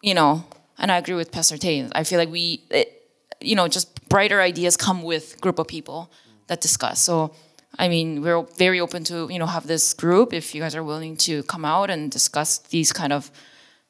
you 0.00 0.14
know. 0.14 0.44
And 0.78 0.90
I 0.90 0.96
agree 0.96 1.14
with 1.14 1.30
Pastor 1.30 1.58
Tay. 1.58 1.88
I 1.94 2.04
feel 2.04 2.18
like 2.18 2.30
we. 2.30 2.64
It, 2.70 3.01
you 3.44 3.54
know, 3.54 3.68
just 3.68 4.08
brighter 4.08 4.40
ideas 4.40 4.76
come 4.76 5.02
with 5.02 5.40
group 5.40 5.58
of 5.58 5.66
people 5.66 6.10
that 6.46 6.60
discuss. 6.60 7.00
So. 7.00 7.34
I 7.78 7.88
mean, 7.88 8.20
we're 8.20 8.42
very 8.58 8.80
open 8.80 9.02
to 9.04 9.28
you 9.30 9.38
know 9.38 9.46
have 9.46 9.66
this 9.66 9.94
group 9.94 10.34
if 10.34 10.54
you 10.54 10.60
guys 10.60 10.76
are 10.76 10.84
willing 10.84 11.16
to 11.28 11.42
come 11.44 11.64
out 11.64 11.88
and 11.88 12.10
discuss 12.10 12.58
these 12.58 12.92
kind 12.92 13.14
of 13.14 13.30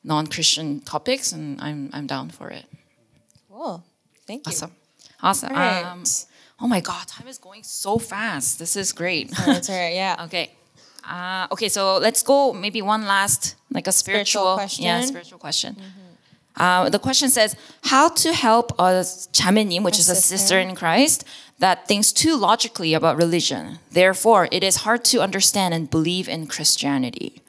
non-Christian 0.05 0.81
topics, 0.83 1.33
and 1.33 1.61
I'm 1.61 1.91
I'm 1.93 2.07
down 2.07 2.31
for 2.31 2.49
it. 2.49 2.67
Cool. 3.51 3.85
Thank 4.27 4.47
you. 4.47 4.51
Awesome. 4.51 4.73
Awesome. 5.21 5.53
Right. 5.53 5.85
Um, 5.85 6.05
oh 6.61 6.69
my 6.69 6.81
God, 6.81 7.07
time 7.07 7.29
is 7.29 7.39
going 7.39 7.63
so 7.63 7.99
fast. 7.99 8.59
This 8.59 8.77
is 8.77 8.93
great. 8.93 9.31
That's 9.31 9.69
all 9.69 9.77
right. 9.77 9.95
Yeah. 9.95 10.17
okay. 10.27 10.53
Uh, 11.09 11.49
okay, 11.51 11.69
so 11.69 11.99
let's 11.99 12.23
go 12.23 12.53
maybe 12.53 12.81
one 12.81 13.07
last, 13.07 13.57
like 13.73 13.89
a 13.89 13.93
spiritual, 13.93 14.43
Spiritual 14.43 14.57
question? 14.57 14.85
Yeah, 14.85 15.01
spiritual 15.03 15.39
question. 15.39 15.77
Uh, 16.56 16.90
the 16.90 16.98
question 17.00 17.30
says, 17.30 17.56
how 17.84 18.10
to 18.10 18.34
help 18.34 18.72
a 18.80 19.04
자매님, 19.32 19.84
which 19.84 19.98
A 19.98 20.00
is 20.00 20.10
a 20.10 20.16
sister. 20.16 20.38
sister 20.38 20.60
in 20.60 20.76
Christ, 20.76 21.24
that 21.60 21.88
thinks 21.88 22.12
too 22.12 22.36
logically 22.36 22.96
about 22.96 23.16
religion. 23.16 23.78
Therefore, 23.92 24.48
it 24.52 24.64
is 24.64 24.78
hard 24.78 25.06
to 25.06 25.22
understand 25.22 25.74
and 25.74 25.90
believe 25.90 26.28
in 26.28 26.48
Christianity. 26.48 27.42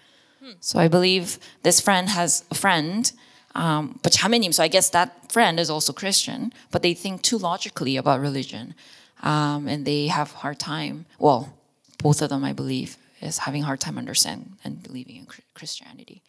So 0.60 0.78
I 0.78 0.88
believe 0.88 1.38
this 1.62 1.78
friend 1.78 2.08
has 2.08 2.44
a 2.50 2.54
friend, 2.54 3.12
um, 3.54 3.98
but 4.02 4.12
자매님, 4.12 4.52
so 4.54 4.62
I 4.62 4.68
guess 4.68 4.88
that 4.90 5.30
friend 5.30 5.60
is 5.60 5.68
also 5.68 5.92
Christian, 5.92 6.52
but 6.70 6.82
they 6.82 6.94
think 6.94 7.22
too 7.22 7.38
logically 7.38 7.96
about 7.96 8.20
religion. 8.20 8.74
Um, 9.22 9.68
and 9.68 9.84
they 9.84 10.06
have 10.06 10.32
hard 10.32 10.58
time, 10.58 11.04
well, 11.18 11.52
both 11.98 12.22
of 12.22 12.30
them, 12.30 12.44
I 12.44 12.52
believe, 12.52 12.96
is 13.20 13.38
having 13.38 13.62
hard 13.62 13.80
time 13.80 13.98
understand 13.98 14.56
and 14.64 14.82
believing 14.82 15.16
in 15.16 15.26
Chri- 15.26 15.42
Christianity. 15.54 16.22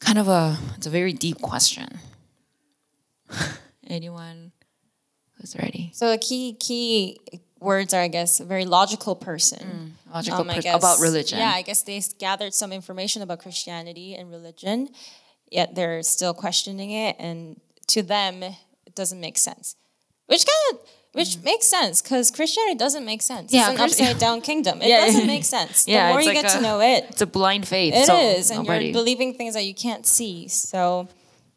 Kind 0.00 0.18
of 0.18 0.28
a, 0.28 0.58
it's 0.76 0.86
a 0.86 0.90
very 0.90 1.12
deep 1.12 1.40
question. 1.40 2.00
Anyone 3.86 4.52
who's 5.38 5.56
ready? 5.56 5.90
So 5.94 6.10
the 6.10 6.18
key 6.18 6.56
key 6.58 7.20
words 7.60 7.92
are, 7.92 8.00
I 8.00 8.08
guess, 8.08 8.40
a 8.40 8.44
very 8.44 8.64
logical 8.64 9.14
person. 9.14 9.96
Logical 10.12 10.40
Um, 10.40 10.50
I 10.50 10.54
pers- 10.54 10.64
guess- 10.64 10.76
about 10.76 11.00
religion. 11.00 11.38
Yeah, 11.38 11.50
I 11.54 11.62
guess 11.62 11.82
they 11.82 12.00
gathered 12.18 12.54
some 12.54 12.72
information 12.72 13.22
about 13.22 13.40
Christianity 13.40 14.14
and 14.14 14.30
religion, 14.30 14.88
yet 15.50 15.74
they're 15.74 16.02
still 16.02 16.34
questioning 16.34 16.90
it, 16.92 17.16
and 17.18 17.60
to 17.88 18.02
them, 18.02 18.42
it 18.42 18.94
doesn't 18.94 19.20
make 19.20 19.36
sense. 19.38 19.76
Which 20.26 20.44
kind 20.46 20.80
of 20.80 20.88
which 21.12 21.38
makes 21.42 21.66
sense 21.66 22.00
because 22.02 22.30
Christianity 22.30 22.76
doesn't 22.76 23.04
make 23.04 23.22
sense. 23.22 23.50
Mm. 23.50 23.54
Yeah, 23.54 23.70
it's 23.70 23.78
an 23.78 23.84
upside 23.84 24.18
down 24.18 24.40
kingdom. 24.50 24.80
It 24.82 24.88
Yeah. 24.88 25.06
doesn't 25.06 25.26
make 25.26 25.44
sense. 25.56 25.84
The 25.84 25.92
Yeah, 25.92 26.10
more 26.12 26.20
you 26.20 26.28
like 26.32 26.42
get 26.42 26.50
to 26.52 26.60
know 26.60 26.80
it, 26.80 27.04
It's 27.10 27.20
a 27.22 27.26
blind 27.26 27.66
faith. 27.66 27.94
it 27.94 28.08
is, 28.08 28.48
so 28.48 28.54
and 28.54 28.64
nobody- 28.66 28.86
you're 28.86 28.92
believing 28.94 29.34
things 29.34 29.54
that 29.54 29.64
you 29.64 29.74
can't 29.74 30.06
see. 30.06 30.48
So, 30.48 31.08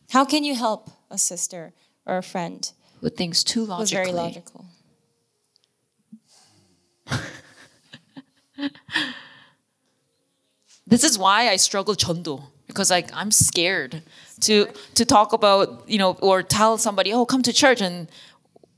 how 0.09 0.25
can 0.25 0.43
you 0.43 0.55
help 0.55 0.89
a 1.09 1.17
sister 1.17 1.73
or 2.05 2.17
a 2.17 2.23
friend 2.23 2.71
who 3.01 3.09
thinks 3.09 3.43
too 3.43 3.61
who's 3.61 3.69
logically. 3.69 3.95
very 3.95 4.11
logical? 4.11 4.65
This 10.85 11.03
is 11.03 11.17
why 11.17 11.49
I 11.49 11.55
struggle 11.55 11.95
전도 11.95 12.43
because 12.67 12.89
like 12.91 13.09
I'm 13.13 13.31
scared 13.31 14.01
to 14.41 14.67
to 14.95 15.05
talk 15.05 15.31
about 15.33 15.87
you 15.87 15.97
know 15.97 16.17
or 16.21 16.43
tell 16.43 16.77
somebody 16.77 17.13
oh 17.13 17.25
come 17.25 17.41
to 17.43 17.53
church 17.53 17.81
and 17.81 18.07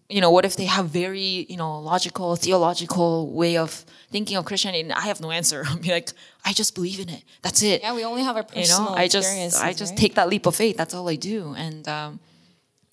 you 0.08 0.20
know 0.20 0.30
what 0.30 0.44
if 0.44 0.56
they 0.56 0.66
have 0.66 0.86
very 0.90 1.46
you 1.48 1.56
know 1.56 1.78
logical 1.78 2.36
theological 2.36 3.30
way 3.32 3.56
of 3.56 3.84
thinking 4.10 4.36
of 4.36 4.44
Christianity 4.44 4.82
and 4.82 4.92
I 4.92 5.06
have 5.06 5.20
no 5.20 5.30
answer. 5.30 5.64
I'll 5.66 5.78
be 5.78 5.90
like 5.90 6.10
I 6.44 6.52
just 6.52 6.74
believe 6.74 6.98
in 7.00 7.08
it. 7.08 7.22
That's 7.42 7.62
it. 7.62 7.80
Yeah, 7.82 7.94
we 7.94 8.04
only 8.04 8.22
have 8.22 8.36
our 8.36 8.42
you 8.42 8.62
personal 8.62 8.90
know 8.90 8.96
I 8.96 9.06
just 9.06 9.28
experiences. 9.28 9.60
I 9.60 9.72
just 9.72 9.92
right? 9.92 9.98
take 9.98 10.14
that 10.16 10.28
leap 10.28 10.46
of 10.46 10.56
faith. 10.56 10.76
That's 10.76 10.94
all 10.94 11.08
I 11.08 11.16
do. 11.16 11.54
And 11.56 11.86
um, 11.88 12.20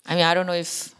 I 0.06 0.14
mean 0.14 0.24
I 0.24 0.32
don't 0.34 0.46
know 0.46 0.54
if 0.54 0.94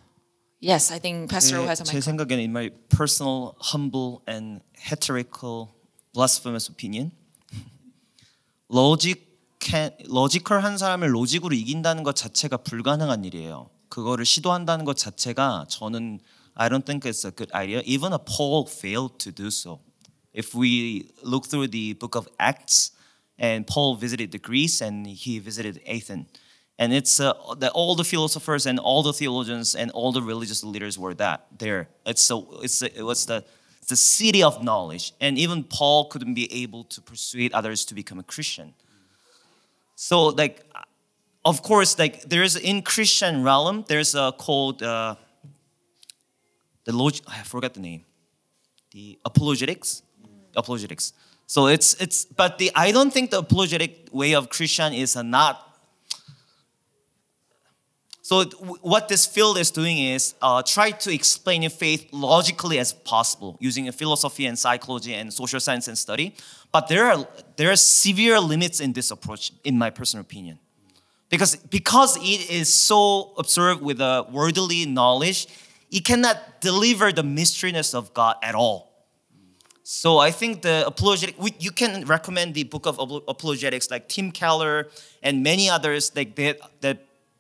yes 0.61 0.91
I 0.91 0.99
think 0.99 1.31
Pastor 1.31 1.57
Ro 1.57 1.67
has 1.67 1.81
a 1.81 1.85
제 1.85 1.95
mic. 1.95 2.03
생각에는 2.03 2.43
in 2.43 2.53
my 2.53 2.71
personal, 2.91 3.55
humble 3.61 4.23
and 4.27 4.61
heterical, 4.75 5.71
blasphemous 6.13 6.69
opinion, 6.69 7.13
로직 8.69 9.29
로지컬한 10.09 10.79
사람을 10.79 11.15
로직으로 11.15 11.55
이긴다는 11.55 12.03
것 12.03 12.17
자체가 12.17 12.59
불가능한 12.59 13.25
일이에요. 13.25 13.71
그거를 13.93 14.25
시도한다는 14.25 14.85
것 14.85 14.97
자체가 14.97 15.67
저는 15.69 16.21
I 16.55 16.69
don't 16.69 16.85
think 16.85 17.09
it's 17.09 17.25
a 17.25 17.31
good 17.31 17.53
idea. 17.55 17.83
Even 17.85 18.13
a 18.13 18.19
Paul 18.19 18.67
failed 18.67 19.19
to 19.21 19.31
do 19.31 19.51
so. 19.51 19.81
If 20.33 20.55
we 20.55 21.11
look 21.23 21.47
through 21.47 21.69
the 21.69 21.95
book 21.95 22.17
of 22.17 22.29
Acts, 22.39 22.93
and 23.39 23.67
Paul 23.67 23.95
visited 23.97 24.33
the 24.33 24.39
Greece 24.39 24.81
and 24.81 25.07
he 25.07 25.39
visited 25.39 25.81
Athens. 25.87 26.27
And 26.79 26.93
it's 26.93 27.19
uh, 27.19 27.33
that 27.59 27.73
all 27.73 27.95
the 27.95 28.05
philosophers 28.05 28.67
and 28.67 28.79
all 28.79 29.03
the 29.03 29.13
theologians 29.13 29.75
and 29.75 29.91
all 29.93 30.13
the 30.13 30.23
religious 30.23 30.63
leaders 30.63 30.99
were 30.99 31.15
that 31.15 31.47
there. 31.57 31.89
It's 32.07 32.23
so 32.23 32.61
it's 32.63 32.83
it 32.83 33.03
was 33.03 33.27
the 33.27 33.45
the 33.89 33.97
city 33.97 34.43
of 34.43 34.63
knowledge, 34.63 35.13
and 35.21 35.39
even 35.39 35.65
Paul 35.65 36.09
couldn't 36.09 36.35
be 36.35 36.53
able 36.63 36.85
to 36.85 37.01
persuade 37.01 37.53
others 37.53 37.85
to 37.87 37.95
become 37.95 38.19
a 38.19 38.23
Christian. 38.23 38.75
So 39.97 40.27
like, 40.27 40.63
of 41.46 41.62
course, 41.62 42.00
like 42.00 42.22
there's 42.24 42.56
in 42.56 42.82
Christian 42.82 43.44
realm 43.44 43.86
there's 43.88 44.16
a 44.16 44.34
called 44.38 44.82
uh, 44.82 45.16
the 46.86 46.94
log. 46.94 47.16
I 47.28 47.44
forgot 47.44 47.74
the 47.74 47.82
name. 47.82 48.06
The 48.92 49.20
apologetics, 49.26 50.04
apologetics. 50.56 51.14
So 51.48 51.68
it's 51.68 51.96
it's 52.02 52.26
but 52.26 52.58
the 52.58 52.72
I 52.76 52.92
don't 52.92 53.12
think 53.12 53.32
the 53.32 53.40
apologetic 53.40 54.10
way 54.12 54.36
of 54.36 54.50
Christian 54.50 54.94
is 54.94 55.16
not 55.16 55.74
So 58.24 58.46
what 58.82 59.10
this 59.10 59.26
field 59.26 59.58
is 59.58 59.70
doing 59.70 59.98
is 59.98 60.34
uh, 60.42 60.64
try 60.64 60.92
to 60.92 61.14
explain 61.14 61.62
your 61.62 61.70
faith 61.70 62.08
logically 62.14 62.80
as 62.80 62.94
possible 62.94 63.58
using 63.60 63.92
philosophy 63.92 64.46
and 64.46 64.58
psychology 64.58 65.14
and 65.14 65.32
social 65.32 65.60
science 65.60 65.90
and 65.90 65.98
study. 65.98 66.34
But 66.72 66.88
there 66.88 67.12
are 67.12 67.28
there 67.58 67.70
are 67.70 67.76
severe 67.76 68.40
limits 68.40 68.80
in 68.80 68.94
this 68.94 69.12
approach, 69.12 69.52
in 69.66 69.78
my 69.78 69.90
personal 69.90 70.22
opinion, 70.22 70.58
because 71.34 71.56
because 71.56 72.16
it 72.18 72.42
is 72.52 72.72
so 72.72 73.34
observed 73.40 73.82
with 73.82 74.00
a 74.00 74.24
worldly 74.30 74.86
knowledge, 74.86 75.48
it 75.90 76.06
cannot 76.06 76.38
deliver 76.62 77.12
the 77.12 77.24
mysteryness 77.24 77.96
of 77.96 78.14
God 78.14 78.36
at 78.44 78.54
all. 78.54 78.94
So 79.82 80.20
I 80.20 80.30
think 80.30 80.62
the 80.62 80.86
apologetic, 80.86 81.36
we, 81.40 81.56
you 81.58 81.72
can 81.72 82.06
recommend 82.06 82.54
the 82.54 82.66
book 82.66 82.86
of 82.86 83.00
apologetics 83.28 83.90
like 83.90 84.08
Tim 84.10 84.32
Keller 84.32 84.90
and 85.24 85.42
many 85.42 85.72
others 85.72 86.16
like 86.16 86.36
that, 86.36 86.60
that 86.82 86.98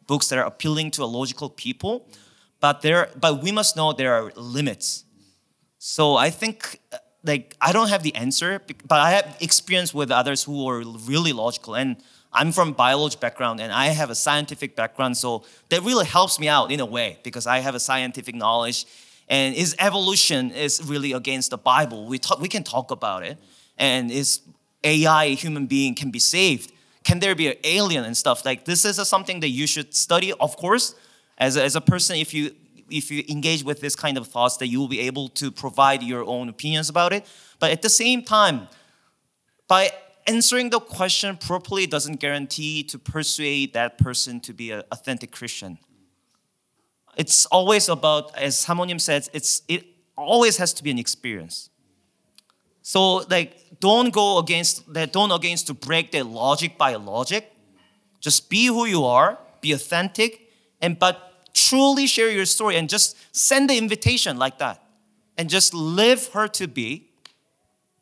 books 0.07 0.27
that 0.29 0.39
are 0.39 0.45
appealing 0.45 0.89
to 0.95 1.03
a 1.03 1.09
logical 1.19 1.49
people, 1.51 2.07
but 2.61 2.81
there, 2.81 3.11
but 3.21 3.43
we 3.43 3.51
must 3.51 3.75
know 3.77 3.93
there 3.93 4.15
are 4.15 4.31
limits. 4.35 5.05
So 5.77 6.15
I 6.15 6.31
think 6.31 6.79
uh, 6.91 6.97
like 7.23 7.55
I 7.61 7.71
don't 7.71 7.89
have 7.89 8.01
the 8.01 8.15
answer, 8.15 8.59
but 8.87 8.99
I 8.99 9.11
have 9.11 9.37
experience 9.39 9.93
with 9.93 10.09
others 10.09 10.43
who 10.43 10.67
are 10.67 10.81
really 11.11 11.31
logical 11.31 11.75
and. 11.75 11.97
I'm 12.33 12.51
from 12.51 12.73
biology 12.73 13.17
background 13.19 13.59
and 13.59 13.71
I 13.71 13.87
have 13.87 14.09
a 14.09 14.15
scientific 14.15 14.75
background, 14.75 15.17
so 15.17 15.43
that 15.69 15.83
really 15.83 16.05
helps 16.05 16.39
me 16.39 16.47
out 16.47 16.71
in 16.71 16.79
a 16.79 16.85
way 16.85 17.19
because 17.23 17.47
I 17.47 17.59
have 17.59 17.75
a 17.75 17.79
scientific 17.79 18.35
knowledge 18.35 18.85
and 19.27 19.55
is 19.55 19.75
evolution 19.79 20.51
is 20.51 20.81
really 20.83 21.13
against 21.13 21.51
the 21.51 21.57
Bible. 21.57 22.07
We 22.07 22.19
talk, 22.19 22.39
we 22.39 22.49
can 22.49 22.63
talk 22.63 22.91
about 22.91 23.23
it, 23.23 23.37
and 23.77 24.11
is 24.11 24.41
AI 24.83 25.25
a 25.25 25.35
human 25.35 25.65
being 25.65 25.95
can 25.95 26.11
be 26.11 26.19
saved? 26.19 26.71
Can 27.03 27.19
there 27.19 27.35
be 27.35 27.47
an 27.47 27.55
alien 27.63 28.03
and 28.03 28.15
stuff 28.15 28.45
like 28.45 28.65
this? 28.65 28.85
Is 28.85 28.95
something 29.07 29.39
that 29.41 29.49
you 29.49 29.67
should 29.67 29.93
study, 29.93 30.33
of 30.33 30.55
course, 30.57 30.95
as 31.37 31.57
a, 31.57 31.63
as 31.63 31.75
a 31.75 31.81
person. 31.81 32.17
If 32.17 32.33
you 32.33 32.55
if 32.89 33.09
you 33.09 33.23
engage 33.27 33.63
with 33.63 33.81
this 33.81 33.95
kind 33.95 34.17
of 34.17 34.27
thoughts, 34.27 34.57
that 34.57 34.67
you 34.67 34.79
will 34.79 34.87
be 34.87 34.99
able 34.99 35.29
to 35.29 35.51
provide 35.51 36.03
your 36.03 36.23
own 36.25 36.49
opinions 36.49 36.89
about 36.89 37.11
it. 37.13 37.25
But 37.59 37.71
at 37.71 37.81
the 37.81 37.89
same 37.89 38.23
time, 38.23 38.67
by 39.67 39.91
answering 40.27 40.69
the 40.69 40.79
question 40.79 41.37
properly 41.37 41.85
doesn't 41.85 42.19
guarantee 42.19 42.83
to 42.83 42.99
persuade 42.99 43.73
that 43.73 43.97
person 43.97 44.39
to 44.41 44.53
be 44.53 44.71
an 44.71 44.83
authentic 44.91 45.31
Christian. 45.31 45.77
It's 47.15 47.45
always 47.47 47.89
about 47.89 48.35
as 48.35 48.65
samonim 48.65 48.99
says 48.99 49.29
it's 49.33 49.61
it 49.67 49.85
always 50.17 50.57
has 50.57 50.73
to 50.73 50.83
be 50.83 50.91
an 50.91 50.97
experience. 50.97 51.69
So 52.81 53.17
like 53.29 53.79
don't 53.79 54.11
go 54.11 54.39
against 54.39 54.91
that 54.93 55.13
don't 55.13 55.31
against 55.31 55.67
to 55.67 55.73
break 55.73 56.11
that 56.11 56.25
logic 56.25 56.77
by 56.77 56.95
logic. 56.95 57.51
Just 58.19 58.49
be 58.49 58.67
who 58.67 58.85
you 58.85 59.05
are 59.05 59.37
be 59.63 59.71
authentic 59.71 60.51
and 60.79 60.99
but 60.99 61.49
truly 61.53 62.05
share 62.05 62.29
your 62.29 62.45
story 62.45 62.75
and 62.75 62.87
just 62.87 63.17
send 63.35 63.69
the 63.69 63.77
invitation 63.77 64.37
like 64.37 64.59
that. 64.59 64.83
And 65.35 65.49
just 65.49 65.73
live 65.73 66.27
her 66.33 66.47
to 66.49 66.67
be 66.67 67.09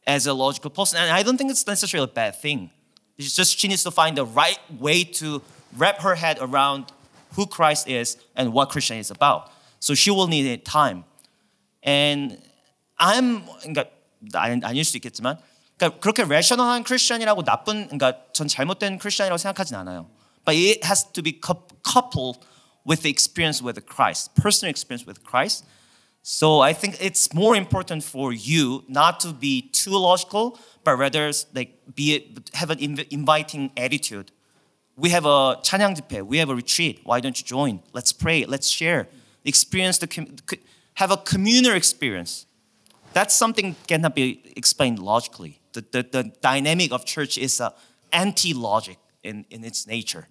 as 0.07 0.27
a 0.27 0.33
logical 0.33 0.71
person 0.71 0.99
and 0.99 1.11
i 1.11 1.23
don't 1.23 1.37
think 1.37 1.51
it's 1.51 1.67
necessarily 1.67 2.05
a 2.05 2.13
bad 2.13 2.35
thing 2.41 2.71
it's 3.19 3.35
just 3.35 3.59
she 3.59 3.69
needs 3.69 3.83
to 3.83 3.91
find 3.91 4.17
the 4.17 4.25
right 4.25 4.59
way 4.79 5.03
to 5.05 5.43
wrap 5.77 6.01
her 6.01 6.15
head 6.15 6.39
around 6.41 6.93
who 7.35 7.47
Christ 7.47 7.89
is 7.89 8.17
and 8.35 8.53
what 8.53 8.71
Christian 8.71 8.99
is 8.99 9.11
about. 9.11 9.51
So 9.81 9.95
she 9.95 10.11
will 10.11 10.27
need 10.27 10.65
time. 10.65 11.05
And 11.83 12.39
I'm 12.99 13.43
그러니까 13.63 13.87
아니, 14.35 14.61
아닐 14.65 14.85
수 14.85 14.97
있겠지만 14.97 15.39
그러니까 15.79 16.01
그렇게 16.01 16.25
레셔널한 16.25 16.83
크리스천이라고 16.83 17.45
나쁜 17.45 17.87
그러니까 17.89 18.19
전 18.33 18.49
잘못된 18.49 18.99
크리스천이라고 18.99 19.39
생각하진 19.39 19.77
않아요. 19.77 20.09
But 20.45 20.57
it 20.57 20.85
has 20.85 21.05
to 21.13 21.23
be 21.23 21.33
coup- 21.33 21.69
coupled 21.83 22.39
with 22.87 23.03
the 23.03 23.11
experience 23.11 23.63
with 23.63 23.79
Christ, 23.87 24.35
personal 24.35 24.71
experience 24.71 25.07
with 25.07 25.23
Christ. 25.25 25.65
So 26.23 26.61
I 26.61 26.73
think 26.73 26.97
it's 27.01 27.33
more 27.33 27.55
important 27.55 28.03
for 28.03 28.33
you 28.33 28.85
not 28.89 29.21
to 29.21 29.33
be 29.33 29.71
too 29.71 29.97
logical, 29.97 30.59
but 30.83 30.97
rather 30.97 31.31
like 31.55 31.79
be 31.95 32.37
have 32.55 32.71
an 32.71 32.79
inv- 32.79 33.07
inviting 33.11 33.71
attitude 33.77 34.33
we 34.97 35.11
have 35.11 35.27
a 35.27 35.61
찬양 35.63 35.95
집회, 35.95 36.27
we 36.27 36.39
have 36.39 36.49
a 36.49 36.55
retreat. 36.55 37.01
Why 37.05 37.21
don't 37.21 37.39
you 37.39 37.45
join? 37.45 37.81
Let's 37.93 38.13
pray, 38.13 38.45
let's 38.47 38.69
share. 38.69 39.09
Experience 39.45 39.99
the 39.99 40.07
com- 40.07 40.35
co- 40.47 40.57
have 40.95 41.11
a 41.11 41.19
communal 41.19 41.73
experience. 41.73 42.47
That's 43.13 43.35
something 43.35 43.77
cannot 43.87 44.15
be 44.15 44.43
explained 44.57 44.99
logically. 44.99 45.61
The, 45.73 45.85
the, 45.93 46.03
the 46.11 46.33
dynamic 46.41 46.93
of 46.93 47.05
church 47.05 47.37
is 47.37 47.61
a 47.61 47.75
anti-logic 48.13 48.99
in, 49.23 49.45
in 49.51 49.65
its 49.65 49.87
nature. 49.87 50.29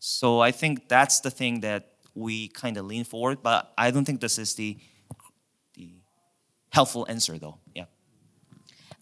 So 0.00 0.40
I 0.40 0.50
think 0.50 0.88
that's 0.88 1.20
the 1.20 1.30
thing 1.30 1.60
that 1.60 1.92
we 2.14 2.48
kind 2.48 2.76
of 2.76 2.86
lean 2.86 3.04
forward, 3.04 3.38
but 3.42 3.72
I 3.78 3.90
don't 3.90 4.04
think 4.04 4.20
this 4.20 4.38
is 4.38 4.54
the, 4.54 4.76
the 4.99 4.99
helpful 6.71 7.05
answer 7.09 7.37
though. 7.37 7.59
Yeah. 7.75 7.85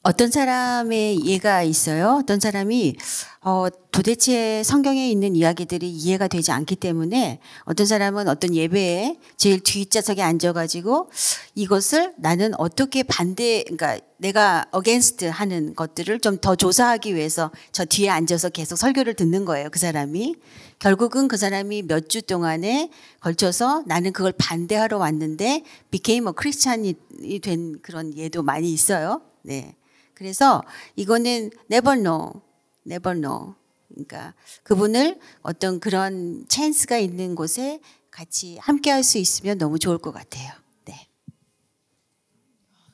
어떤 0.02 0.32
사람의 0.32 1.16
이해가 1.18 1.64
있어요. 1.64 2.20
어떤 2.22 2.40
사람이 2.40 2.96
어, 3.42 3.68
도대체 3.92 4.64
성경에 4.64 5.10
있는 5.10 5.36
이야기들이 5.36 5.90
이해가 5.90 6.30
되지 6.30 6.52
않기 6.52 6.78
때문에 6.78 7.40
어떤 7.66 7.86
사람은 7.86 8.30
어떤 8.30 8.56
예배에 8.56 9.18
제일 9.36 9.60
뒷좌석에 9.60 10.22
앉아가지고 10.22 11.10
이것을 11.56 12.14
나는 12.18 12.54
어떻게 12.58 13.04
반대, 13.04 13.64
그러니까 13.64 14.00
내가 14.18 14.66
against 14.76 15.26
하는 15.28 15.76
것들을 15.76 16.20
좀 16.22 16.38
더 16.40 16.56
조사하기 16.56 17.14
위해서 17.16 17.52
저 17.74 17.84
뒤에 17.84 18.10
앉아서 18.10 18.50
계속 18.50 18.78
설교를 18.78 19.16
듣는 19.16 19.44
거예요. 19.44 19.70
그 19.70 19.80
사람이. 19.80 20.36
결국은 20.80 21.28
그 21.28 21.36
사람이 21.36 21.84
몇 21.84 22.08
주 22.08 22.22
동안에 22.22 22.90
걸쳐서 23.20 23.84
나는 23.86 24.14
그걸 24.14 24.32
반대하러 24.38 24.98
왔는데 24.98 25.64
became 25.92 26.28
a 26.30 26.34
Christian이 26.40 26.96
된 27.42 27.80
그런 27.82 28.16
예도 28.18 28.44
많이 28.44 28.72
있어요. 28.72 29.22
네. 29.44 29.76
그래서 30.20 30.62
이거는 30.98 31.50
never 31.72 31.96
know, 31.98 32.42
never 32.86 33.18
know. 33.18 33.56
그러니까 33.88 34.34
그분을 34.64 35.18
어떤 35.42 35.80
그런 35.80 36.46
찬스가 36.50 36.98
있는 36.98 37.36
곳에 37.36 37.80
같이 38.12 38.58
함께 38.58 38.92
할 38.92 39.02
수 39.02 39.18
있으면 39.18 39.58
너무 39.58 39.80
좋을 39.80 39.98
것 39.98 40.12
같아요. 40.12 40.52
네. 40.84 41.08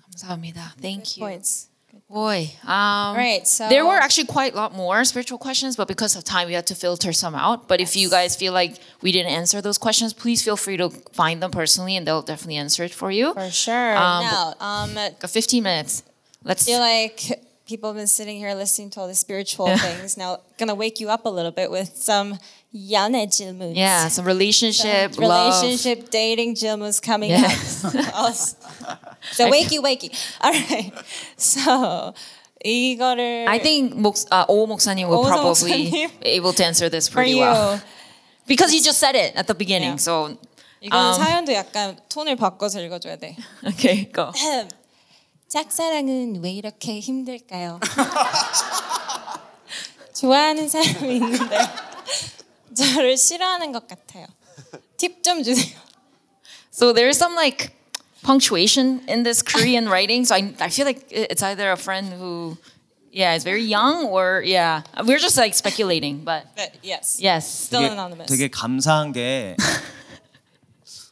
감사합니다. 0.03 0.76
Thank 0.80 1.17
you. 1.21 1.41
Boy, 2.07 2.51
um, 2.67 3.15
Right, 3.15 3.47
so- 3.47 3.67
there 3.67 3.84
were 3.84 3.97
actually 3.97 4.28
quite 4.28 4.53
a 4.53 4.55
lot 4.55 4.76
more 4.76 5.03
spiritual 5.03 5.39
questions, 5.39 5.76
but 5.76 5.88
because 5.88 6.15
of 6.15 6.23
time, 6.23 6.45
we 6.47 6.53
had 6.53 6.67
to 6.67 6.76
filter 6.76 7.11
some 7.11 7.34
out. 7.34 7.67
But 7.67 7.82
if 7.82 7.95
you 7.95 8.09
guys 8.11 8.36
feel 8.36 8.53
like 8.53 8.78
we 9.01 9.11
didn't 9.11 9.32
answer 9.32 9.59
those 9.61 9.80
questions, 9.80 10.13
please 10.13 10.43
feel 10.43 10.55
free 10.55 10.78
to 10.78 10.91
find 11.13 11.41
them 11.41 11.49
personally, 11.49 11.95
and 11.97 12.05
they'll 12.05 12.21
definitely 12.21 12.57
answer 12.57 12.84
it 12.84 12.93
for 12.93 13.09
you. 13.11 13.34
For 13.34 13.49
sure. 13.49 13.97
Um, 13.97 14.21
now, 14.23 14.53
um, 14.59 14.93
Got 15.19 15.32
15 15.32 15.63
minutes. 15.63 16.03
Let's. 16.45 16.64
feel 16.64 16.78
like 16.81 17.41
people 17.66 17.91
have 17.91 17.97
been 17.97 18.07
sitting 18.09 18.39
here 18.39 18.55
listening 18.55 18.91
to 18.91 19.01
all 19.01 19.07
the 19.09 19.14
spiritual 19.14 19.66
things. 19.76 20.16
Now, 20.16 20.39
gonna 20.59 20.74
wake 20.74 21.01
you 21.01 21.09
up 21.11 21.24
a 21.26 21.28
little 21.28 21.53
bit 21.53 21.70
with 21.70 21.97
some 21.97 22.39
연애 22.74 23.26
질문. 23.28 23.74
yeah, 23.76 24.09
some 24.09 24.24
relationship, 24.24 25.18
love. 25.18 25.62
relationship, 25.62 26.11
dating 26.11 26.55
질문's 26.55 27.01
coming 27.01 27.31
Yes. 27.31 27.85
up. 27.85 28.35
so 29.33 29.51
wakey, 29.51 29.78
wakey. 29.83 30.11
All 30.41 30.53
right. 30.53 30.93
So 31.37 32.14
이거를 32.64 33.47
I 33.49 33.59
think 33.59 33.95
목, 33.95 34.16
uh, 34.31 34.45
오 34.49 34.66
목사님 34.66 35.09
will 35.09 35.24
오 35.24 35.26
probably 35.26 35.91
목사님? 35.91 36.20
be 36.20 36.28
able 36.28 36.53
to 36.53 36.64
answer 36.64 36.89
this 36.89 37.09
for 37.09 37.22
pretty 37.22 37.33
you. 37.33 37.41
well 37.41 37.81
because 38.47 38.72
you 38.74 38.81
just 38.83 38.99
said 38.99 39.14
it 39.14 39.35
at 39.37 39.47
the 39.47 39.55
beginning. 39.55 39.97
Yeah. 39.97 39.97
So 39.97 40.37
이거는 40.83 40.93
Um, 40.93 41.20
사연도 41.22 41.53
약간 41.53 41.99
톤을 42.09 42.37
바꿔서 42.37 42.81
읽어줘야 42.81 43.16
돼. 43.16 43.37
okay, 43.66 44.05
go. 44.12 44.33
짝사랑은 45.48 46.41
왜 46.43 46.52
이렇게 46.52 47.00
힘들까요? 47.00 47.80
좋아하는 50.14 50.68
사람이 50.70 51.16
있는데 51.16 51.58
저를 52.76 53.18
싫어하는 53.18 53.72
것 53.72 53.88
같아요. 53.88 54.28
팁 54.98 55.22
좀 55.24 55.43
주세요. 55.43 55.76
So 56.72 56.93
there's 56.93 57.16
some 57.18 57.36
like 57.36 57.72
punctuation 58.24 59.02
in 59.08 59.24
this 59.24 59.41
Korean 59.43 59.88
writing. 59.88 60.26
So 60.26 60.36
I, 60.36 60.54
I 60.60 60.70
feel 60.70 60.86
like 60.86 61.06
it- 61.12 61.32
it's 61.32 61.43
either 61.43 61.72
a 61.72 61.78
friend 61.78 62.12
who, 62.14 62.58
yeah, 63.12 63.36
is 63.36 63.43
very 63.43 63.64
young 63.64 64.06
or 64.08 64.41
yeah, 64.46 64.82
we're 65.06 65.20
just 65.20 65.38
like 65.38 65.54
speculating. 65.54 66.24
But 66.26 66.48
But 66.56 66.72
yes. 66.84 67.18
yes, 67.20 67.46
Still 67.68 67.82
되게, 67.82 67.91
anonymous. 67.91 68.28
되게 68.28 68.48
감사한 68.50 69.14
게 69.14 69.56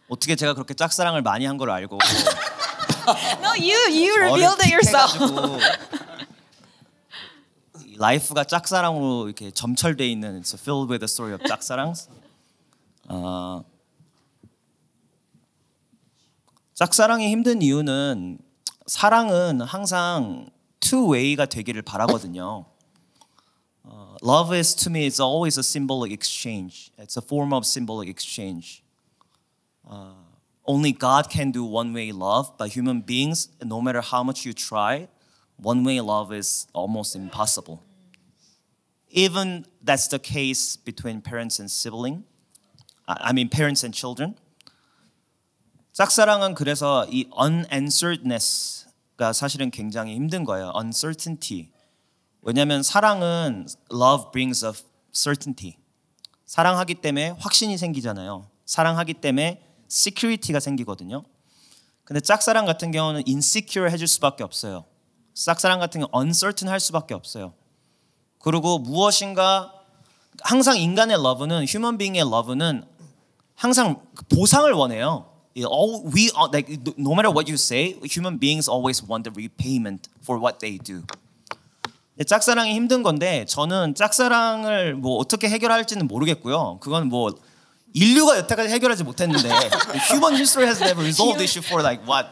어떻게 0.09 0.35
제가 0.35 0.53
그렇게 0.53 0.73
짝사랑을 0.73 1.21
많이 1.21 1.45
한 1.45 1.57
걸 1.57 1.69
알고 1.69 1.97
no, 3.41 3.53
you 3.55 3.77
you 3.91 4.15
revealed 4.19 4.61
it 4.61 4.71
yourself. 4.71 5.17
라이프가 7.97 8.45
짝사랑으로 8.45 9.27
이렇게 9.27 9.51
점철돼 9.51 10.07
있는 10.09 10.41
it's 10.41 10.53
filled 10.59 10.89
with 10.91 10.99
the 10.99 11.07
story 11.07 11.33
of 11.33 11.45
짝사랑. 11.47 11.93
어, 13.09 13.63
짝사랑이 16.73 17.29
힘든 17.29 17.61
이유는 17.61 18.39
사랑은 18.87 19.61
항상 19.61 20.49
two 20.79 21.13
way가 21.13 21.45
되기를 21.45 21.81
바라거든요. 21.83 22.65
어, 23.83 24.15
love 24.23 24.57
is 24.57 24.75
to 24.75 24.89
me 24.89 25.07
it's 25.07 25.19
always 25.23 25.59
a 25.59 25.63
symbolic 25.63 26.11
exchange. 26.11 26.91
It's 26.97 27.17
a 27.17 27.21
form 27.21 27.53
of 27.53 27.65
symbolic 27.65 28.09
exchange. 28.09 28.83
Uh, 29.85 30.15
only 30.66 30.92
God 30.92 31.30
can 31.30 31.50
do 31.50 31.64
one-way 31.64 32.12
love, 32.12 32.52
but 32.58 32.76
human 32.76 33.00
beings, 33.00 33.48
no 33.64 33.80
matter 33.80 34.02
how 34.02 34.22
much 34.22 34.44
you 34.44 34.52
try, 34.52 35.08
one-way 35.56 36.00
love 36.00 36.32
is 36.32 36.66
almost 36.74 37.16
impossible. 37.16 37.82
Even 39.10 39.64
that's 39.82 40.08
the 40.08 40.18
case 40.18 40.76
between 40.76 41.22
parents 41.22 41.58
and 41.58 41.70
sibling. 41.70 42.24
I 43.06 43.30
I 43.30 43.32
mean 43.32 43.48
parents 43.48 43.82
and 43.82 43.96
children. 43.96 44.36
짝사랑은 45.94 46.54
그래서 46.54 47.06
이 47.10 47.24
unansweredness가 47.32 49.32
사실은 49.32 49.70
굉장히 49.70 50.14
힘든 50.14 50.44
거예요. 50.44 50.72
uncertainty. 50.76 51.70
왜냐하면 52.42 52.82
사랑은 52.82 53.66
love 53.90 54.30
brings 54.30 54.64
a 54.64 54.72
certainty. 55.12 55.78
사랑하기 56.44 56.96
때문에 56.96 57.30
확신이 57.30 57.78
생기잖아요. 57.78 58.50
사랑하기 58.66 59.14
때문에 59.14 59.62
security가 59.93 60.59
생기거든요. 60.59 61.23
근데 62.03 62.19
짝사랑 62.19 62.65
같은 62.65 62.91
경우는 62.91 63.23
insecure 63.27 63.91
해줄 63.91 64.07
수밖에 64.07 64.43
없어요. 64.43 64.85
짝사랑 65.35 65.79
같은 65.79 66.01
경우 66.01 66.09
uncertain 66.25 66.71
할 66.71 66.79
수밖에 66.79 67.13
없어요. 67.13 67.53
그리고 68.39 68.79
무엇인가 68.79 69.71
항상 70.41 70.77
인간의 70.77 71.17
러브는 71.21 71.65
휴먼 71.65 71.97
빙의 71.97 72.23
러브는 72.29 72.83
항상 73.55 74.01
보상을 74.29 74.69
원해요. 74.73 75.29
All 75.55 76.03
we 76.13 76.31
are, 76.35 76.49
like 76.51 76.75
no 76.97 77.13
matter 77.13 77.29
what 77.31 77.49
you 77.49 77.53
say, 77.53 77.99
human 78.03 78.39
beings 78.39 78.67
always 78.69 79.05
want 79.07 79.29
the 79.29 79.31
repayment 79.31 80.09
for 80.23 80.41
what 80.41 80.57
they 80.59 80.79
do. 80.79 81.03
짝사랑이 82.25 82.73
힘든 82.73 83.03
건데 83.03 83.45
저는 83.45 83.95
짝사랑을 83.95 84.95
뭐 84.95 85.17
어떻게 85.17 85.47
해결할지는 85.49 86.07
모르겠고요. 86.07 86.79
그건 86.79 87.07
뭐 87.07 87.31
인류가 87.93 88.37
여태까지 88.37 88.69
해결하지 88.69 89.03
못했는데 89.03 89.49
human 90.09 90.33
history 90.35 90.67
has 90.67 90.81
never 90.81 91.01
resolved 91.03 91.37
the 91.37 91.43
issue 91.45 91.61
for 91.63 91.81
like 91.83 92.01
what 92.07 92.29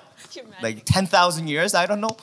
like 0.63 0.83
10,000 0.85 1.47
years? 1.47 1.75
I 1.75 1.85
don't 1.87 1.99
know. 2.01 2.15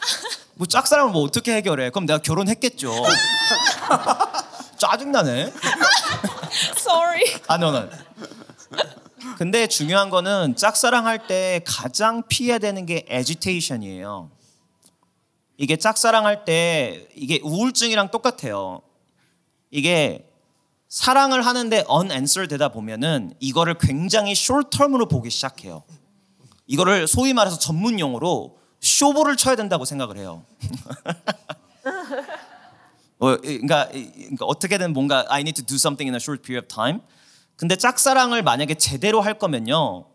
뭐 0.54 0.66
짝사랑을 0.66 1.12
뭐 1.12 1.22
어떻게 1.22 1.54
해결해? 1.54 1.90
그럼 1.90 2.06
내가 2.06 2.18
결혼했겠죠. 2.18 2.92
짜증나네. 4.78 5.52
Sorry. 6.78 7.22
아, 7.48 7.54
no, 7.56 7.68
no. 7.68 7.88
근데 9.36 9.66
중요한 9.66 10.10
거는 10.10 10.56
짝사랑 10.56 11.06
할 11.06 11.26
때 11.26 11.60
가장 11.66 12.22
피해야 12.28 12.58
되는 12.58 12.86
게 12.86 13.04
agitation이에요. 13.10 14.30
이게 15.58 15.76
짝사랑 15.76 16.26
할 16.26 16.44
때 16.44 17.06
이게 17.14 17.40
우울증이랑 17.42 18.10
똑같아요. 18.10 18.82
이게 19.70 20.27
사랑을 20.88 21.44
하는데 21.44 21.84
unanswered 21.90 22.48
되다 22.48 22.70
보면은 22.70 23.34
이거를 23.40 23.76
굉장히 23.78 24.34
term으로 24.70 25.06
보기 25.06 25.30
시작해요. 25.30 25.82
이거를 26.66 27.06
소위 27.06 27.34
말해서 27.34 27.58
전문 27.58 28.00
용어로 28.00 28.56
쇼부를 28.80 29.36
쳐야 29.36 29.54
된다고 29.56 29.84
생각을 29.84 30.16
해요. 30.16 30.44
어, 33.20 33.36
그러니까, 33.36 33.88
그러니까 33.88 34.44
어떻게든 34.46 34.92
뭔가 34.92 35.24
I 35.28 35.40
need 35.40 35.60
to 35.60 35.66
do 35.66 35.74
something 35.74 36.08
in 36.08 36.14
a 36.14 36.20
short 36.20 36.42
period 36.42 36.64
of 36.64 36.68
time. 36.74 37.00
근데 37.56 37.76
짝사랑을 37.76 38.42
만약에 38.42 38.74
제대로 38.74 39.20
할 39.20 39.38
거면요. 39.38 40.06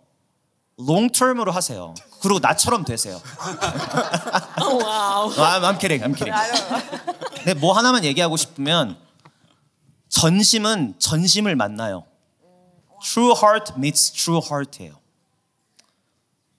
long 0.80 1.12
term으로 1.12 1.52
하세요. 1.52 1.94
그리고 2.22 2.40
나처럼 2.40 2.86
되세요. 2.86 3.22
wow. 4.58 5.30
I'm, 5.36 5.64
I'm 5.64 5.78
kidding. 5.78 6.04
I'm 6.04 6.16
kidding. 6.16 6.34
근데 7.36 7.54
뭐 7.54 7.74
하나만 7.74 8.06
얘기하고 8.06 8.38
싶으면 8.38 9.03
전심은 10.14 10.94
전심을 11.00 11.56
만나요. 11.56 12.06
True 13.02 13.34
heart 13.36 13.74
meets 13.78 14.12
true 14.12 14.40
heart예요. 14.40 14.94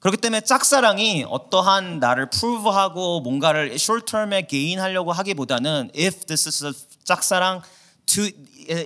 그렇기 0.01 0.19
때문에 0.19 0.41
짝사랑이 0.41 1.25
어떠한 1.29 2.01
나를 2.01 2.29
프루브하고 2.31 3.21
뭔가를 3.21 3.73
short 3.75 4.11
term에 4.11 4.47
gain하려고 4.49 5.13
하기보다는 5.13 5.93
if 5.97 6.27
this 6.27 6.49
is 6.49 6.65
a 6.65 6.73
짝사랑 7.05 7.63
to 8.07 8.25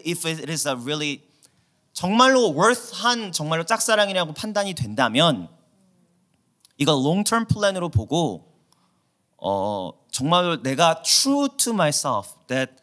if 0.07 0.29
it 0.29 0.49
is 0.49 0.69
a 0.69 0.75
really 0.75 1.23
정말로 1.95 2.53
worth한 2.55 3.33
정말로 3.33 3.65
짝사랑이라고 3.65 4.35
판단이 4.35 4.75
된다면 4.75 5.49
이거 6.77 6.93
long 6.93 7.25
term 7.25 7.47
플랜으로 7.47 7.89
보고 7.89 8.53
어 9.39 9.93
정말로 10.13 10.63
내가 10.63 11.03
true 11.03 11.49
to 11.57 11.73
myself 11.73 12.35
that 12.47 12.75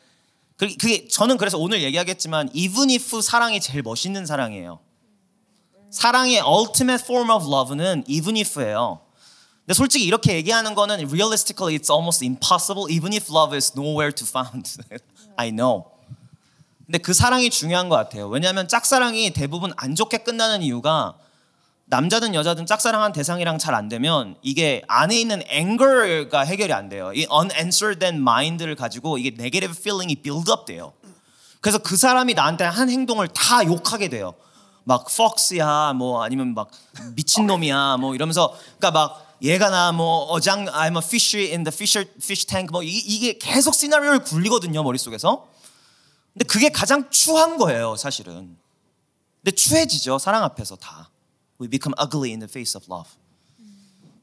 그- 0.57 0.75
그게 0.77 1.07
저는 1.07 1.37
그래서 1.37 1.57
오늘 1.57 1.81
얘기하겠지만 1.83 2.49
even 2.53 2.89
if 2.89 3.21
사랑이 3.21 3.59
제일 3.59 3.81
멋있는 3.83 4.25
사랑이에요. 4.25 4.79
사랑의 5.91 6.41
ultimate 6.41 7.03
form 7.03 7.29
of 7.29 7.45
love는 7.47 8.03
even 8.07 8.35
if예요. 8.37 9.01
근데 9.65 9.73
솔직히 9.73 10.05
이렇게 10.05 10.35
얘기하는 10.35 10.75
거는 10.75 11.07
realistically 11.09 11.77
it's 11.77 11.89
almost 11.91 12.23
impossible 12.23 12.89
even 12.91 13.13
if 13.13 13.31
love 13.33 13.55
is 13.55 13.73
nowhere 13.75 14.11
to 14.13 14.25
found. 14.27 14.77
I 15.37 15.51
know. 15.51 15.85
근데 16.85 16.99
그 16.99 17.13
사랑이 17.13 17.49
중요한 17.49 17.89
것 17.89 17.95
같아요. 17.95 18.27
왜냐하면 18.27 18.67
짝사랑이 18.67 19.31
대부분 19.31 19.73
안 19.75 19.95
좋게 19.95 20.19
끝나는 20.19 20.61
이유가 20.61 21.17
남자든 21.87 22.33
여자든 22.33 22.65
짝사랑한 22.65 23.11
대상이랑 23.13 23.57
잘 23.59 23.75
안 23.75 23.89
되면 23.89 24.35
이게 24.41 24.81
안에 24.87 25.19
있는 25.19 25.43
anger가 25.49 26.41
해결이 26.41 26.73
안 26.73 26.89
돼요. 26.89 27.11
이 27.13 27.27
unanswered 27.31 28.03
mind를 28.07 28.75
가지고 28.75 29.17
이게 29.17 29.29
negative 29.29 29.75
feeling이 29.77 30.15
build 30.21 30.49
up 30.51 30.65
돼요. 30.65 30.93
그래서 31.61 31.77
그 31.77 31.95
사람이 31.97 32.33
나한테 32.33 32.63
한 32.63 32.89
행동을 32.89 33.27
다 33.27 33.63
욕하게 33.65 34.07
돼요. 34.09 34.33
막 34.83 35.05
fox야 35.09 35.93
뭐 35.93 36.23
아니면 36.23 36.53
막 36.53 36.69
미친놈이야 37.15 37.97
뭐 37.97 38.13
이러면서 38.15 38.55
그러니까 38.77 38.91
막 38.91 39.35
얘가 39.41 39.69
나 39.69 39.91
뭐 39.91 40.25
어장 40.25 40.65
I'm 40.65 40.95
a 40.95 41.03
fish 41.03 41.35
in 41.37 41.63
the 41.63 41.73
fish 41.73 41.97
fish 42.17 42.45
tank 42.47 42.71
뭐 42.71 42.81
이- 42.83 42.87
이게 42.97 43.37
계속 43.37 43.73
시나리오를 43.75 44.19
굴리거든요 44.19 44.81
머릿속에서. 44.83 45.47
근데 46.33 46.45
그게 46.45 46.69
가장 46.69 47.09
추한 47.11 47.57
거예요, 47.57 47.95
사실은. 47.95 48.57
근데 49.43 49.55
추해지죠, 49.55 50.17
사랑 50.19 50.43
앞에서 50.43 50.75
다. 50.75 51.09
We 51.58 51.68
become 51.68 51.94
ugly 51.98 52.32
in 52.32 52.40
the 52.40 52.48
face 52.48 52.74
of 52.74 52.88
love. 52.88 53.10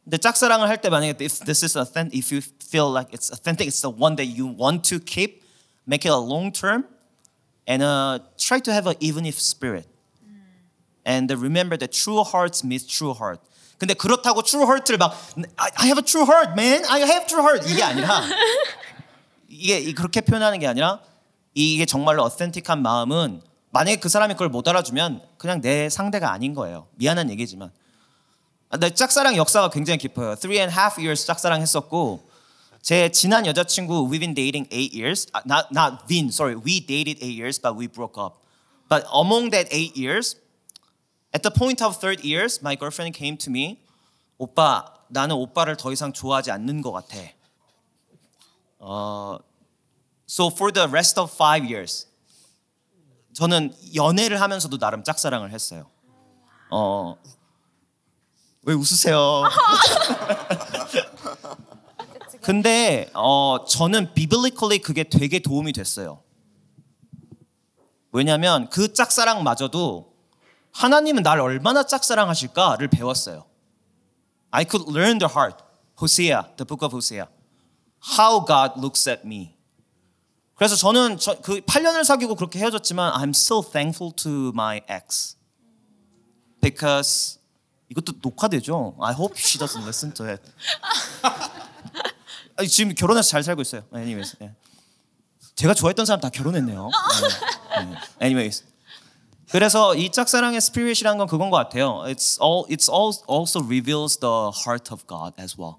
근데 0.04 0.18
짝사랑을 0.18 0.70
할 0.70 0.78
때 0.82 0.90
만약에 0.90 1.20
if 1.20 1.44
this 1.46 1.64
is 1.64 1.78
authentic, 1.78 2.18
if 2.18 2.32
you 2.32 2.42
feel 2.42 2.90
like 2.90 3.12
it's 3.14 3.30
authentic, 3.30 3.68
it's 3.68 3.82
the 3.82 3.92
one 3.92 4.16
that 4.16 4.26
you 4.26 4.48
want 4.48 4.84
to 4.88 5.00
keep, 5.00 5.44
make 5.86 6.06
it 6.06 6.12
a 6.12 6.18
long 6.18 6.52
term, 6.52 6.86
and 7.68 7.84
uh, 7.84 8.20
try 8.38 8.60
to 8.60 8.72
have 8.72 8.88
an 8.88 8.96
even 9.02 9.26
if 9.26 9.36
spirit. 9.40 9.86
And 11.06 11.30
remember 11.32 11.78
that 11.78 11.92
true 11.92 12.24
hearts 12.24 12.64
meet 12.64 12.88
true 12.88 13.14
heart. 13.14 13.40
근데 13.78 13.94
그렇다고 13.94 14.42
true 14.44 14.66
heart를 14.66 14.98
막 14.98 15.14
I 15.58 15.70
I 15.78 15.86
have 15.88 16.00
a 16.00 16.04
true 16.04 16.26
heart, 16.26 16.56
man. 16.56 16.84
I 16.90 17.02
have 17.02 17.28
true 17.28 17.42
heart 17.42 17.70
이게 17.70 17.84
아니라 17.84 18.24
이게 19.48 19.94
그렇게 19.94 20.22
표현하는 20.22 20.60
게 20.60 20.68
아니라 20.68 21.00
이게 21.54 21.86
정말로 21.86 22.24
어센틱한 22.24 22.82
마음은 22.82 23.42
만약에 23.73 23.97
그 24.01 24.09
사람이 24.09 24.35
그걸 24.35 24.51
못 24.51 24.69
알아주면 24.69 25.23
그냥 25.39 25.61
내 25.63 25.89
상대가 25.89 26.31
아닌 26.31 26.55
거예요. 26.55 26.89
미안한 26.97 27.31
얘기지만. 27.31 27.73
아, 28.69 28.77
내 28.77 28.91
짝사랑 28.91 29.37
역사가 29.37 29.71
굉장히 29.71 29.99
깊어요. 29.99 30.35
Three 30.37 30.59
and 30.61 30.73
half 30.79 31.01
years 31.01 31.27
짝사랑 31.27 31.61
했었고 31.61 32.29
제 32.83 33.11
지난 33.11 33.47
여자친구 33.47 34.09
we've 34.11 34.21
been 34.21 34.35
dating 34.35 34.69
eight 34.73 34.95
years. 34.95 35.27
아, 35.33 35.41
not 35.47 35.69
not 35.73 36.07
been 36.07 36.29
sorry 36.29 36.55
we 36.55 36.81
dated 36.85 37.19
eight 37.25 37.37
years 37.37 37.59
but 37.61 37.77
we 37.77 37.89
broke 37.89 38.21
up. 38.21 38.41
But 38.91 39.07
among 39.13 39.51
that 39.53 39.69
eight 39.73 39.97
years, 39.97 40.37
at 41.33 41.43
the 41.43 41.51
point 41.51 41.83
of 41.83 41.97
third 41.99 42.21
years, 42.23 42.61
my 42.63 42.77
girlfriend 42.77 43.17
came 43.17 43.39
to 43.39 43.51
me. 43.51 43.81
오빠 44.37 44.85
나는 45.09 45.37
오빠를 45.37 45.77
더 45.77 45.93
이상 45.93 46.13
좋아하지 46.13 46.51
않는 46.51 46.83
것 46.83 46.93
같아. 46.93 47.17
어, 48.81 49.39
So 50.27 50.49
for 50.49 50.73
the 50.73 50.89
rest 50.89 51.19
of 51.21 51.33
five 51.33 51.65
years, 51.65 52.07
저는 53.33 53.75
연애를 53.95 54.41
하면서도 54.41 54.79
나름 54.79 55.05
짝사랑을 55.05 55.51
했어요. 55.53 55.91
어, 56.71 57.17
왜 58.63 58.75
웃으세요? 58.75 59.43
근데 62.43 63.11
어, 63.15 63.65
저는 63.69 64.15
biblically 64.15 64.79
그게 64.81 65.05
되게 65.05 65.39
도움이 65.39 65.73
됐어요. 65.73 66.23
왜냐하면 68.11 68.69
그 68.69 68.93
짝사랑마저도 68.93 70.13
하나님은 70.73 71.23
나를 71.23 71.43
얼마나 71.43 71.85
짝사랑하실까를 71.85 72.89
배웠어요. 72.89 73.47
I 74.51 74.65
could 74.69 74.91
learn 74.91 75.19
the 75.19 75.33
heart. 75.33 75.63
Hosea, 75.99 76.43
the 76.57 76.67
book 76.67 76.85
of 76.85 76.95
Hosea. 76.95 77.29
How 78.19 78.45
God 78.45 78.79
looks 78.79 79.09
at 79.09 79.25
me. 79.25 79.52
그래서 80.55 80.77
저는 80.77 81.19
저, 81.19 81.41
그 81.41 81.61
8년을 81.61 82.05
사귀고 82.05 82.35
그렇게 82.37 82.59
헤어졌지만 82.59 83.13
I'm 83.15 83.31
still 83.31 83.63
thankful 83.69 84.13
to 84.17 84.49
my 84.49 84.81
ex. 84.91 85.37
Because 86.61 87.39
이것도 87.89 88.15
녹화되죠. 88.23 88.97
I 89.01 89.13
hope 89.13 89.37
she 89.37 89.59
doesn't 89.59 89.83
listen 89.83 90.15
to 90.15 90.27
it. 90.27 90.43
아니, 92.57 92.69
지금 92.69 92.95
결혼해서 92.95 93.29
잘 93.29 93.43
살고 93.43 93.63
있어요. 93.63 93.83
Anyways, 93.95 94.37
예. 94.43 94.55
제가 95.57 95.75
좋아했던 95.75 96.07
사람 96.07 96.21
다 96.21 96.29
결혼했네요. 96.29 96.89
네. 96.89 97.85
네. 97.85 97.97
Anyways. 98.23 98.65
그래서 99.51 99.95
이 99.95 100.11
짝사랑의 100.11 100.61
스피릿이란 100.63 101.19
건 101.19 101.27
그건 101.27 101.51
것 101.51 101.59
같아요. 101.59 102.05
It's 102.07 102.41
all 102.41 102.65
it's 102.71 102.91
all 102.91 103.13
also 103.29 103.63
reveals 103.63 104.17
the 104.19 104.51
heart 104.51 104.91
of 104.91 105.07
God 105.07 105.35
as 105.39 105.59
well. 105.61 105.77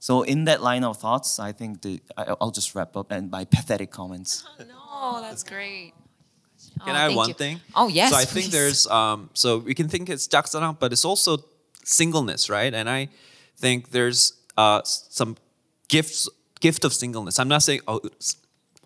So 0.00 0.22
in 0.22 0.44
that 0.44 0.62
line 0.62 0.84
of 0.84 0.98
thoughts, 0.98 1.38
I 1.40 1.52
think 1.52 1.82
the 1.82 2.00
I- 2.16 2.36
I'll 2.40 2.50
just 2.52 2.74
wrap 2.74 2.96
up 2.96 3.10
and 3.10 3.30
my 3.30 3.44
pathetic 3.44 3.90
comments. 3.90 4.44
Oh, 4.92 5.20
that's 5.20 5.42
great. 5.42 5.92
Can 6.84 6.94
Oh, 6.94 6.98
I 6.98 7.02
add 7.04 7.06
thank 7.08 7.16
one 7.16 7.28
you. 7.28 7.34
thing? 7.34 7.60
Oh, 7.74 7.88
yes, 7.88 8.10
So 8.10 8.16
I 8.16 8.24
think 8.24 8.46
please. 8.46 8.52
there's 8.52 8.86
um 8.86 9.30
so 9.34 9.58
we 9.58 9.74
can 9.74 9.88
think 9.88 10.08
it's 10.08 10.28
짝사랑, 10.28 10.78
but 10.78 10.92
it's 10.92 11.04
also 11.04 11.38
singleness, 11.84 12.48
right? 12.50 12.72
And 12.72 12.88
I 12.88 13.08
think 13.56 13.90
there's 13.90 14.34
uh 14.56 14.80
some 14.84 15.36
gifts 15.88 16.28
gift 16.60 16.84
of 16.84 16.92
singleness. 16.92 17.38
I'm 17.38 17.48
not 17.48 17.62
saying 17.62 17.80
oh 17.88 18.00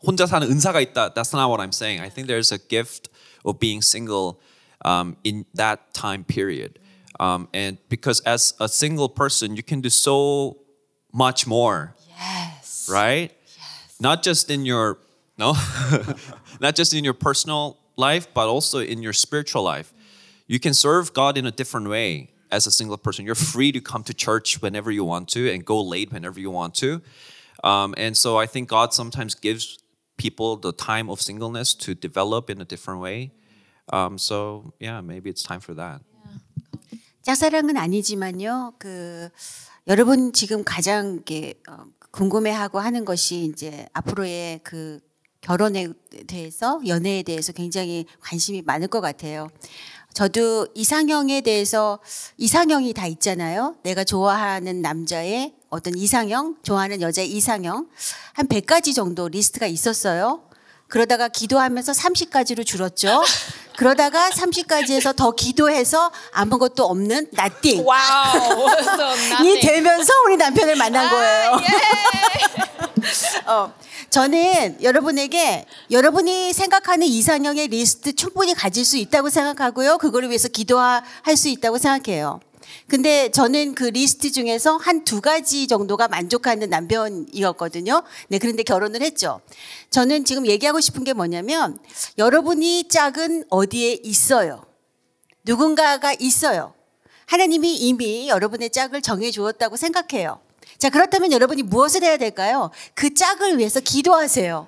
혼자 0.06 0.24
사는 0.26 0.48
은사가 0.48 0.80
있다. 0.80 1.12
That's 1.14 1.32
not 1.34 1.50
what 1.50 1.60
I'm 1.60 1.72
saying. 1.72 2.00
I 2.00 2.08
think 2.08 2.26
there's 2.26 2.50
a 2.52 2.58
gift 2.58 3.08
of 3.44 3.58
being 3.60 3.82
single 3.82 4.40
um, 4.84 5.16
in 5.24 5.44
that 5.54 5.92
time 5.92 6.24
period. 6.24 6.78
Um, 7.20 7.48
and 7.52 7.76
because 7.90 8.20
as 8.24 8.54
a 8.60 8.66
single 8.68 9.10
person, 9.10 9.56
you 9.56 9.62
can 9.62 9.82
do 9.82 9.90
so 9.90 10.56
much 11.14 11.46
more 11.46 11.94
Yes. 12.18 12.88
right? 12.90 13.30
Not 14.00 14.22
just 14.22 14.50
in 14.50 14.64
your 14.64 14.98
no, 15.38 15.54
not 16.60 16.74
just 16.76 16.92
in 16.92 17.02
your 17.04 17.14
personal 17.14 17.78
life, 17.96 18.28
but 18.34 18.46
also 18.48 18.78
in 18.78 19.00
your 19.02 19.12
spiritual 19.14 19.62
life. 19.62 19.92
You 20.46 20.58
can 20.60 20.74
serve 20.74 21.12
God 21.14 21.38
in 21.38 21.46
a 21.46 21.50
different 21.50 21.88
way 21.88 22.30
as 22.50 22.66
a 22.66 22.70
single 22.70 22.98
person. 22.98 23.24
You're 23.24 23.34
free 23.34 23.72
to 23.72 23.80
come 23.80 24.02
to 24.04 24.12
church 24.12 24.60
whenever 24.60 24.90
you 24.90 25.04
want 25.04 25.28
to 25.30 25.50
and 25.50 25.64
go 25.64 25.80
late 25.80 26.12
whenever 26.12 26.40
you 26.40 26.50
want 26.50 26.74
to. 26.76 27.00
Um, 27.64 27.94
and 27.96 28.16
so 28.16 28.36
I 28.36 28.46
think 28.46 28.68
God 28.68 28.92
sometimes 28.92 29.34
gives 29.34 29.78
people 30.18 30.56
the 30.56 30.72
time 30.72 31.08
of 31.08 31.20
singleness 31.22 31.72
to 31.74 31.94
develop 31.94 32.50
in 32.50 32.60
a 32.60 32.64
different 32.64 33.00
way. 33.00 33.32
Um, 33.92 34.18
so 34.18 34.74
yeah, 34.78 35.00
maybe 35.00 35.30
it's 35.30 35.42
time 35.42 35.60
for 35.60 35.72
that. 35.74 36.02
짝사랑은 37.22 37.76
아니지만요. 37.76 38.74
그 38.78 39.30
여러분 39.87 40.33
지금 40.33 40.63
가장 40.63 41.13
이렇게 41.13 41.53
어, 41.69 41.83
궁금해하고 42.09 42.79
하는 42.79 43.05
것이 43.05 43.43
이제 43.43 43.85
앞으로의 43.93 44.61
그 44.63 44.99
결혼에 45.41 45.89
대해서 46.25 46.81
연애에 46.87 47.21
대해서 47.21 47.53
굉장히 47.53 48.07
관심이 48.19 48.63
많을 48.63 48.87
것 48.87 48.99
같아요. 48.99 49.47
저도 50.15 50.69
이상형에 50.73 51.41
대해서 51.41 51.99
이상형이 52.37 52.93
다 52.93 53.05
있잖아요. 53.05 53.75
내가 53.83 54.03
좋아하는 54.03 54.81
남자의 54.81 55.53
어떤 55.69 55.95
이상형, 55.95 56.57
좋아하는 56.63 57.01
여자의 57.01 57.29
이상형 57.29 57.87
한 58.33 58.47
100가지 58.47 58.95
정도 58.95 59.27
리스트가 59.27 59.67
있었어요. 59.67 60.49
그러다가 60.87 61.27
기도하면서 61.27 61.91
30가지로 61.91 62.65
줄었죠. 62.65 63.21
그러다가 63.77 64.29
30가지에서 64.29 65.15
더 65.15 65.31
기도해서 65.31 66.11
아무것도 66.31 66.85
없는 66.85 67.27
nothing. 67.37 67.85
Wow. 67.85 68.69
so. 68.79 69.59
되면서 69.61 70.13
우리 70.25 70.37
남편을 70.37 70.75
만난 70.75 71.09
거예요. 71.09 71.59
어, 73.47 73.73
저는 74.09 74.81
여러분에게 74.81 75.65
여러분이 75.91 76.53
생각하는 76.53 77.05
이상형의 77.07 77.67
리스트 77.67 78.15
충분히 78.15 78.53
가질 78.53 78.85
수 78.85 78.97
있다고 78.97 79.29
생각하고요. 79.29 79.97
그거를 79.97 80.29
위해서 80.29 80.47
기도할 80.47 81.03
수 81.35 81.49
있다고 81.49 81.77
생각해요. 81.77 82.39
근데 82.87 83.29
저는 83.31 83.73
그 83.73 83.85
리스트 83.85 84.31
중에서 84.31 84.77
한 84.77 85.03
두 85.05 85.21
가지 85.21 85.67
정도가 85.67 86.07
만족하는 86.07 86.69
남편이었거든요. 86.69 88.03
네, 88.29 88.37
그런데 88.39 88.63
결혼을 88.63 89.01
했죠. 89.01 89.41
저는 89.89 90.25
지금 90.25 90.45
얘기하고 90.47 90.79
싶은 90.81 91.03
게 91.03 91.13
뭐냐면 91.13 91.77
여러분이 92.17 92.87
짝은 92.89 93.45
어디에 93.49 93.99
있어요. 94.03 94.65
누군가가 95.43 96.13
있어요. 96.19 96.73
하나님이 97.27 97.75
이미 97.75 98.29
여러분의 98.29 98.69
짝을 98.71 99.01
정해 99.01 99.31
주었다고 99.31 99.77
생각해요. 99.77 100.39
자, 100.77 100.89
그렇다면 100.89 101.31
여러분이 101.31 101.63
무엇을 101.63 102.03
해야 102.03 102.17
될까요? 102.17 102.69
그 102.93 103.13
짝을 103.13 103.57
위해서 103.57 103.79
기도하세요. 103.79 104.67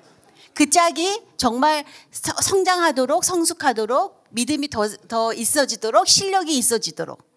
그 0.54 0.70
짝이 0.70 1.20
정말 1.36 1.84
서- 2.10 2.34
성장하도록, 2.42 3.24
성숙하도록, 3.24 4.24
믿음이 4.30 4.68
더, 4.70 4.88
더 5.06 5.32
있어지도록, 5.32 6.08
실력이 6.08 6.56
있어지도록. 6.58 7.27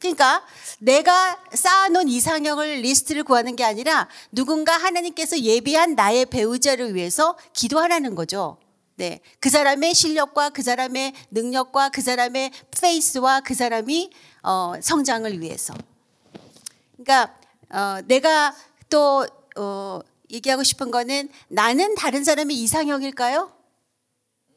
그러니까 0.00 0.42
내가 0.78 1.38
쌓아놓은 1.52 2.08
이상형을 2.08 2.80
리스트를 2.80 3.22
구하는 3.22 3.54
게 3.54 3.64
아니라 3.64 4.08
누군가 4.32 4.72
하나님께서 4.72 5.38
예비한 5.40 5.94
나의 5.94 6.26
배우자를 6.26 6.94
위해서 6.94 7.36
기도하라는 7.52 8.14
거죠. 8.14 8.56
네. 8.96 9.20
그 9.40 9.50
사람의 9.50 9.94
실력과 9.94 10.50
그 10.50 10.62
사람의 10.62 11.12
능력과 11.30 11.90
그 11.90 12.00
사람의 12.00 12.50
페이스와 12.80 13.40
그 13.40 13.54
사람이 13.54 14.10
어, 14.42 14.74
성장을 14.80 15.40
위해서. 15.40 15.74
그러니까 16.96 17.34
어, 17.70 18.00
내가 18.06 18.54
또 18.88 19.26
어, 19.56 20.00
얘기하고 20.30 20.62
싶은 20.62 20.90
거는 20.90 21.28
나는 21.48 21.94
다른 21.94 22.24
사람의 22.24 22.56
이상형일까요? 22.56 23.52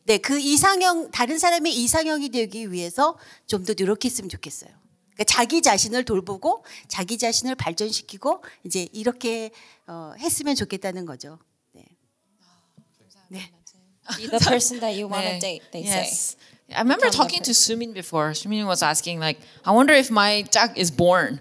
네, 0.06 0.18
그 0.18 0.39
이상형 0.39 1.12
다른 1.12 1.38
사람의 1.39 1.74
이상형이 1.74 2.30
되기 2.30 2.72
위해서 2.72 3.18
좀 3.48 3.66
더 3.66 3.74
노력했으면 3.78 4.30
좋겠어요. 4.30 4.82
그러니까 5.14 5.24
자기 5.26 5.61
자신을 5.61 6.05
돌보고 6.05 6.64
자기 6.88 7.18
자신을 7.18 7.55
발전시키고 7.55 8.43
이제 8.64 8.88
이렇게 8.91 9.51
어, 9.88 10.14
했으면 10.18 10.55
좋겠다는 10.55 11.05
거죠. 11.05 11.39
네. 13.30 13.49
Be 14.18 14.28
the 14.28 14.39
person 14.39 14.80
that 14.82 14.93
you 14.99 15.07
want 15.07 15.26
to 15.26 15.34
네. 15.34 15.39
date, 15.39 15.72
they 15.72 15.82
yes. 15.82 16.36
say. 16.36 16.38
I 16.76 16.82
remember 16.82 17.09
talking 17.09 17.41
to 17.43 17.51
Sumin 17.51 17.93
before. 17.93 18.32
Sumin 18.32 18.66
was 18.66 18.82
asking 18.82 19.20
like, 19.20 19.38
I 19.66 19.72
wonder 19.72 19.93
if 19.93 20.09
my 20.09 20.43
짝 20.49 20.78
is 20.78 20.91
born. 20.91 21.39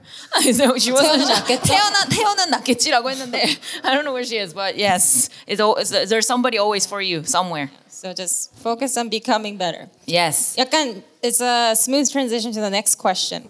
so 0.53 0.77
she 0.79 0.93
was 0.93 1.03
태어나지 1.03 1.33
않겠죠? 1.33 1.63
태어나 1.63 2.05
태어는 2.09 2.51
낫겠지라고 2.51 3.11
했는데 3.11 3.43
I 3.83 3.95
don't 3.95 4.05
know 4.05 4.13
where 4.13 4.25
she 4.25 4.39
is, 4.39 4.53
but 4.53 4.77
yes, 4.77 5.31
is, 5.47 5.61
al- 5.61 5.77
is 5.77 5.91
there 5.91 6.23
somebody 6.23 6.59
always 6.59 6.87
for 6.87 7.01
you 7.01 7.25
somewhere? 7.25 7.71
So 7.89 8.13
just 8.13 8.55
focus 8.57 8.97
on 8.97 9.09
becoming 9.09 9.57
better. 9.57 9.89
Yes. 10.07 10.55
약간 10.57 11.03
it's 11.23 11.41
a 11.41 11.75
smooth 11.75 12.11
transition 12.11 12.53
to 12.53 12.61
the 12.61 12.71
next 12.71 12.97
question. 12.97 13.49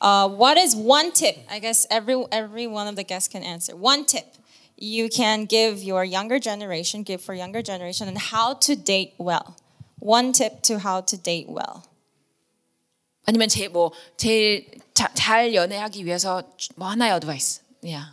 Uh, 0.00 0.28
what 0.28 0.58
is 0.58 0.74
one 0.76 1.10
tip? 1.12 1.36
I 1.50 1.58
guess 1.58 1.86
every 1.90 2.14
every 2.30 2.66
one 2.66 2.86
of 2.86 2.96
the 2.96 3.04
guests 3.04 3.28
can 3.28 3.42
answer. 3.42 3.74
One 3.74 4.04
tip 4.04 4.26
you 4.76 5.08
can 5.08 5.46
give 5.46 5.82
your 5.82 6.04
younger 6.04 6.38
generation, 6.38 7.02
give 7.02 7.20
for 7.22 7.32
younger 7.34 7.62
generation, 7.62 8.06
and 8.08 8.18
how 8.18 8.54
to 8.68 8.76
date 8.76 9.14
well. 9.16 9.56
One 9.98 10.32
tip 10.32 10.60
to 10.68 10.78
how 10.80 11.00
to 11.00 11.16
date 11.16 11.48
well. 11.48 11.82
아니면 13.26 13.48
제 13.48 13.68
뭐 13.68 13.90
제일 14.16 14.66
자, 14.94 15.08
잘 15.14 15.54
연애하기 15.54 16.04
위해서 16.04 16.42
뭐 16.76 16.88
하나의 16.88 17.12
어드바이스. 17.14 17.60
Yeah. 17.82 18.12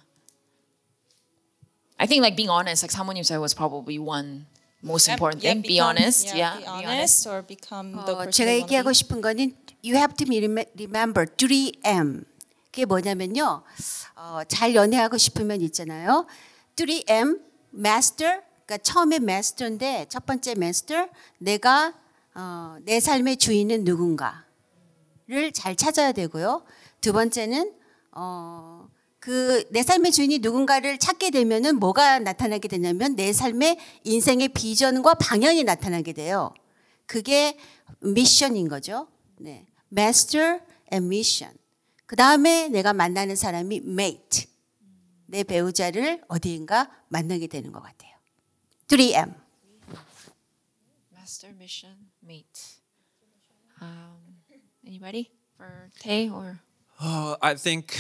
I 1.99 2.07
think 2.07 2.21
like 2.23 2.35
being 2.35 2.49
honest, 2.49 2.83
like 2.83 2.91
사모님 2.91 3.23
said, 3.25 3.39
was 3.39 3.53
probably 3.53 3.99
one 3.99 4.47
most 4.81 5.07
important 5.07 5.43
Yeah, 5.43 5.51
thing. 5.53 5.61
be 5.61 5.67
become- 5.79 5.95
honest. 5.95 6.27
Yeah, 6.35 6.59
Yeah. 6.59 6.79
be 6.81 6.85
honest 6.85 7.27
or 7.27 7.41
become 7.43 7.91
the 8.05 8.13
어, 8.15 8.17
person 8.25 8.31
제가 8.31 8.45
they 8.47 8.59
wanna 8.59 8.67
얘기하고 8.67 8.89
be. 8.89 8.93
싶은 8.95 9.21
거는 9.21 9.55
you 9.88 9.96
have 9.96 10.14
to 10.16 10.26
rem- 10.28 10.64
remember 10.78 11.24
3M. 11.36 12.24
그게 12.70 12.84
뭐냐면요. 12.84 13.62
어, 14.16 14.40
잘 14.48 14.74
연애하고 14.74 15.16
싶으면 15.16 15.60
있잖아요. 15.62 16.26
3M 16.76 17.40
master 17.74 18.40
그러니까 18.66 18.78
처음에 18.82 19.16
master인데 19.16 20.06
첫 20.10 20.26
번째 20.26 20.52
master 20.52 21.08
내가 21.38 21.94
어, 22.34 22.76
내 22.84 23.00
삶의 23.00 23.38
주인은 23.38 23.84
누군가를 23.84 25.52
잘 25.54 25.74
찾아야 25.76 26.12
되고요. 26.12 26.64
두 27.00 27.12
번째는 27.12 27.72
어, 28.12 28.88
그 29.20 29.64
내 29.70 29.82
삶의 29.82 30.12
주인이 30.12 30.38
누군가를 30.38 30.98
찾게 30.98 31.30
되면은 31.30 31.76
뭐가 31.80 32.18
나타나게 32.20 32.68
되냐면 32.68 33.16
내 33.16 33.32
삶의 33.32 33.78
인생의 34.04 34.48
비전과 34.48 35.14
방향이 35.14 35.64
나타나게 35.64 36.12
돼요. 36.12 36.52
그게 37.06 37.56
미션인 38.00 38.68
거죠. 38.68 39.08
네. 39.38 39.66
master 39.91 40.59
and 40.91 41.05
mission. 41.07 41.53
그 42.05 42.15
다음에 42.15 42.67
내가 42.69 42.93
만나는 42.93 43.35
사람이 43.35 43.81
mate. 43.83 44.47
내 45.25 45.43
배우자를 45.43 46.23
어디인가 46.27 46.91
만나게 47.09 47.47
되는 47.47 47.71
것 47.71 47.81
같아요. 47.81 48.11
3M. 48.87 49.33
Master 51.13 51.53
mission 51.55 51.95
mate. 52.23 52.77
Um, 53.81 54.37
anybody 54.85 55.31
for 55.57 55.89
Tay 55.99 56.29
or 56.29 56.59
Uh, 56.99 57.35
I 57.41 57.55
think 57.55 57.97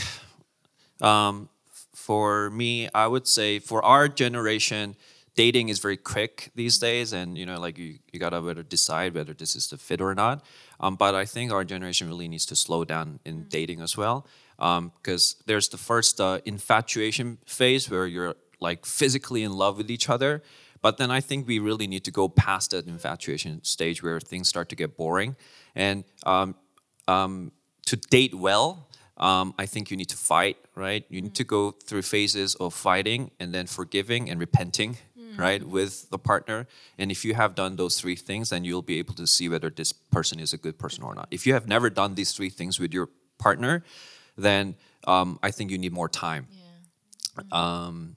um, 1.01 1.49
f- 1.67 1.87
for 1.93 2.49
me, 2.51 2.87
I 2.93 3.07
would 3.07 3.27
say 3.27 3.59
for 3.59 3.83
our 3.83 4.07
generation, 4.07 4.95
dating 5.42 5.70
is 5.70 5.80
very 5.82 5.96
quick 5.96 6.50
these 6.54 6.76
days, 6.80 7.12
and 7.12 7.38
you 7.38 7.46
know, 7.46 7.66
like 7.66 7.78
you, 7.82 7.98
you 8.12 8.18
gotta 8.18 8.40
better 8.40 8.64
decide 8.64 9.10
whether 9.14 9.34
this 9.34 9.54
is 9.56 9.68
the 9.68 9.76
fit 9.76 10.00
or 10.00 10.14
not. 10.14 10.36
Um, 10.80 10.96
but 10.96 11.14
I 11.22 11.26
think 11.34 11.52
our 11.52 11.64
generation 11.64 12.08
really 12.08 12.28
needs 12.28 12.46
to 12.46 12.56
slow 12.56 12.84
down 12.84 13.20
in 13.24 13.46
dating 13.48 13.80
as 13.82 13.96
well, 13.96 14.26
because 14.58 15.36
there's 15.46 15.68
the 15.68 15.78
first 15.78 16.20
uh, 16.20 16.38
infatuation 16.44 17.38
phase 17.46 17.90
where 17.92 18.08
you're 18.14 18.34
like 18.60 18.86
physically 18.86 19.42
in 19.44 19.52
love 19.52 19.74
with 19.80 19.90
each 19.90 20.08
other, 20.10 20.42
But 20.80 20.96
then 20.98 21.10
I 21.10 21.20
think 21.20 21.46
we 21.46 21.58
really 21.58 21.86
need 21.86 22.04
to 22.04 22.10
go 22.10 22.28
past 22.28 22.70
that 22.70 22.86
infatuation 22.86 23.64
stage 23.64 24.02
where 24.02 24.20
things 24.20 24.48
start 24.48 24.68
to 24.70 24.76
get 24.76 24.96
boring. 24.96 25.36
And 25.74 26.04
um, 26.24 26.54
um, 27.06 27.52
to 27.86 27.96
date 27.96 28.34
well, 28.34 28.88
um, 29.16 29.54
I 29.58 29.66
think 29.66 29.90
you 29.90 29.96
need 29.96 30.08
to 30.10 30.16
fight, 30.16 30.56
right? 30.76 31.04
You 31.08 31.20
need 31.20 31.34
to 31.34 31.44
go 31.44 31.72
through 31.72 32.02
phases 32.02 32.54
of 32.56 32.72
fighting 32.74 33.32
and 33.40 33.52
then 33.52 33.66
forgiving 33.66 34.30
and 34.30 34.38
repenting, 34.38 34.98
right, 35.37 35.63
with 35.65 36.09
the 36.09 36.17
partner. 36.17 36.67
And 36.97 37.11
if 37.11 37.23
you 37.25 37.33
have 37.35 37.55
done 37.55 37.75
those 37.75 37.99
three 37.99 38.15
things, 38.15 38.49
then 38.49 38.63
you'll 38.65 38.81
be 38.81 38.99
able 38.99 39.13
to 39.15 39.27
see 39.27 39.47
whether 39.49 39.69
this 39.69 39.93
person 39.93 40.39
is 40.39 40.53
a 40.53 40.57
good 40.57 40.77
person 40.77 41.03
or 41.03 41.13
not. 41.15 41.27
If 41.31 41.45
you 41.45 41.53
have 41.53 41.67
never 41.67 41.89
done 41.89 42.15
these 42.15 42.31
three 42.33 42.49
things 42.49 42.79
with 42.79 42.93
your 42.93 43.09
partner, 43.37 43.83
then 44.37 44.75
um, 45.05 45.37
I 45.43 45.51
think 45.51 45.71
you 45.71 45.77
need 45.77 45.93
more 45.93 46.09
time. 46.09 46.47
Um, 47.51 48.15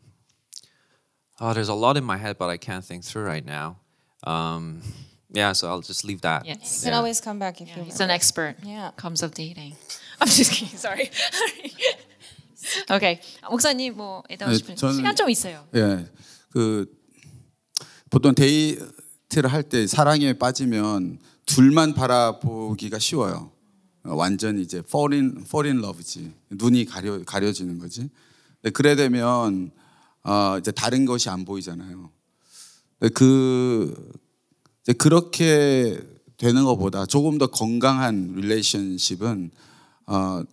oh, 1.41 1.53
there's 1.53 1.69
a 1.69 1.75
lot 1.75 1.97
in 1.97 2.05
my 2.05 2.17
head, 2.17 2.39
but 2.39 2.49
I 2.49 2.57
can't 2.57 2.85
think 2.85 3.05
through 3.05 3.25
right 3.25 3.45
now. 3.45 3.77
Um, 4.25 4.83
yeah, 5.31 5.53
so 5.53 5.69
I'll 5.69 5.81
just 5.83 6.05
leave 6.05 6.21
that. 6.23 6.47
You 6.47 6.57
can 6.83 6.95
always 6.95 7.21
come 7.21 7.39
back 7.39 7.61
if 7.61 7.77
you 7.77 7.83
He's 7.83 8.01
an 8.01 8.11
expert. 8.11 8.57
Yeah. 8.63 8.91
Comes 8.97 9.23
of 9.23 9.35
dating. 9.35 9.75
I'm 10.21 10.29
just 10.29 10.53
kidding. 10.53 10.77
Sorry. 10.79 11.11
오케이. 12.91 13.21
목사님 13.51 13.95
뭐 13.95 14.23
얘기하고 14.31 14.51
네, 14.51 14.57
싶은 14.59 14.75
저는- 14.75 14.97
시간 14.97 15.15
좀 15.15 15.31
있어요. 15.31 15.65
예, 15.75 16.07
그 16.53 16.87
보통 18.12 18.36
데이트를 18.36 19.52
할 19.52 19.64
때 19.64 19.88
사랑에 19.88 20.34
빠지면 20.34 21.18
둘만 21.46 21.94
바라보기가 21.94 23.00
쉬워요. 23.00 23.52
어, 24.04 24.14
완전히 24.16 24.62
이제 24.62 24.80
fall 24.80 25.14
in 25.14 25.44
fall 25.46 25.68
in 25.72 25.84
love지 25.84 26.34
눈이 26.50 26.86
가려 26.86 27.24
가려지는 27.24 27.80
거지. 27.80 28.10
그래 28.74 28.96
되면 28.96 29.72
어, 30.24 30.58
이제 30.60 30.72
다른 30.72 31.06
것이 31.06 31.30
안 31.30 31.46
보이잖아요. 31.46 32.12
그 33.14 34.12
이제 34.84 34.94
그렇게 34.94 36.00
되는 36.38 36.66
것보다 36.66 37.06
조금 37.06 37.38
더 37.38 37.48
건강한 37.48 38.34
릴레이션십은 38.36 39.52
어, 40.08 40.44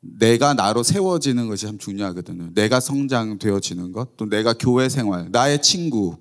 내가 0.00 0.54
나로 0.54 0.82
세워지는 0.84 1.48
것이 1.48 1.66
참 1.66 1.78
중요하거든요. 1.78 2.50
내가 2.54 2.78
성장되어지는 2.80 3.92
것, 3.92 4.16
또 4.16 4.26
내가 4.28 4.52
교회 4.52 4.88
생활, 4.88 5.28
나의 5.30 5.62
친구, 5.62 6.16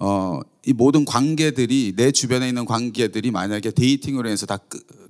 어, 0.00 0.40
이 0.66 0.72
모든 0.72 1.04
관계들이 1.04 1.94
내 1.96 2.10
주변에 2.10 2.48
있는 2.48 2.64
관계들이 2.64 3.30
만약에 3.30 3.70
데이팅으로 3.70 4.28
해서 4.28 4.46
다 4.46 4.58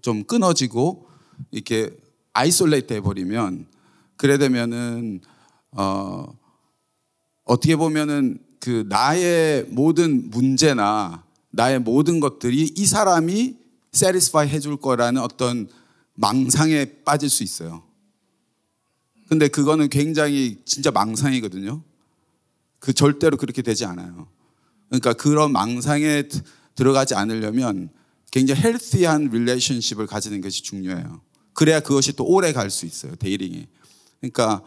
좀 0.03 0.25
끊어지고 0.25 1.07
이렇게 1.51 1.91
아이솔레이트 2.33 2.93
해버리면 2.95 3.67
그래 4.17 4.39
되면은 4.39 5.21
어, 5.73 6.27
어떻게 7.45 7.77
보면은 7.77 8.39
그 8.61 8.85
나의 8.89 9.67
모든 9.69 10.31
문제나 10.31 11.25
나의 11.51 11.81
모든 11.81 12.21
것들이 12.21 12.73
이 12.77 12.87
사람이 12.87 13.57
세리스파이 13.93 14.49
해줄 14.49 14.77
거라는 14.77 15.21
어떤 15.21 15.69
망상에 16.15 17.03
빠질 17.05 17.29
수 17.29 17.43
있어요. 17.43 17.83
근데 19.29 19.49
그거는 19.49 19.89
굉장히 19.89 20.61
진짜 20.65 20.91
망상이거든요. 20.91 21.83
그 22.79 22.93
절대로 22.93 23.37
그렇게 23.37 23.63
되지 23.63 23.85
않아요. 23.85 24.29
그러니까 24.91 25.15
그런 25.15 25.53
망상에 25.53 26.23
드- 26.23 26.43
들어가지 26.75 27.15
않으려면 27.15 27.89
굉장히 28.31 28.61
헬스한 28.61 29.31
릴레이션십을 29.33 30.07
가지는 30.07 30.41
것이 30.41 30.63
중요해요. 30.63 31.21
그래야 31.53 31.81
그것이 31.81 32.13
또 32.13 32.25
오래 32.25 32.53
갈 32.53 32.71
수 32.71 32.87
있어요. 32.87 33.15
데이링이. 33.17 33.67
그러니까 34.21 34.63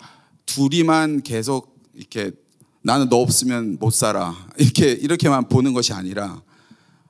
둘이만 0.46 1.22
계속 1.22 1.80
이렇게 1.94 2.32
나는 2.82 3.08
너 3.10 3.18
없으면 3.18 3.78
못 3.80 3.92
살아. 3.94 4.36
이렇게 4.58 4.92
이렇게만 4.92 5.48
보는 5.48 5.74
것이 5.74 5.94
아니라 5.94 6.42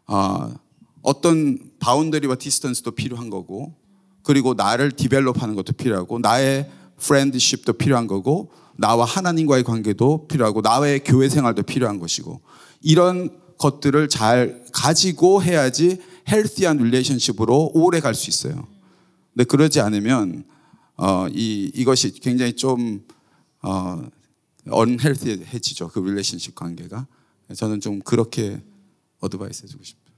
어, 0.05 0.53
어떤 1.01 1.57
바운더리와 1.79 2.35
디스턴스도 2.35 2.91
필요한 2.91 3.29
거고 3.29 3.75
그리고 4.21 4.53
나를 4.53 4.91
디벨롭하는 4.91 5.55
것도 5.55 5.73
필요하고 5.73 6.19
나의 6.19 6.69
프렌드십도 6.97 7.73
필요한 7.73 8.07
거고 8.07 8.51
나와 8.77 9.05
하나님과의 9.05 9.63
관계도 9.63 10.27
필요하고 10.27 10.61
나의 10.61 11.03
교회 11.03 11.27
생활도 11.29 11.63
필요한 11.63 11.99
것이고 11.99 12.41
이런 12.83 13.41
것들을 13.57 14.09
잘 14.09 14.63
가지고 14.71 15.41
해야지 15.41 15.99
헬스한 16.29 16.77
릴레이션십으로 16.77 17.71
오래 17.73 17.99
갈 17.99 18.13
수 18.13 18.29
있어요. 18.29 18.67
근데 19.33 19.45
그러지 19.45 19.79
않으면 19.79 20.45
어, 20.95 21.27
이 21.29 21.71
이것이 21.73 22.11
굉장히 22.19 22.53
좀 22.53 23.05
어, 23.61 24.03
언헬스해지죠. 24.69 25.89
그 25.89 25.99
릴레이션십 25.99 26.55
관계가. 26.55 27.07
저는 27.55 27.81
좀 27.81 27.99
그렇게 27.99 28.61
어드바이스 29.19 29.63
해주고 29.63 29.83
싶어요. 29.83 30.15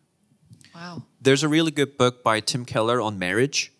와우. 0.73 1.01
There's 1.23 1.43
a 1.43 1.49
really 1.49 1.73
good 1.73 1.97
book 1.97 2.23
by 2.23 2.41
Tim 2.41 2.65
Keller 2.65 3.01
on 3.01 3.17
marriage. 3.17 3.71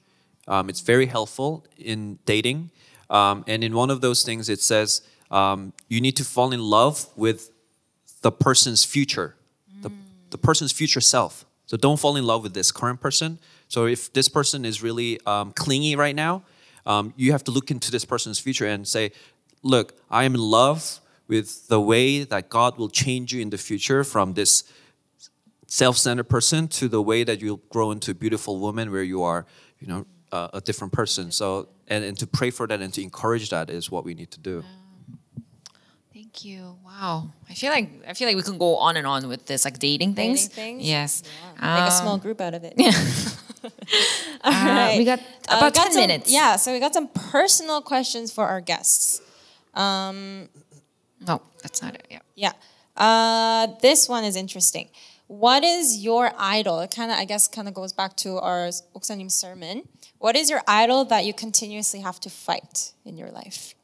Um, 0.47 0.69
it's 0.69 0.81
very 0.81 1.07
helpful 1.07 1.63
in 1.77 2.17
dating. 2.25 2.69
Um, 3.09 3.43
and 3.47 3.63
in 3.63 3.75
one 3.75 3.91
of 3.91 4.01
those 4.01 4.23
things, 4.23 4.49
it 4.49 4.61
says 4.61 5.01
um, 5.29 5.73
you 5.89 5.99
need 5.99 6.15
to 6.17 6.23
fall 6.23 6.53
in 6.53 6.61
love 6.61 7.07
with 7.15 7.51
the 8.25 8.31
person's 8.31 8.83
future, 8.83 9.35
the, 9.83 9.91
the 10.31 10.37
person's 10.39 10.71
future 10.71 10.99
self. 10.99 11.45
So 11.67 11.77
don't 11.77 11.99
fall 11.99 12.15
in 12.15 12.25
love 12.25 12.41
with 12.41 12.55
this 12.55 12.71
current 12.71 12.99
person. 12.99 13.37
So 13.67 13.85
if 13.85 14.11
this 14.13 14.27
person 14.29 14.65
is 14.65 14.81
really 14.81 15.19
um, 15.27 15.51
clingy 15.51 15.95
right 15.95 16.15
now, 16.15 16.41
um, 16.87 17.13
you 17.17 17.31
have 17.33 17.43
to 17.43 17.51
look 17.51 17.69
into 17.69 17.91
this 17.91 18.03
person's 18.03 18.39
future 18.39 18.65
and 18.65 18.87
say, 18.87 19.11
look, 19.61 19.93
I 20.09 20.23
am 20.23 20.33
in 20.33 20.41
love 20.41 20.99
with 21.27 21.67
the 21.67 21.79
way 21.79 22.23
that 22.23 22.49
God 22.49 22.79
will 22.79 22.89
change 22.89 23.31
you 23.31 23.41
in 23.41 23.51
the 23.51 23.59
future 23.59 24.03
from 24.03 24.33
this 24.33 24.63
self-centered 25.67 26.27
person 26.27 26.67
to 26.79 26.87
the 26.87 27.03
way 27.03 27.23
that 27.23 27.41
you'll 27.41 27.61
grow 27.69 27.91
into 27.91 28.09
a 28.09 28.15
beautiful 28.15 28.57
woman 28.57 28.91
where 28.91 29.03
you 29.03 29.21
are, 29.21 29.45
you 29.79 29.87
know, 29.87 30.05
uh, 30.31 30.47
a 30.59 30.61
different 30.61 30.93
person. 30.93 31.31
So 31.31 31.69
and, 31.87 32.03
and 32.03 32.17
to 32.17 32.25
pray 32.25 32.49
for 32.49 32.65
that 32.65 32.81
and 32.81 32.91
to 32.95 33.03
encourage 33.03 33.51
that 33.51 33.69
is 33.69 33.91
what 33.91 34.03
we 34.03 34.15
need 34.15 34.31
to 34.31 34.39
do. 34.39 34.63
Thank 36.35 36.45
you. 36.45 36.75
Wow. 36.83 37.29
I 37.49 37.53
feel 37.53 37.71
like 37.71 37.89
I 38.05 38.13
feel 38.13 38.27
like 38.27 38.35
we 38.35 38.41
can 38.41 38.57
go 38.57 38.75
on 38.75 38.97
and 38.97 39.07
on 39.07 39.29
with 39.29 39.45
this, 39.45 39.63
like 39.63 39.79
dating 39.79 40.15
things. 40.15 40.49
Dating 40.49 40.79
things? 40.79 40.89
Yes. 40.89 41.23
Yeah. 41.23 41.61
Um, 41.61 41.79
Make 41.79 41.91
a 41.91 41.95
um, 41.95 42.01
small 42.01 42.17
group 42.17 42.41
out 42.41 42.53
of 42.53 42.63
it. 42.65 42.73
Yeah. 42.77 42.91
All 44.43 44.53
uh, 44.53 44.65
right. 44.65 44.97
We 44.97 45.05
got 45.05 45.19
uh, 45.19 45.23
about 45.57 45.63
uh, 45.63 45.69
got 45.69 45.75
ten 45.75 45.91
some, 45.93 46.01
minutes. 46.01 46.31
Yeah. 46.31 46.57
So 46.57 46.73
we 46.73 46.79
got 46.79 46.93
some 46.93 47.07
personal 47.07 47.81
questions 47.81 48.33
for 48.33 48.45
our 48.45 48.59
guests. 48.59 49.21
Um, 49.73 50.49
no, 51.25 51.41
that's 51.63 51.81
not 51.81 51.95
it. 51.95 52.05
Yeah. 52.11 52.19
Yeah. 52.35 52.51
Uh, 52.97 53.67
this 53.81 54.09
one 54.09 54.25
is 54.25 54.35
interesting. 54.35 54.89
What 55.27 55.63
is 55.63 56.03
your 56.03 56.33
idol? 56.37 56.81
It 56.81 56.91
kind 56.91 57.11
of, 57.11 57.17
I 57.17 57.23
guess, 57.23 57.47
kind 57.47 57.69
of 57.69 57.73
goes 57.73 57.93
back 57.93 58.17
to 58.17 58.37
our 58.39 58.67
Oksanim 58.93 59.31
sermon. 59.31 59.87
What 60.19 60.35
is 60.35 60.49
your 60.49 60.61
idol 60.67 61.05
that 61.05 61.23
you 61.25 61.33
continuously 61.33 62.01
have 62.01 62.19
to 62.19 62.29
fight 62.29 62.91
in 63.05 63.17
your 63.17 63.31
life? 63.31 63.74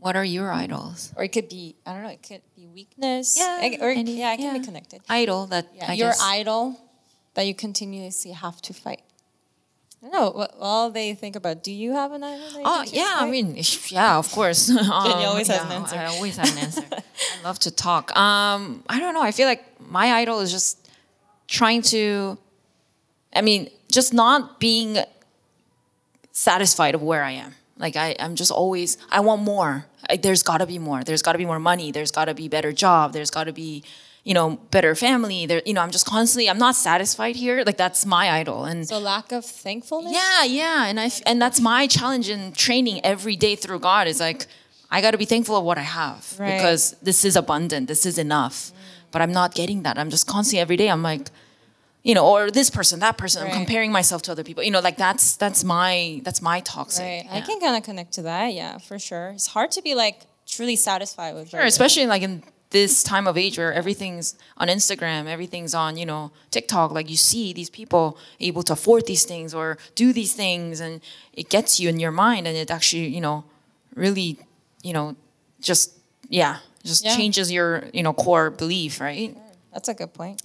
Yeah. 0.00 0.04
What 0.06 0.16
are 0.16 0.24
your 0.24 0.50
idols? 0.50 1.12
Or 1.16 1.24
it 1.24 1.32
could 1.32 1.48
be, 1.48 1.76
I 1.86 1.92
don't 1.92 2.02
know, 2.02 2.08
it 2.08 2.22
could 2.26 2.42
be 2.56 2.66
weakness. 2.66 3.36
Yeah, 3.38 3.62
It- 3.64 3.80
or, 3.82 3.90
any- 3.90 4.18
yeah, 4.18 4.32
it 4.34 4.38
can 4.38 4.58
be 4.58 4.64
connected. 4.64 5.02
Idol 5.08 5.46
that 5.46 5.66
Yeah, 5.74 5.90
I 5.90 5.94
your 5.94 6.12
idol 6.20 6.80
that 7.34 7.42
you 7.46 7.54
continuously 7.54 8.32
have 8.32 8.60
to 8.62 8.72
fight. 8.74 9.02
I 10.02 10.06
don't 10.08 10.12
know 10.12 10.30
what 10.30 10.54
all 10.58 10.90
they 10.90 11.12
think 11.14 11.36
about. 11.36 11.62
Do 11.62 11.70
you 11.70 11.92
have 11.92 12.12
an 12.12 12.22
idol? 12.24 12.50
You 12.58 12.62
Oh 12.64 12.82
yeah, 12.90 13.12
I 13.16 13.20
fight? 13.20 13.30
mean, 13.30 13.56
yeah, 13.88 14.16
of 14.16 14.30
course. 14.32 14.70
Um, 14.70 14.88
always 14.88 15.46
has 15.48 15.56
yeah, 15.58 15.66
an 15.66 15.72
answer. 15.72 15.96
I 15.96 16.06
always 16.06 16.36
have 16.38 16.50
an 16.50 16.58
answer. 16.58 16.84
I 16.90 17.42
love 17.44 17.58
to 17.60 17.70
talk. 17.70 18.16
Um, 18.16 18.82
I 18.88 18.98
don't 18.98 19.12
know. 19.12 19.20
I 19.22 19.30
feel 19.32 19.46
like 19.46 19.62
my 19.78 20.06
idol 20.20 20.40
is 20.40 20.50
just 20.50 20.88
trying 21.46 21.82
to. 21.92 22.38
I 23.36 23.42
mean, 23.42 23.68
just 23.92 24.14
not 24.14 24.58
being 24.58 24.96
satisfied 26.32 26.94
of 26.94 27.02
where 27.02 27.22
I 27.22 27.32
am. 27.32 27.54
Like 27.76 27.96
I, 27.96 28.16
I'm 28.18 28.34
just 28.36 28.50
always. 28.50 28.96
I 29.10 29.20
want 29.20 29.42
more. 29.42 29.86
There's 30.16 30.42
got 30.42 30.58
to 30.58 30.66
be 30.66 30.78
more. 30.78 31.02
There's 31.04 31.22
got 31.22 31.32
to 31.32 31.38
be 31.38 31.46
more 31.46 31.58
money. 31.60 31.92
There's 31.92 32.10
got 32.10 32.26
to 32.26 32.34
be 32.34 32.48
better 32.48 32.72
job. 32.72 33.12
There's 33.12 33.30
got 33.30 33.44
to 33.44 33.52
be, 33.52 33.82
you 34.24 34.34
know, 34.34 34.56
better 34.70 34.94
family. 34.94 35.46
There, 35.46 35.62
you 35.64 35.72
know, 35.74 35.80
I'm 35.82 35.90
just 35.90 36.06
constantly. 36.06 36.48
I'm 36.48 36.58
not 36.58 36.74
satisfied 36.76 37.36
here. 37.36 37.62
Like 37.64 37.76
that's 37.76 38.04
my 38.06 38.30
idol. 38.30 38.64
And 38.64 38.86
so 38.88 38.98
lack 38.98 39.32
of 39.32 39.44
thankfulness. 39.44 40.12
yeah, 40.12 40.44
yeah, 40.44 40.86
and 40.86 40.98
I 41.00 41.10
and 41.26 41.40
that's 41.40 41.60
my 41.60 41.86
challenge 41.86 42.28
in 42.28 42.52
training 42.52 43.00
every 43.04 43.36
day 43.36 43.56
through 43.56 43.80
God 43.80 44.06
is 44.08 44.20
like 44.20 44.46
I 44.90 45.00
got 45.00 45.12
to 45.12 45.18
be 45.18 45.24
thankful 45.24 45.56
of 45.56 45.64
what 45.64 45.78
I 45.78 45.82
have 45.82 46.34
Right. 46.38 46.56
because 46.56 46.96
this 47.02 47.24
is 47.24 47.36
abundant, 47.36 47.86
this 47.88 48.04
is 48.04 48.18
enough. 48.18 48.72
But 49.12 49.22
I'm 49.22 49.32
not 49.32 49.54
getting 49.54 49.82
that. 49.84 49.98
I'm 49.98 50.10
just 50.10 50.26
constantly 50.26 50.60
every 50.60 50.76
day 50.76 50.88
I'm 50.90 51.02
like 51.02 51.30
you 52.02 52.14
know, 52.14 52.26
or 52.26 52.50
this 52.50 52.70
person, 52.70 53.00
that 53.00 53.16
person, 53.18 53.42
Right. 53.42 53.52
I'm 53.52 53.58
comparing 53.58 53.92
myself 53.92 54.22
to 54.22 54.32
other 54.32 54.44
people. 54.44 54.62
You 54.62 54.70
know, 54.70 54.80
like 54.80 54.96
that's 54.96 55.36
that's 55.36 55.62
my 55.64 56.20
that's 56.24 56.40
my 56.40 56.60
toxic. 56.60 57.04
Right. 57.04 57.26
I 57.30 57.40
can 57.42 57.60
kind 57.60 57.76
of 57.76 57.82
connect 57.82 58.12
to 58.14 58.22
that. 58.22 58.54
Yeah, 58.54 58.78
for 58.78 58.98
sure. 58.98 59.28
It's 59.34 59.48
hard 59.48 59.70
to 59.72 59.82
be 59.82 59.94
like 59.94 60.22
truly 60.46 60.76
satisfied 60.76 61.34
with. 61.34 61.50
Sure, 61.50 61.60
especially 61.60 62.06
like 62.06 62.22
in 62.22 62.42
this 62.70 63.02
time 63.02 63.26
of 63.26 63.36
age 63.36 63.58
where 63.58 63.72
everything's 63.72 64.36
on 64.56 64.68
Instagram, 64.68 65.26
everything's 65.26 65.74
on, 65.74 65.96
you 65.96 66.06
know, 66.06 66.30
TikTok. 66.52 66.92
Like 66.92 67.10
you 67.10 67.16
see 67.16 67.52
these 67.52 67.68
people 67.68 68.16
able 68.38 68.62
to 68.62 68.72
afford 68.72 69.06
these 69.06 69.24
things 69.24 69.52
or 69.52 69.76
do 69.94 70.12
these 70.12 70.32
things, 70.34 70.80
and 70.80 71.00
it 71.32 71.50
gets 71.50 71.80
you 71.80 71.88
in 71.88 71.98
your 72.00 72.12
mind, 72.12 72.46
and 72.46 72.56
it 72.56 72.70
actually, 72.70 73.08
you 73.08 73.20
know, 73.20 73.44
really, 73.94 74.38
you 74.82 74.92
know, 74.92 75.16
just 75.60 75.92
yeah, 76.28 76.58
just 76.84 77.04
Yeah. 77.04 77.16
changes 77.16 77.50
your 77.52 77.84
you 77.92 78.02
know 78.02 78.12
core 78.14 78.50
belief, 78.50 79.00
right? 79.00 79.36
That's 79.72 79.88
a 79.88 79.94
good 79.94 80.14
point. 80.14 80.40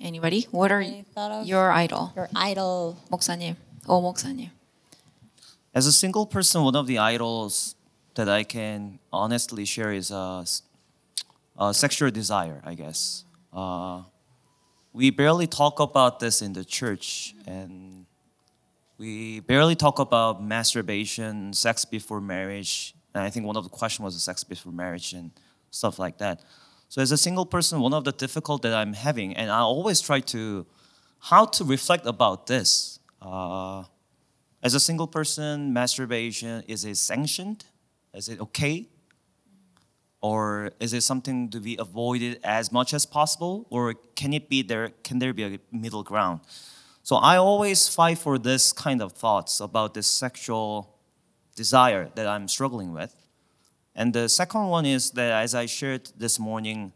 Anybody? 0.00 0.46
What 0.50 0.70
are 0.72 0.80
Any 0.80 1.02
thought 1.14 1.32
of 1.32 1.46
your 1.46 1.70
idol? 1.72 2.12
your 2.16 2.28
idol? 2.34 2.96
목사님. 3.10 3.56
오 3.86 4.00
목사님. 4.02 4.50
As 5.74 5.86
a 5.86 5.92
single 5.92 6.26
person, 6.26 6.62
one 6.62 6.74
of 6.76 6.86
the 6.86 6.98
idols 6.98 7.74
that 8.14 8.28
I 8.28 8.44
can 8.44 8.98
honestly 9.12 9.64
share 9.64 9.92
is 9.92 10.10
uh, 10.10 10.40
s- 10.40 10.62
uh, 11.58 11.72
sexual 11.72 12.10
desire, 12.10 12.60
I 12.64 12.74
guess. 12.74 13.24
Uh, 13.52 14.02
we 14.92 15.10
barely 15.10 15.46
talk 15.46 15.80
about 15.80 16.20
this 16.20 16.40
in 16.40 16.52
the 16.54 16.64
church, 16.64 17.34
and 17.46 18.06
we 18.98 19.40
barely 19.40 19.76
talk 19.76 19.98
about 19.98 20.42
masturbation, 20.42 21.52
sex 21.52 21.84
before 21.84 22.20
marriage. 22.20 22.94
And 23.14 23.22
I 23.24 23.28
think 23.30 23.44
one 23.46 23.56
of 23.56 23.64
the 23.64 23.70
questions 23.70 24.04
was 24.04 24.22
sex 24.22 24.44
before 24.44 24.72
marriage 24.72 25.12
and 25.12 25.30
stuff 25.70 25.98
like 25.98 26.16
that. 26.18 26.40
So 26.91 27.01
as 27.01 27.13
a 27.13 27.17
single 27.17 27.45
person, 27.45 27.79
one 27.79 27.93
of 27.93 28.03
the 28.03 28.11
difficult 28.11 28.63
that 28.63 28.73
I'm 28.73 28.91
having, 28.91 29.33
and 29.33 29.49
I 29.49 29.59
always 29.59 30.01
try 30.01 30.19
to 30.35 30.65
how 31.19 31.45
to 31.45 31.63
reflect 31.63 32.05
about 32.05 32.47
this. 32.47 32.99
Uh, 33.21 33.85
as 34.61 34.73
a 34.73 34.79
single 34.81 35.07
person, 35.07 35.71
masturbation 35.71 36.65
is 36.67 36.83
it 36.83 36.97
sanctioned? 36.97 37.63
Is 38.13 38.27
it 38.27 38.41
okay? 38.41 38.89
Or 40.19 40.71
is 40.81 40.91
it 40.91 41.03
something 41.03 41.49
to 41.51 41.61
be 41.61 41.77
avoided 41.79 42.41
as 42.43 42.73
much 42.73 42.93
as 42.93 43.05
possible? 43.05 43.67
Or 43.69 43.93
can 44.17 44.33
it 44.33 44.49
be 44.49 44.61
there? 44.61 44.89
Can 45.05 45.19
there 45.19 45.33
be 45.33 45.45
a 45.45 45.59
middle 45.71 46.03
ground? 46.03 46.41
So 47.03 47.15
I 47.15 47.37
always 47.37 47.87
fight 47.87 48.17
for 48.17 48.37
this 48.37 48.73
kind 48.73 49.01
of 49.01 49.13
thoughts 49.13 49.61
about 49.61 49.93
this 49.93 50.07
sexual 50.07 50.93
desire 51.55 52.09
that 52.15 52.27
I'm 52.27 52.49
struggling 52.49 52.91
with. 52.91 53.15
And 53.95 54.13
the 54.13 54.29
second 54.29 54.67
one 54.67 54.85
is 54.85 55.11
that, 55.11 55.31
as 55.43 55.53
I 55.53 55.65
shared 55.65 56.11
this 56.17 56.39
morning, 56.39 56.93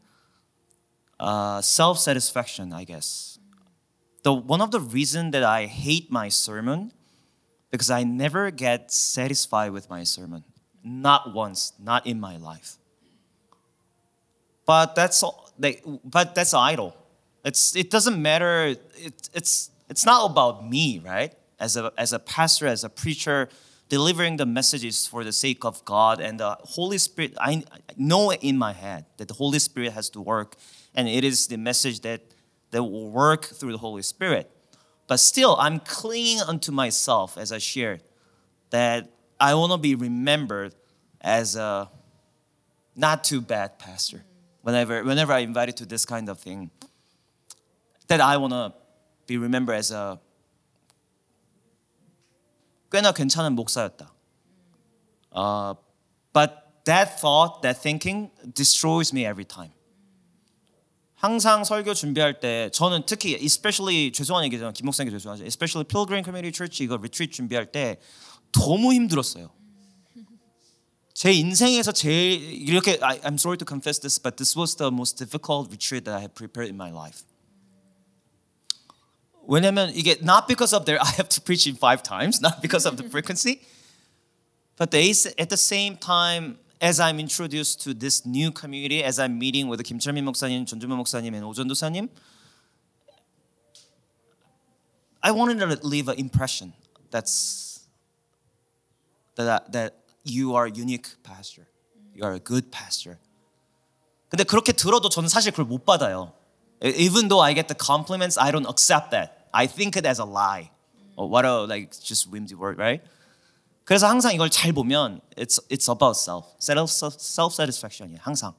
uh, 1.20 1.62
self 1.62 2.00
satisfaction, 2.00 2.74
I 2.74 2.84
guess. 2.84 3.40
The, 4.24 4.34
one 4.34 4.62
of 4.62 4.72
the 4.72 4.80
reasons 4.80 5.34
that 5.34 5.44
I 5.44 5.66
hate 5.66 6.12
my 6.12 6.30
sermon 6.30 6.92
because 7.76 7.90
I 7.90 8.04
never 8.04 8.52
get 8.52 8.92
satisfied 8.92 9.72
with 9.72 9.90
my 9.90 10.04
sermon. 10.04 10.46
Not 10.84 11.34
once, 11.34 11.74
not 11.78 12.08
in 12.08 12.20
my 12.20 12.38
life. 12.38 12.78
But 14.66 14.96
that's 14.96 15.22
all, 15.22 15.52
they, 15.60 15.82
but 16.04 16.36
that's 16.36 16.54
idol. 16.54 16.96
It's 17.44 17.76
it 17.76 17.92
doesn't 17.92 18.20
matter. 18.20 18.68
It, 18.96 19.30
it's 19.34 19.72
it's 19.90 20.06
not 20.06 20.32
about 20.32 20.68
me, 20.68 21.00
right? 21.00 21.34
As 21.60 21.76
a 21.76 21.92
as 21.98 22.14
a 22.14 22.20
pastor, 22.20 22.66
as 22.66 22.84
a 22.84 22.90
preacher, 22.90 23.50
delivering 23.90 24.38
the 24.38 24.46
messages 24.46 25.06
for 25.06 25.24
the 25.24 25.32
sake 25.32 25.64
of 25.64 25.84
God 25.86 26.20
and 26.20 26.40
the 26.40 26.58
Holy 26.62 26.98
Spirit. 26.98 27.36
I 27.40 27.64
know 27.98 28.32
in 28.32 28.58
my 28.58 28.74
head 28.74 29.06
that 29.18 29.28
the 29.28 29.36
Holy 29.36 29.60
Spirit 29.60 29.94
has 29.94 30.10
to 30.12 30.22
work, 30.22 30.56
and 30.94 31.08
it 31.08 31.24
is 31.24 31.48
the 31.48 31.58
message 31.58 32.02
that 32.02 32.22
that 32.72 32.84
will 32.84 33.10
work 33.10 33.46
through 33.46 33.72
the 33.72 33.78
Holy 33.78 34.02
Spirit. 34.02 34.52
But 35.08 35.18
still, 35.18 35.56
I'm 35.60 35.80
clinging 35.80 36.42
unto 36.42 36.72
myself 36.72 37.38
as 37.38 37.52
I 37.52 37.58
shared 37.58 38.04
that 38.72 39.10
I 39.40 39.54
want 39.56 39.72
to 39.72 39.78
be 39.78 39.96
remembered 39.96 40.76
as 41.22 41.56
a 41.56 41.90
not 42.96 43.24
too 43.24 43.40
bad 43.40 43.80
pastor. 43.80 44.26
Whenever, 44.62 45.04
whenever 45.04 45.32
I'm 45.32 45.48
invited 45.48 45.78
to 45.78 45.86
this 45.86 46.06
kind 46.06 46.28
of 46.28 46.40
thing, 46.40 46.72
that 48.08 48.20
I 48.20 48.38
want 48.38 48.52
to 48.52 48.74
be 49.28 49.38
remembered 49.38 49.76
as 49.76 49.92
a 49.92 50.20
꽤나 52.96 53.12
괜찮은 53.12 53.56
목사였다. 53.56 54.14
Uh, 55.36 55.74
but 56.32 56.86
that 56.86 57.20
thought, 57.20 57.62
that 57.62 57.82
thinking 57.82 58.32
destroys 58.54 59.12
me 59.12 59.26
every 59.26 59.44
time. 59.44 59.74
항상 61.16 61.66
설교 61.66 61.94
준비할 61.94 62.40
때 62.40 62.70
저는 62.72 63.04
특히 63.06 63.36
especially 63.36 64.12
죄송한 64.14 64.46
얘기잖아요. 64.46 64.72
김 64.72 64.86
목사님께 64.86 65.12
죄송하죠. 65.18 65.44
especially 65.44 65.84
Pilgrim 65.84 66.24
Community 66.24 66.54
Church 66.56 66.84
이거 66.84 66.96
리트리트 66.96 67.34
준비할 67.34 67.72
때 67.72 68.00
너무 68.54 68.94
힘들었어요. 68.94 69.50
제 71.14 71.34
인생에서 71.34 71.92
제일 71.92 72.42
이렇게 72.70 73.00
I, 73.02 73.20
I'm 73.22 73.36
sorry 73.36 73.58
to 73.58 73.66
confess 73.68 74.00
this, 74.00 74.22
but 74.22 74.38
this 74.38 74.58
was 74.58 74.76
the 74.76 74.92
most 74.92 75.18
difficult 75.18 75.72
retreat 75.72 76.06
that 76.06 76.16
I 76.16 76.22
have 76.22 76.36
prepared 76.36 76.70
in 76.70 76.78
my 76.78 76.92
life. 76.92 77.24
왜냐면 79.47 79.91
이게 79.95 80.17
not 80.23 80.47
because 80.47 80.73
of 80.75 80.85
their 80.85 81.01
I 81.01 81.11
have 81.17 81.29
to 81.31 81.41
preach 81.41 81.67
in 81.67 81.77
five 81.77 82.03
times, 82.03 82.41
not 82.41 82.63
because 82.63 82.87
of 82.87 82.97
the 82.97 83.09
frequency, 83.09 83.63
but 84.77 84.91
they, 84.91 85.11
at 85.39 85.49
the 85.49 85.57
same 85.57 85.97
time 85.97 86.59
as 86.81 87.01
I'm 87.01 87.21
introduced 87.21 87.83
to 87.85 87.93
this 87.93 88.25
new 88.25 88.51
community, 88.51 89.05
as 89.05 89.19
I'm 89.19 89.39
meeting 89.39 89.69
with 89.69 89.83
김철민 89.83 90.25
목사님, 90.25 90.65
전주면 90.67 90.97
목사님, 90.97 91.35
and 91.35 91.45
오전 91.45 91.69
도사님, 91.69 92.09
I 95.23 95.33
wanted 95.33 95.59
to 95.59 95.87
leave 95.87 96.09
an 96.09 96.19
impression 96.19 96.73
that's 97.11 97.81
that 99.37 99.73
that 99.73 99.95
you 100.25 100.55
are 100.55 100.67
a 100.67 100.71
unique 100.71 101.09
pastor, 101.23 101.67
you 102.15 102.25
are 102.25 102.33
a 102.33 102.41
good 102.41 102.71
pastor. 102.71 103.19
근데 104.31 104.45
그렇게 104.45 104.73
들어도 104.73 105.09
저는 105.09 105.29
사실 105.29 105.51
그걸 105.51 105.67
못 105.67 105.85
받아요. 105.85 106.33
Even 106.83 107.29
though 107.29 107.41
I 107.41 107.53
get 107.53 107.69
the 107.69 107.75
compliments, 107.75 108.39
I 108.39 108.51
don't 108.51 108.67
accept 108.67 109.11
that. 109.11 109.49
I 109.53 109.67
think 109.67 109.97
it 109.97 110.07
as 110.07 110.19
a 110.19 110.25
lie. 110.25 110.71
Or 111.17 111.29
what 111.29 111.45
a 111.45 111.65
like 111.65 111.93
just 112.01 112.31
whimsy 112.31 112.55
word, 112.55 112.79
right? 112.79 113.03
그래서 113.85 114.07
항상 114.07 114.33
이걸 114.33 114.51
잘 114.51 114.73
보면 114.73 115.21
it's 115.37 115.61
it's 115.69 115.89
about 115.89 116.17
self, 116.17 116.47
self 116.59 116.91
self 116.91 117.55
satisfaction이에요. 117.55 118.21
항상. 118.21 118.55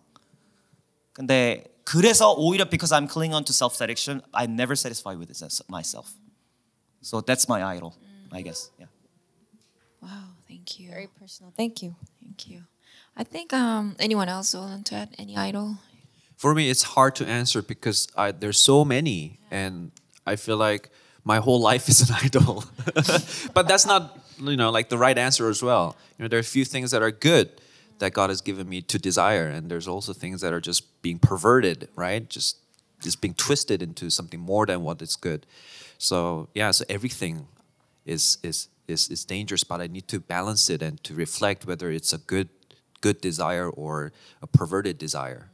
근데 1.14 1.64
그래서 1.84 2.34
오히려 2.34 2.66
because 2.70 2.92
I'm 2.92 3.08
clinging 3.08 3.34
on 3.34 3.44
to 3.46 3.54
self 3.54 3.74
satisfaction, 3.76 4.22
I'm 4.34 4.56
never 4.56 4.76
satisfied 4.76 5.18
with 5.18 5.32
it, 5.32 5.42
myself. 5.70 6.14
So 7.02 7.22
that's 7.22 7.48
my 7.48 7.64
idol, 7.64 7.96
I 8.32 8.42
guess. 8.42 8.70
Yeah. 8.78 8.86
Wow, 10.02 10.36
thank 10.48 10.80
you. 10.80 10.90
Very 10.90 11.08
personal. 11.08 11.54
Thank 11.56 11.82
you. 11.82 11.96
Thank 12.22 12.48
you. 12.48 12.64
I 13.16 13.24
think 13.24 13.54
um, 13.54 13.96
anyone 14.00 14.30
else 14.30 14.54
want 14.54 14.86
to 14.88 14.96
add 14.96 15.10
any 15.18 15.36
idol? 15.38 15.78
for 16.37 16.55
me, 16.55 16.69
it's 16.69 16.83
hard 16.83 17.15
to 17.17 17.27
answer 17.27 17.63
because 17.63 18.09
I, 18.17 18.33
there's 18.33 18.59
so 18.59 18.85
many, 18.85 19.39
and 19.51 19.91
I 20.27 20.37
feel 20.37 20.57
like 20.59 20.91
my 21.25 21.39
whole 21.39 21.61
life 21.71 21.89
is 21.89 22.09
an 22.09 22.17
idol. 22.23 22.65
but 23.55 23.67
that's 23.69 23.87
not, 23.87 24.19
you 24.39 24.57
know, 24.57 24.71
like 24.71 24.89
the 24.89 24.99
right 24.99 25.17
answer 25.17 25.49
as 25.49 25.63
well. 25.63 25.97
You 26.19 26.25
know, 26.25 26.29
there 26.29 26.39
are 26.39 26.41
a 26.41 26.45
few 26.45 26.65
things 26.65 26.91
that 26.91 27.03
are 27.03 27.11
good 27.11 27.51
that 27.99 28.13
God 28.13 28.29
has 28.29 28.43
given 28.43 28.69
me 28.69 28.83
to 28.83 28.99
desire, 28.99 29.47
and 29.47 29.71
there's 29.71 29.89
also 29.89 30.13
things 30.13 30.43
that 30.43 30.53
are 30.53 30.61
just 30.61 31.03
being 31.03 31.19
perverted, 31.19 31.89
right? 31.97 32.29
Just 32.29 32.59
just 33.03 33.21
being 33.21 33.35
twisted 33.35 33.83
into 33.83 34.11
something 34.11 34.41
more 34.41 34.65
than 34.65 34.83
what 34.83 35.03
is 35.03 35.17
good. 35.17 35.47
So 35.99 36.49
yeah, 36.55 36.71
so 36.71 36.85
everything 36.89 37.47
is 38.05 38.39
is 38.43 38.69
is 38.87 39.09
is 39.09 39.25
dangerous, 39.25 39.65
but 39.65 39.81
I 39.81 39.87
need 39.87 40.09
to 40.09 40.21
balance 40.21 40.69
it 40.69 40.83
and 40.83 41.03
to 41.05 41.15
reflect 41.15 41.67
whether 41.67 41.91
it's 41.91 42.13
a 42.13 42.19
good 42.19 42.49
good 43.01 43.21
desire 43.21 43.69
or 43.69 44.13
a 44.43 44.47
perverted 44.47 44.99
desire. 44.99 45.51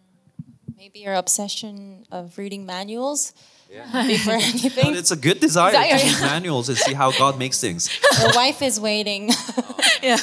Maybe 0.78 1.00
your 1.00 1.16
obsession 1.16 2.06
of 2.12 2.38
reading 2.38 2.66
manuals 2.66 3.34
before 3.68 4.36
But 4.38 4.44
anything. 4.44 4.96
it's 4.96 5.12
a 5.12 5.16
good 5.18 5.40
desire 5.40 5.72
Desire, 5.72 5.98
to 5.98 6.06
read 6.06 6.22
manuals 6.22 6.70
and 6.70 6.78
see 6.78 6.94
how 6.94 7.12
God 7.12 7.38
makes 7.40 7.60
things. 7.60 7.90
Your 8.22 8.32
wife 8.34 8.62
is 8.62 8.80
waiting. 8.80 9.32
Yeah. 10.02 10.18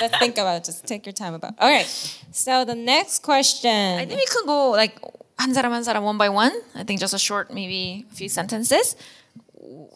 Let's 0.00 0.18
think 0.18 0.36
about 0.38 0.56
it. 0.58 0.64
Just 0.64 0.86
take 0.86 1.06
your 1.06 1.12
time 1.12 1.34
about. 1.34 1.54
All 1.58 1.70
right. 1.70 1.86
So 2.32 2.64
the 2.64 2.74
next 2.74 3.22
question. 3.22 3.98
I 3.98 4.04
think 4.06 4.20
we 4.20 4.26
can 4.26 4.46
go 4.46 4.70
like 4.70 5.00
한 5.38 5.54
사람 5.54 5.72
한 5.72 5.82
사람 5.84 6.02
one 6.02 6.18
by 6.18 6.28
one. 6.28 6.52
I 6.74 6.84
think 6.84 7.00
just 7.00 7.14
a 7.14 7.18
short, 7.18 7.52
maybe 7.52 8.04
a 8.10 8.14
few 8.14 8.28
sentences. 8.28 8.96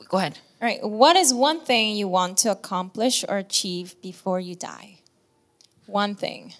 Go 0.08 0.16
ahead. 0.18 0.38
All 0.62 0.66
right. 0.66 0.82
What 0.82 1.16
is 1.16 1.34
one 1.34 1.60
thing 1.60 1.94
you 1.96 2.08
want 2.08 2.38
to 2.38 2.50
accomplish 2.50 3.24
or 3.28 3.36
achieve 3.36 3.94
before 4.02 4.40
you 4.40 4.54
die? 4.56 5.00
One 5.86 6.14
thing. 6.14 6.54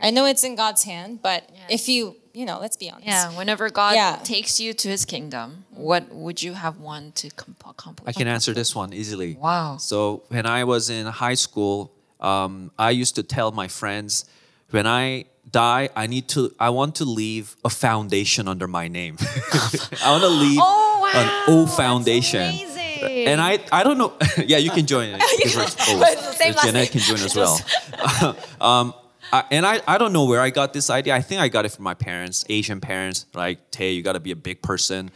I 0.00 0.10
know 0.10 0.24
it's 0.26 0.42
in 0.42 0.56
God's 0.56 0.82
hand, 0.84 1.20
but 1.22 1.48
if 1.68 1.88
you, 1.88 2.16
you 2.37 2.45
know, 2.45 2.59
let's 2.59 2.77
be 2.77 2.87
honest. 2.91 3.07
Yeah, 3.07 3.29
whenever 3.39 3.65
God 3.81 3.95
Yeah. 3.95 4.17
takes 4.23 4.59
you 4.59 4.69
to 4.81 4.87
His 4.95 5.03
kingdom, 5.05 5.65
what 5.71 6.03
would 6.23 6.39
you 6.45 6.53
have 6.53 6.75
one 6.79 7.11
to 7.19 7.29
com- 7.31 7.55
accomplish? 7.73 8.07
I 8.07 8.13
can 8.19 8.27
answer 8.27 8.53
this 8.53 8.75
one 8.75 8.93
easily. 8.93 9.31
Wow. 9.47 9.77
So 9.77 10.21
when 10.29 10.45
I 10.45 10.63
was 10.63 10.89
in 10.89 11.05
high 11.07 11.33
school, 11.45 11.91
um, 12.19 12.71
I 12.77 12.91
used 12.91 13.15
to 13.15 13.23
tell 13.23 13.49
my 13.51 13.67
friends, 13.67 14.25
when 14.69 14.85
I 14.85 15.25
die, 15.49 15.89
I 15.95 16.05
need 16.07 16.27
to, 16.35 16.53
I 16.59 16.69
want 16.69 16.93
to 17.01 17.05
leave 17.05 17.55
a 17.63 17.69
foundation 17.69 18.47
under 18.47 18.67
my 18.67 18.87
name. 18.87 19.15
I 20.05 20.11
want 20.11 20.23
to 20.23 20.29
leave 20.29 20.59
Oh, 20.61 20.99
wow. 21.01 21.21
an 21.21 21.27
O 21.53 21.65
foundation. 21.65 22.41
amazing. 22.41 23.27
And 23.29 23.41
I, 23.41 23.59
I 23.71 23.81
don't 23.83 23.97
know. 23.97 24.13
yeah, 24.45 24.57
you 24.57 24.71
can 24.71 24.85
join 24.85 25.09
it. 25.13 25.21
because 25.43 25.55
we're 25.89 25.99
But 25.99 26.17
the 26.17 26.33
same 26.33 26.53
last 26.53 26.65
Jeanette 26.65 26.93
name. 26.93 27.01
can 27.01 27.01
join 27.01 27.21
as 27.25 27.35
well. 27.35 28.35
um, 28.61 28.93
I, 29.31 29.43
and 29.51 29.65
I, 29.65 29.81
I 29.87 29.97
don't 29.97 30.13
know 30.13 30.25
where 30.25 30.41
I 30.41 30.49
got 30.49 30.73
this 30.73 30.89
idea. 30.89 31.15
I 31.15 31.21
think 31.21 31.41
I 31.41 31.47
got 31.47 31.65
it 31.65 31.69
from 31.69 31.83
my 31.83 31.93
parents, 31.93 32.45
Asian 32.49 32.79
parents. 32.79 33.25
Like, 33.33 33.71
Tay, 33.71 33.91
you 33.91 34.01
got 34.01 34.13
to 34.13 34.19
be 34.19 34.31
a 34.31 34.35
big 34.35 34.61
person, 34.61 35.11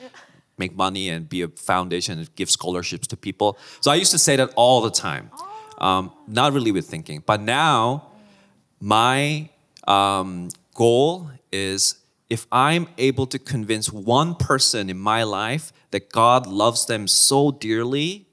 make 0.57 0.75
money, 0.75 1.09
and 1.09 1.27
be 1.27 1.41
a 1.43 1.47
foundation 1.47 2.19
and 2.19 2.35
give 2.35 2.49
scholarships 2.49 3.07
to 3.07 3.17
people. 3.17 3.57
So 3.79 3.91
I 3.91 3.95
used 3.95 4.11
to 4.11 4.19
say 4.19 4.35
that 4.35 4.51
all 4.55 4.81
the 4.81 4.91
time, 4.91 5.31
um, 5.77 6.11
not 6.27 6.53
really 6.53 6.71
with 6.71 6.87
thinking. 6.87 7.23
But 7.25 7.41
now, 7.41 8.07
my 8.79 9.49
um, 9.87 10.49
goal 10.73 11.31
is 11.51 11.95
if 12.29 12.47
I'm 12.51 12.87
able 12.97 13.27
to 13.27 13.39
convince 13.39 13.91
one 13.91 14.35
person 14.35 14.89
in 14.89 14.97
my 14.97 15.23
life 15.23 15.73
that 15.91 16.11
God 16.11 16.47
loves 16.47 16.85
them 16.85 17.07
so 17.07 17.51
dearly, 17.51 18.25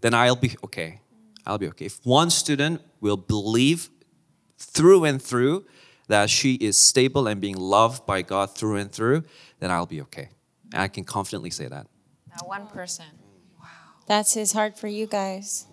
then 0.00 0.12
I'll 0.12 0.36
be 0.36 0.56
okay. 0.64 1.00
I'll 1.46 1.58
be 1.58 1.68
okay. 1.68 1.86
If 1.86 2.04
one 2.04 2.30
student 2.30 2.82
will 3.00 3.16
believe 3.16 3.90
through 4.57 5.05
and 5.05 5.21
through 5.21 5.65
that 6.07 6.29
she 6.29 6.55
is 6.55 6.77
stable 6.77 7.27
and 7.27 7.39
being 7.39 7.55
loved 7.55 8.05
by 8.05 8.21
God 8.21 8.55
through 8.55 8.77
and 8.77 8.91
through, 8.91 9.23
then 9.59 9.71
I'll 9.71 9.85
be 9.85 10.01
okay. 10.01 10.29
And 10.73 10.81
I 10.81 10.87
can 10.87 11.03
confidently 11.03 11.49
say 11.49 11.67
that. 11.67 11.87
That 12.35 12.47
one 12.47 12.67
person. 12.67 13.05
That's 14.07 14.33
his 14.33 14.51
heart 14.51 14.77
for 14.77 14.87
you 14.87 15.05
guys. 15.05 15.65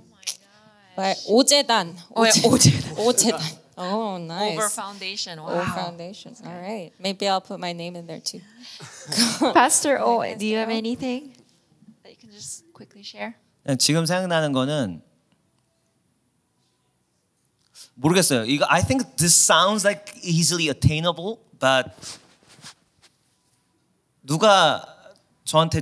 But 0.95 1.17
오재단. 1.29 1.97
Oh, 2.15 2.25
yeah, 2.25 2.33
오재단. 2.45 2.97
오재단. 2.97 3.59
Oh, 3.79 4.17
nice. 4.17 4.57
Over 4.57 4.69
foundation. 4.71 5.39
O 5.39 5.45
Wow. 5.45 5.65
Foundation. 5.75 6.35
All 6.47 6.61
right. 6.61 6.93
Maybe 6.99 7.29
I'll 7.29 7.43
put 7.43 7.61
my 7.61 7.73
name 7.73 7.95
in 7.97 8.07
there 8.07 8.21
too. 8.21 8.41
Pastor 9.53 9.99
O, 10.01 10.23
do 10.35 10.47
you 10.47 10.57
have 10.57 10.71
anything 10.71 11.37
that 12.03 12.11
you 12.13 12.17
can 12.17 12.31
just 12.31 12.65
quickly 12.73 13.03
share? 13.03 13.37
그냥 13.65 13.79
지금 13.79 14.07
생각나는 14.07 14.53
거는 14.53 15.03
모르겠어요. 18.02 18.46
이거 18.46 18.66
I 18.68 18.82
think 18.82 19.16
this 19.18 19.36
sounds 19.36 19.86
like 19.86 20.14
easily 20.24 20.70
attainable, 20.70 21.38
but 21.60 21.94
누가 24.24 24.86
저한테 25.46 25.82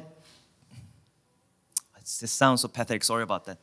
This 2.19 2.33
sounds 2.33 2.59
so 2.61 2.67
pathetic. 2.67 3.05
Sorry 3.05 3.23
about 3.23 3.45
that. 3.45 3.61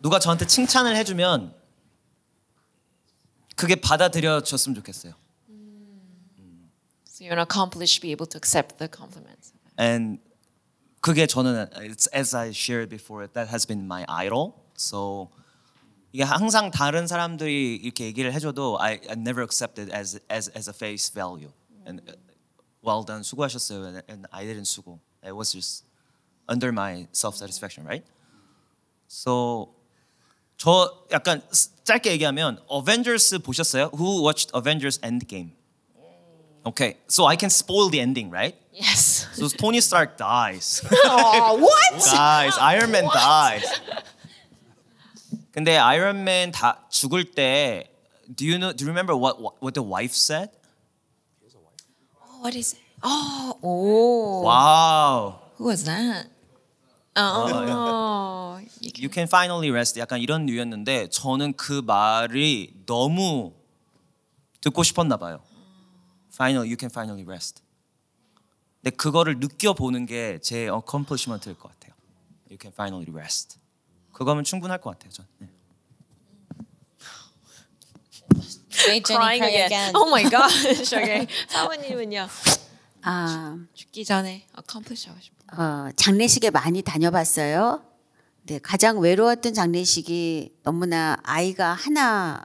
누가 0.00 0.20
저한테 0.20 0.46
칭찬을 0.46 0.94
해주면 0.94 1.52
그게 3.56 3.74
받아들여졌으면 3.74 4.76
좋겠어요. 4.76 5.14
So 7.04 7.24
you're 7.24 7.32
an 7.32 7.40
accomplished, 7.40 8.02
be 8.02 8.12
able 8.12 8.26
to 8.26 8.36
accept 8.36 8.78
the 8.78 8.88
compliments. 8.88 9.52
And 9.76 10.20
그게 11.00 11.26
저는 11.26 11.70
it's 11.82 12.06
as 12.14 12.36
I 12.36 12.50
shared 12.50 12.88
before 12.88 13.26
that 13.26 13.48
has 13.48 13.66
been 13.66 13.86
my 13.86 14.04
idol. 14.08 14.54
So 14.76 15.30
이게 16.13 16.23
항상 16.23 16.71
다른 16.71 17.05
사람들이 17.07 17.75
이렇게 17.75 18.05
얘기를 18.05 18.33
해줘도 18.33 18.79
I, 18.79 18.99
I 19.07 19.15
never 19.15 19.43
accept 19.43 19.79
it 19.79 19.93
as 19.93 20.19
as 20.29 20.49
as 20.55 20.69
a 20.69 20.73
face 20.73 21.11
value. 21.13 21.51
And 21.85 22.01
uh, 22.09 22.15
well 22.81 23.05
done 23.05 23.21
수고하셨어요. 23.21 23.85
And, 23.85 24.03
and 24.09 24.27
I 24.31 24.45
didn't 24.45 24.65
수고. 24.65 24.99
It 25.23 25.35
was 25.35 25.51
just 25.51 25.85
under 26.47 26.71
my 26.71 27.07
self 27.11 27.35
satisfaction, 27.35 27.85
right? 27.85 28.03
So 29.07 29.75
저 30.57 30.91
약간 31.11 31.41
짧게 31.83 32.11
얘기하면 32.11 32.59
Avengers 32.69 33.37
보셨어요? 33.39 33.91
Who 33.93 34.23
watched 34.23 34.51
Avengers 34.53 34.99
Endgame? 34.99 35.51
Okay, 36.65 36.97
so 37.07 37.25
I 37.25 37.37
can 37.37 37.49
spoil 37.49 37.89
the 37.89 38.01
ending, 38.01 38.29
right? 38.29 38.53
Yes. 38.73 39.27
So 39.33 39.47
Tony 39.47 39.79
Stark 39.79 40.17
dies. 40.17 40.83
what? 40.91 41.93
Guys, 42.11 42.57
Iron 42.59 42.91
Man 42.91 43.05
dies. 43.05 43.63
근데 45.54 45.76
Iron 45.78 46.18
Man 46.22 46.50
다 46.50 46.84
죽을 46.90 47.30
때 47.30 47.88
do 48.36 48.44
you 48.44 48.58
know 48.58 48.72
do 48.74 48.84
you 48.84 48.90
remember 48.90 49.14
what 49.14 49.38
what, 49.62 49.72
the 49.74 49.82
wife 49.86 50.12
said? 50.14 50.50
Oh, 52.20 52.40
what 52.42 52.56
is 52.58 52.74
it? 52.74 52.80
Oh, 53.02 53.58
oh. 53.62 54.42
Wow. 54.42 55.38
Who 55.58 55.64
was 55.66 55.84
that? 55.84 56.26
Oh, 57.16 58.58
you 58.80 58.90
can- 58.90 59.02
You 59.04 59.08
can 59.08 59.28
finally 59.28 59.70
rest. 59.70 59.98
약간 60.00 60.20
이런 60.20 60.46
류였는데 60.46 61.08
저는 61.10 61.52
그 61.56 61.80
말이 61.84 62.74
너무 62.86 63.52
듣고 64.60 64.82
싶었나 64.82 65.16
봐요. 65.16 65.40
Finally, 66.32 66.68
you 66.68 66.76
can 66.78 66.90
finally 66.90 67.22
rest. 67.24 67.62
근데 68.82 68.96
그거를 68.96 69.38
느껴보는 69.38 70.06
게 70.06 70.38
제 70.42 70.66
accomplishment일 70.68 71.54
것 71.58 71.70
같아요. 71.72 71.94
You 72.50 72.58
can 72.60 72.72
finally 72.72 73.06
rest. 73.12 73.58
그거면 74.14 74.44
충분할 74.44 74.80
것 74.80 74.90
같아요. 74.90 75.10
전. 75.10 75.26
네. 75.38 75.48
Jenny, 78.70 79.00
crying 79.02 79.42
cry 79.42 79.48
again. 79.50 79.66
again. 79.66 79.92
Oh 79.94 80.08
my 80.08 80.22
gosh. 80.30 80.94
Okay. 80.94 81.26
사모님은요? 81.48 82.26
아, 83.02 83.58
죽기 83.74 84.04
전에 84.04 84.46
accomplish 84.58 85.08
하고 85.08 85.20
싶어. 85.20 85.62
어, 85.62 85.90
장례식에 85.96 86.50
많이 86.50 86.82
다녀봤어요. 86.82 87.84
네, 88.44 88.58
가장 88.58 88.98
외로웠던 88.98 89.54
장례식이 89.54 90.60
너무나 90.62 91.16
아이가 91.22 91.72
하나 91.74 92.44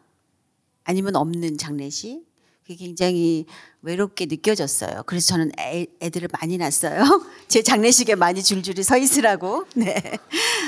아니면 0.84 1.16
없는 1.16 1.58
장례식. 1.58 2.26
그게 2.70 2.86
굉장히 2.86 3.48
외롭게 3.82 4.28
느껴졌어요. 4.28 5.02
그래서 5.08 5.30
저는 5.30 5.52
애, 5.60 5.88
애들을 6.04 6.30
많이 6.40 6.60
낳았어요. 6.60 7.02
제 7.50 7.64
장례식에 7.64 8.14
많이 8.14 8.44
줄줄이 8.44 8.84
서 8.84 8.96
있으라고. 8.96 9.66
네. 9.74 9.96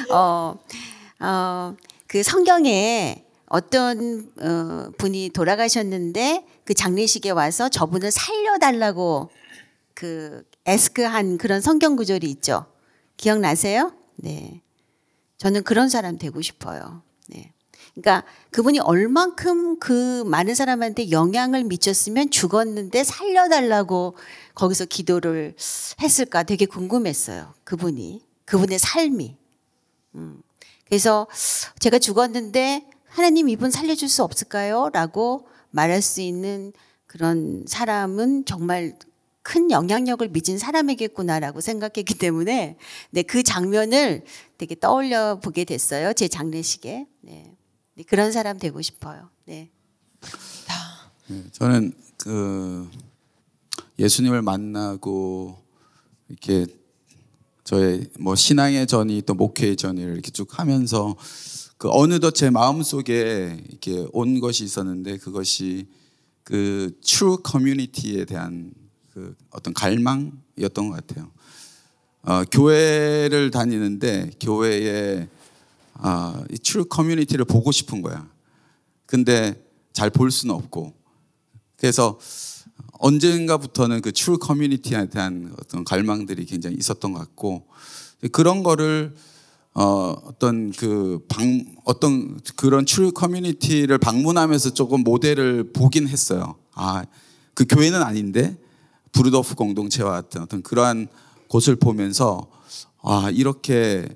어, 0.10 0.58
어, 1.20 1.76
그 2.08 2.24
성경에 2.24 3.24
어떤 3.45 4.32
어, 4.41 4.89
분이 4.97 5.30
돌아가셨는데 5.30 6.43
그 6.66 6.74
장례식에 6.74 7.30
와서 7.30 7.70
저분을 7.70 8.10
살려달라고 8.10 9.30
그 9.93 10.43
에스크한 10.66 11.38
그런 11.38 11.62
성경 11.62 11.95
구절이 11.95 12.28
있죠. 12.32 12.66
기억나세요? 13.16 13.93
네. 14.16 14.64
저는 15.38 15.62
그런 15.62 15.88
사람 15.88 16.18
되고 16.18 16.41
싶어요. 16.41 17.04
네. 17.95 18.01
그러니까 18.01 18.27
그분이 18.51 18.79
얼만큼 18.79 19.79
그 19.79 20.23
많은 20.25 20.55
사람한테 20.55 21.11
영향을 21.11 21.63
미쳤으면 21.63 22.29
죽었는데 22.29 23.03
살려달라고 23.03 24.15
거기서 24.55 24.85
기도를 24.85 25.55
했을까 26.01 26.43
되게 26.43 26.65
궁금했어요. 26.65 27.53
그분이. 27.63 28.23
그분의 28.45 28.79
삶이. 28.79 29.35
음. 30.15 30.41
그래서 30.85 31.27
제가 31.79 31.99
죽었는데 31.99 32.85
하나님 33.07 33.49
이분 33.49 33.71
살려줄 33.71 34.09
수 34.09 34.23
없을까요? 34.23 34.89
라고 34.93 35.47
말할 35.69 36.01
수 36.01 36.21
있는 36.21 36.73
그런 37.07 37.65
사람은 37.67 38.45
정말 38.45 38.97
큰 39.43 39.71
영향력을 39.71 40.27
미친 40.29 40.57
사람이겠구나라고 40.57 41.61
생각했기 41.61 42.17
때문에 42.17 42.77
네, 43.09 43.23
그 43.23 43.41
장면을 43.43 44.23
되게 44.57 44.75
떠올려 44.75 45.39
보게 45.39 45.65
됐어요. 45.65 46.13
제 46.13 46.27
장례식에. 46.27 47.07
네. 47.21 47.51
네, 48.02 48.06
그런 48.08 48.32
사람 48.32 48.58
되고 48.58 48.82
싶어요. 48.82 49.30
네. 49.45 49.70
네, 51.28 51.43
저는 51.52 51.93
그 52.18 52.89
예수님을 53.99 54.41
만나고 54.41 55.56
이렇게 56.28 56.66
저의 57.64 58.10
뭐 58.20 58.36
신앙의 58.36 58.88
전이 58.88 59.22
또 59.28 59.36
목회의 59.36 59.76
전을 59.76 60.14
이렇게 60.14 60.32
쭉 60.32 60.58
하면서 60.58 61.16
그 61.78 61.89
어느덧 61.91 62.32
제 62.32 62.49
마음 62.49 62.82
속에 62.82 63.64
이렇게 63.70 64.08
온 64.14 64.39
것이 64.39 64.64
있었는데 64.64 65.18
그것이 65.18 65.88
그 66.44 66.98
true 67.02 67.38
community에 67.48 68.26
대한 68.26 68.73
그 69.14 69.36
어떤 69.52 69.76
갈망이었던 69.76 70.90
것 70.90 71.06
같아요. 71.06 71.32
어, 72.23 72.44
교회를 72.45 73.52
다니는데 73.52 74.32
교회에 74.40 75.28
아, 76.03 76.44
이 76.52 76.57
true 76.57 76.86
community를 76.94 77.45
보고 77.45 77.72
싶은 77.72 78.02
거야. 78.02 78.28
근데 79.06 79.64
잘 79.94 80.10
볼 80.10 80.32
수는 80.32 80.56
없고 80.56 80.94
그래서 81.78 82.18
언젠가부터는 82.94 84.02
그 84.02 84.11
true 84.11 84.40
community에 84.44 85.10
대한 85.10 85.53
어떤 85.60 85.84
갈망들이 85.84 86.45
굉장히 86.45 86.76
있었던 86.78 87.14
것 87.14 87.19
같고 87.19 87.68
그런 88.32 88.64
거를 88.64 89.14
어, 89.73 90.15
어떤 90.26 90.72
그 90.72 91.26
방, 91.30 91.65
어떤 91.86 92.40
그런 92.56 92.86
true 92.86 93.11
community를 93.18 93.98
방문하면서 93.99 94.73
조금 94.73 95.02
모델을 95.03 95.72
보긴 95.72 96.07
했어요. 96.07 96.56
아, 96.73 97.06
그 97.53 97.65
교회는 97.65 98.02
아닌데 98.02 98.57
브루더프 99.11 99.56
공동체와 99.56 100.11
같은 100.11 100.41
어떤 100.41 100.61
그러한 100.61 101.07
곳을 101.48 101.76
보면서 101.76 102.49
아, 103.02 103.30
이렇게 103.32 104.07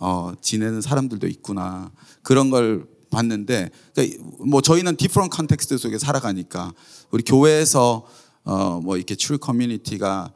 어, 0.00 0.32
지내는 0.40 0.80
사람들도 0.80 1.28
있구나. 1.28 1.92
그런 2.22 2.50
걸 2.50 2.86
봤는데 3.10 3.70
그러니까 3.94 4.24
뭐 4.44 4.62
저희는 4.62 4.96
디프런 4.96 5.30
컨텍스트 5.30 5.76
속에 5.78 5.98
살아가니까 5.98 6.72
우리 7.10 7.22
교회에서 7.22 8.06
어, 8.44 8.80
뭐 8.80 8.96
이렇게 8.96 9.14
true 9.14 9.38
community가 9.44 10.32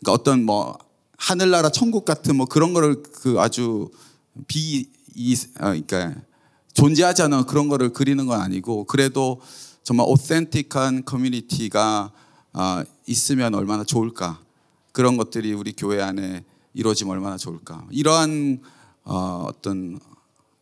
그러니까 0.00 0.12
어떤 0.12 0.44
뭐 0.44 0.78
하늘나라 1.16 1.70
천국 1.70 2.04
같은 2.04 2.36
뭐 2.36 2.46
그런 2.46 2.72
거를 2.72 3.02
그 3.02 3.40
아주 3.40 3.90
비 4.46 4.88
이, 5.14 5.34
어, 5.58 5.72
그러니까 5.72 6.14
존재하지 6.74 7.22
않은 7.22 7.46
그런 7.46 7.68
거를 7.68 7.92
그리는 7.92 8.24
건 8.26 8.40
아니고 8.40 8.84
그래도 8.84 9.40
정말 9.82 10.06
오센틱한 10.08 11.04
커뮤니티가 11.04 12.12
아, 12.52 12.84
있으면 13.06 13.54
얼마나 13.54 13.82
좋을까 13.82 14.40
그런 14.92 15.16
것들이 15.16 15.52
우리 15.54 15.72
교회 15.72 16.00
안에 16.00 16.44
이루어지면 16.74 17.12
얼마나 17.12 17.36
좋을까 17.36 17.84
이러한 17.90 18.60
어, 19.08 19.46
어떤 19.48 19.98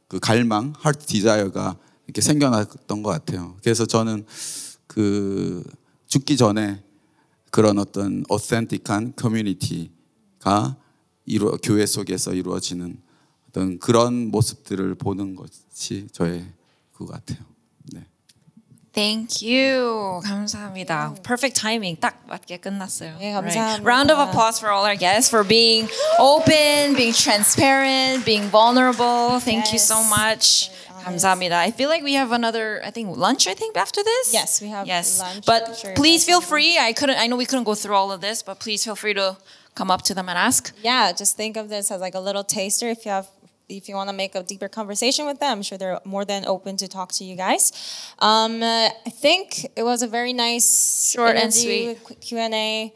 그 0.09 0.21
갈망, 0.21 0.73
하트 0.79 1.05
디자이어가 1.05 1.77
이렇게 2.07 2.21
생겨났던 2.21 3.03
것 3.03 3.11
같아요. 3.11 3.57
그래서 3.63 3.85
저는 3.85 4.25
그그 4.87 5.65
죽기 6.07 6.37
전에 6.37 6.83
그런 7.51 7.79
어떤 7.79 8.25
어센틱한 8.29 9.15
커뮤니티가 9.17 10.77
이루 11.25 11.59
교회 11.63 11.85
속에서 11.87 12.35
이루어지는 12.35 13.03
어떤 13.49 13.79
그런 13.81 14.31
모습들을 14.31 14.95
보는 14.95 15.35
것이 15.35 16.07
저의 16.13 16.47
그거 16.93 17.07
같아요. 17.07 17.41
네. 17.93 18.07
Thank 18.96 19.42
you. 19.42 20.20
감사합니다. 20.26 21.16
Perfect 21.24 21.56
timing. 21.56 21.96
딱 22.00 22.20
맞게 22.28 22.58
끝났어요. 22.58 23.16
네, 23.20 23.32
Right. 23.32 23.56
감사합니다. 23.56 23.88
Round 23.88 24.12
of 24.12 24.20
applause 24.20 24.60
for 24.60 24.70
all 24.74 24.84
our 24.84 24.98
guests 24.98 25.30
for 25.30 25.48
being 25.48 25.88
open, 26.20 26.94
being 26.96 27.14
transparent, 27.16 28.26
being 28.26 28.50
vulnerable. 28.52 29.40
Thank 29.40 29.72
you 29.72 29.80
so 29.80 29.96
Yes. 30.00 30.10
much. 30.10 30.72
감사합니다. 31.06 31.54
I 31.64 31.72
feel 31.72 31.88
like 31.90 32.04
we 32.04 32.14
have 32.20 32.32
another, 32.36 32.82
I 32.86 32.92
think 32.92 33.16
lunch. 33.16 33.48
I 33.48 33.56
think 33.56 33.78
after 33.78 34.04
this. 34.04 34.34
Yes, 34.34 34.60
we 34.62 34.68
have 34.70 34.86
yes. 34.86 35.20
lunch. 35.20 35.46
But 35.46 35.80
Sure, 35.80 35.94
please 35.96 36.26
that's 36.26 36.30
feel 36.30 36.42
free. 36.42 36.78
I 36.78 36.92
couldn't. 36.94 37.18
I 37.18 37.28
know 37.28 37.38
we 37.38 37.46
couldn't 37.48 37.64
go 37.64 37.74
through 37.76 37.96
all 37.96 38.12
of 38.12 38.20
this, 38.22 38.44
but 38.44 38.60
please 38.60 38.84
feel 38.84 38.96
free 38.96 39.14
to 39.16 39.38
come 39.74 39.90
up 39.90 40.04
to 40.04 40.14
them 40.14 40.28
and 40.30 40.38
ask. 40.38 40.74
yeah, 40.84 41.12
just 41.14 41.38
think 41.38 41.56
of 41.56 41.70
this 41.70 41.90
as 41.90 42.02
like 42.02 42.14
a 42.14 42.20
little 42.20 42.44
taster. 42.44 42.90
If 42.92 43.06
you 43.06 43.12
have, 43.12 43.28
if 43.69 43.89
you 43.89 43.95
want 43.95 44.09
to 44.11 44.17
make 44.17 44.35
a 44.35 44.43
deeper 44.43 44.69
conversation 44.69 45.27
with 45.27 45.41
them, 45.41 45.59
I'm 45.59 45.63
sure 45.63 45.79
they're 45.79 46.01
more 46.05 46.25
than 46.25 46.47
open 46.47 46.77
to 46.79 46.89
talk 46.89 47.13
to 47.13 47.25
you 47.25 47.37
guys. 47.37 47.73
Um, 48.19 48.63
uh, 48.63 48.89
I 49.07 49.11
think 49.11 49.67
it 49.77 49.83
was 49.83 50.03
a 50.03 50.07
very 50.07 50.33
nice, 50.33 51.11
Short 51.13 51.37
and 51.37 51.53
sweet. 51.53 51.99
Q 52.21 52.39
and 52.39 52.55
A, 52.55 52.95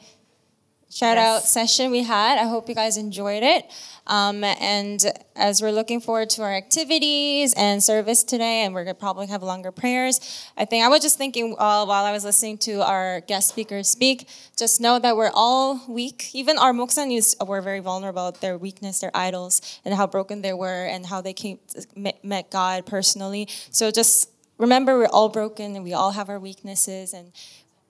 shout 0.91 1.17
Yes. 1.17 1.27
out 1.27 1.43
session 1.45 1.91
we 1.91 2.03
had. 2.03 2.39
I 2.39 2.45
hope 2.49 2.69
you 2.69 2.75
guys 2.75 2.97
enjoyed 2.97 3.43
it. 3.43 3.71
Um, 4.07 4.43
and 4.43 5.05
as 5.37 5.63
we're 5.63 5.71
looking 5.71 6.01
forward 6.01 6.31
to 6.31 6.43
our 6.43 6.53
activities 6.53 7.55
and 7.55 7.83
service 7.83 8.25
today, 8.25 8.65
and 8.65 8.75
we're 8.75 8.83
gonna 8.85 8.95
probably 8.95 9.29
have 9.29 9.43
longer 9.43 9.71
prayers, 9.71 10.21
I 10.57 10.65
think 10.65 10.85
I 10.85 10.89
was 10.89 11.01
just 11.01 11.17
thinking 11.17 11.53
uh, 11.59 11.85
while 11.85 12.05
I 12.05 12.11
was 12.13 12.25
listening 12.25 12.59
to 12.59 12.83
our 12.83 13.21
guest 13.21 13.49
speakers 13.49 13.89
speak, 13.89 14.29
just 14.57 14.81
know 14.81 14.99
that 14.99 15.17
we're 15.17 15.31
all 15.33 15.81
weak. 15.89 16.31
Even 16.35 16.59
our 16.59 16.73
moksanis 16.73 17.37
were 17.47 17.61
very 17.61 17.81
vulnerable 17.81 18.33
their 18.41 18.59
weakness, 18.59 18.99
their 18.99 19.13
idols, 19.15 19.61
and 19.85 19.95
how 19.95 20.07
broken 20.07 20.43
they 20.43 20.53
were, 20.53 20.87
and 20.87 21.07
how 21.07 21.21
they 21.21 21.33
came 21.33 21.59
met, 21.95 22.25
met 22.25 22.51
God 22.51 22.87
personally. 22.87 23.47
So 23.71 23.91
just 23.93 24.29
remember, 24.59 24.99
we're 24.99 25.07
all 25.07 25.29
broken, 25.29 25.77
and 25.77 25.85
we 25.85 25.93
all 25.93 26.11
have 26.11 26.29
our 26.29 26.39
weaknesses, 26.41 27.13
and 27.15 27.33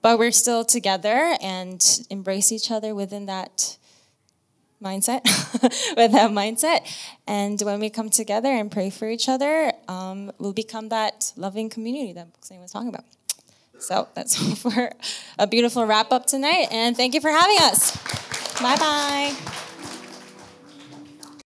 but 0.01 0.17
we're 0.17 0.31
still 0.31 0.65
together 0.65 1.35
and 1.41 2.05
embrace 2.09 2.51
each 2.51 2.71
other 2.71 2.93
within 2.95 3.25
that 3.27 3.77
mindset 4.81 5.21
with 5.95 6.11
that 6.11 6.31
mindset. 6.31 6.79
And 7.27 7.61
when 7.61 7.79
we 7.79 7.89
come 7.89 8.09
together 8.09 8.49
and 8.49 8.71
pray 8.71 8.89
for 8.89 9.07
each 9.09 9.29
other 9.29 9.71
um, 9.87 10.31
we'll 10.39 10.53
become 10.53 10.89
that 10.89 11.33
loving 11.35 11.69
community 11.69 12.13
that 12.13 12.27
Booksain 12.33 12.61
was 12.61 12.71
talking 12.71 12.89
about. 12.89 13.05
So 13.79 14.07
that's 14.13 14.39
all 14.39 14.55
for 14.71 14.91
a 15.39 15.47
beautiful 15.47 15.85
wrap 15.85 16.11
up 16.11 16.25
tonight. 16.25 16.67
And 16.71 16.95
thank 16.95 17.13
you 17.13 17.21
for 17.21 17.31
having 17.31 17.57
us. 17.59 17.95
Bye 18.61 18.75
bye 18.77 19.70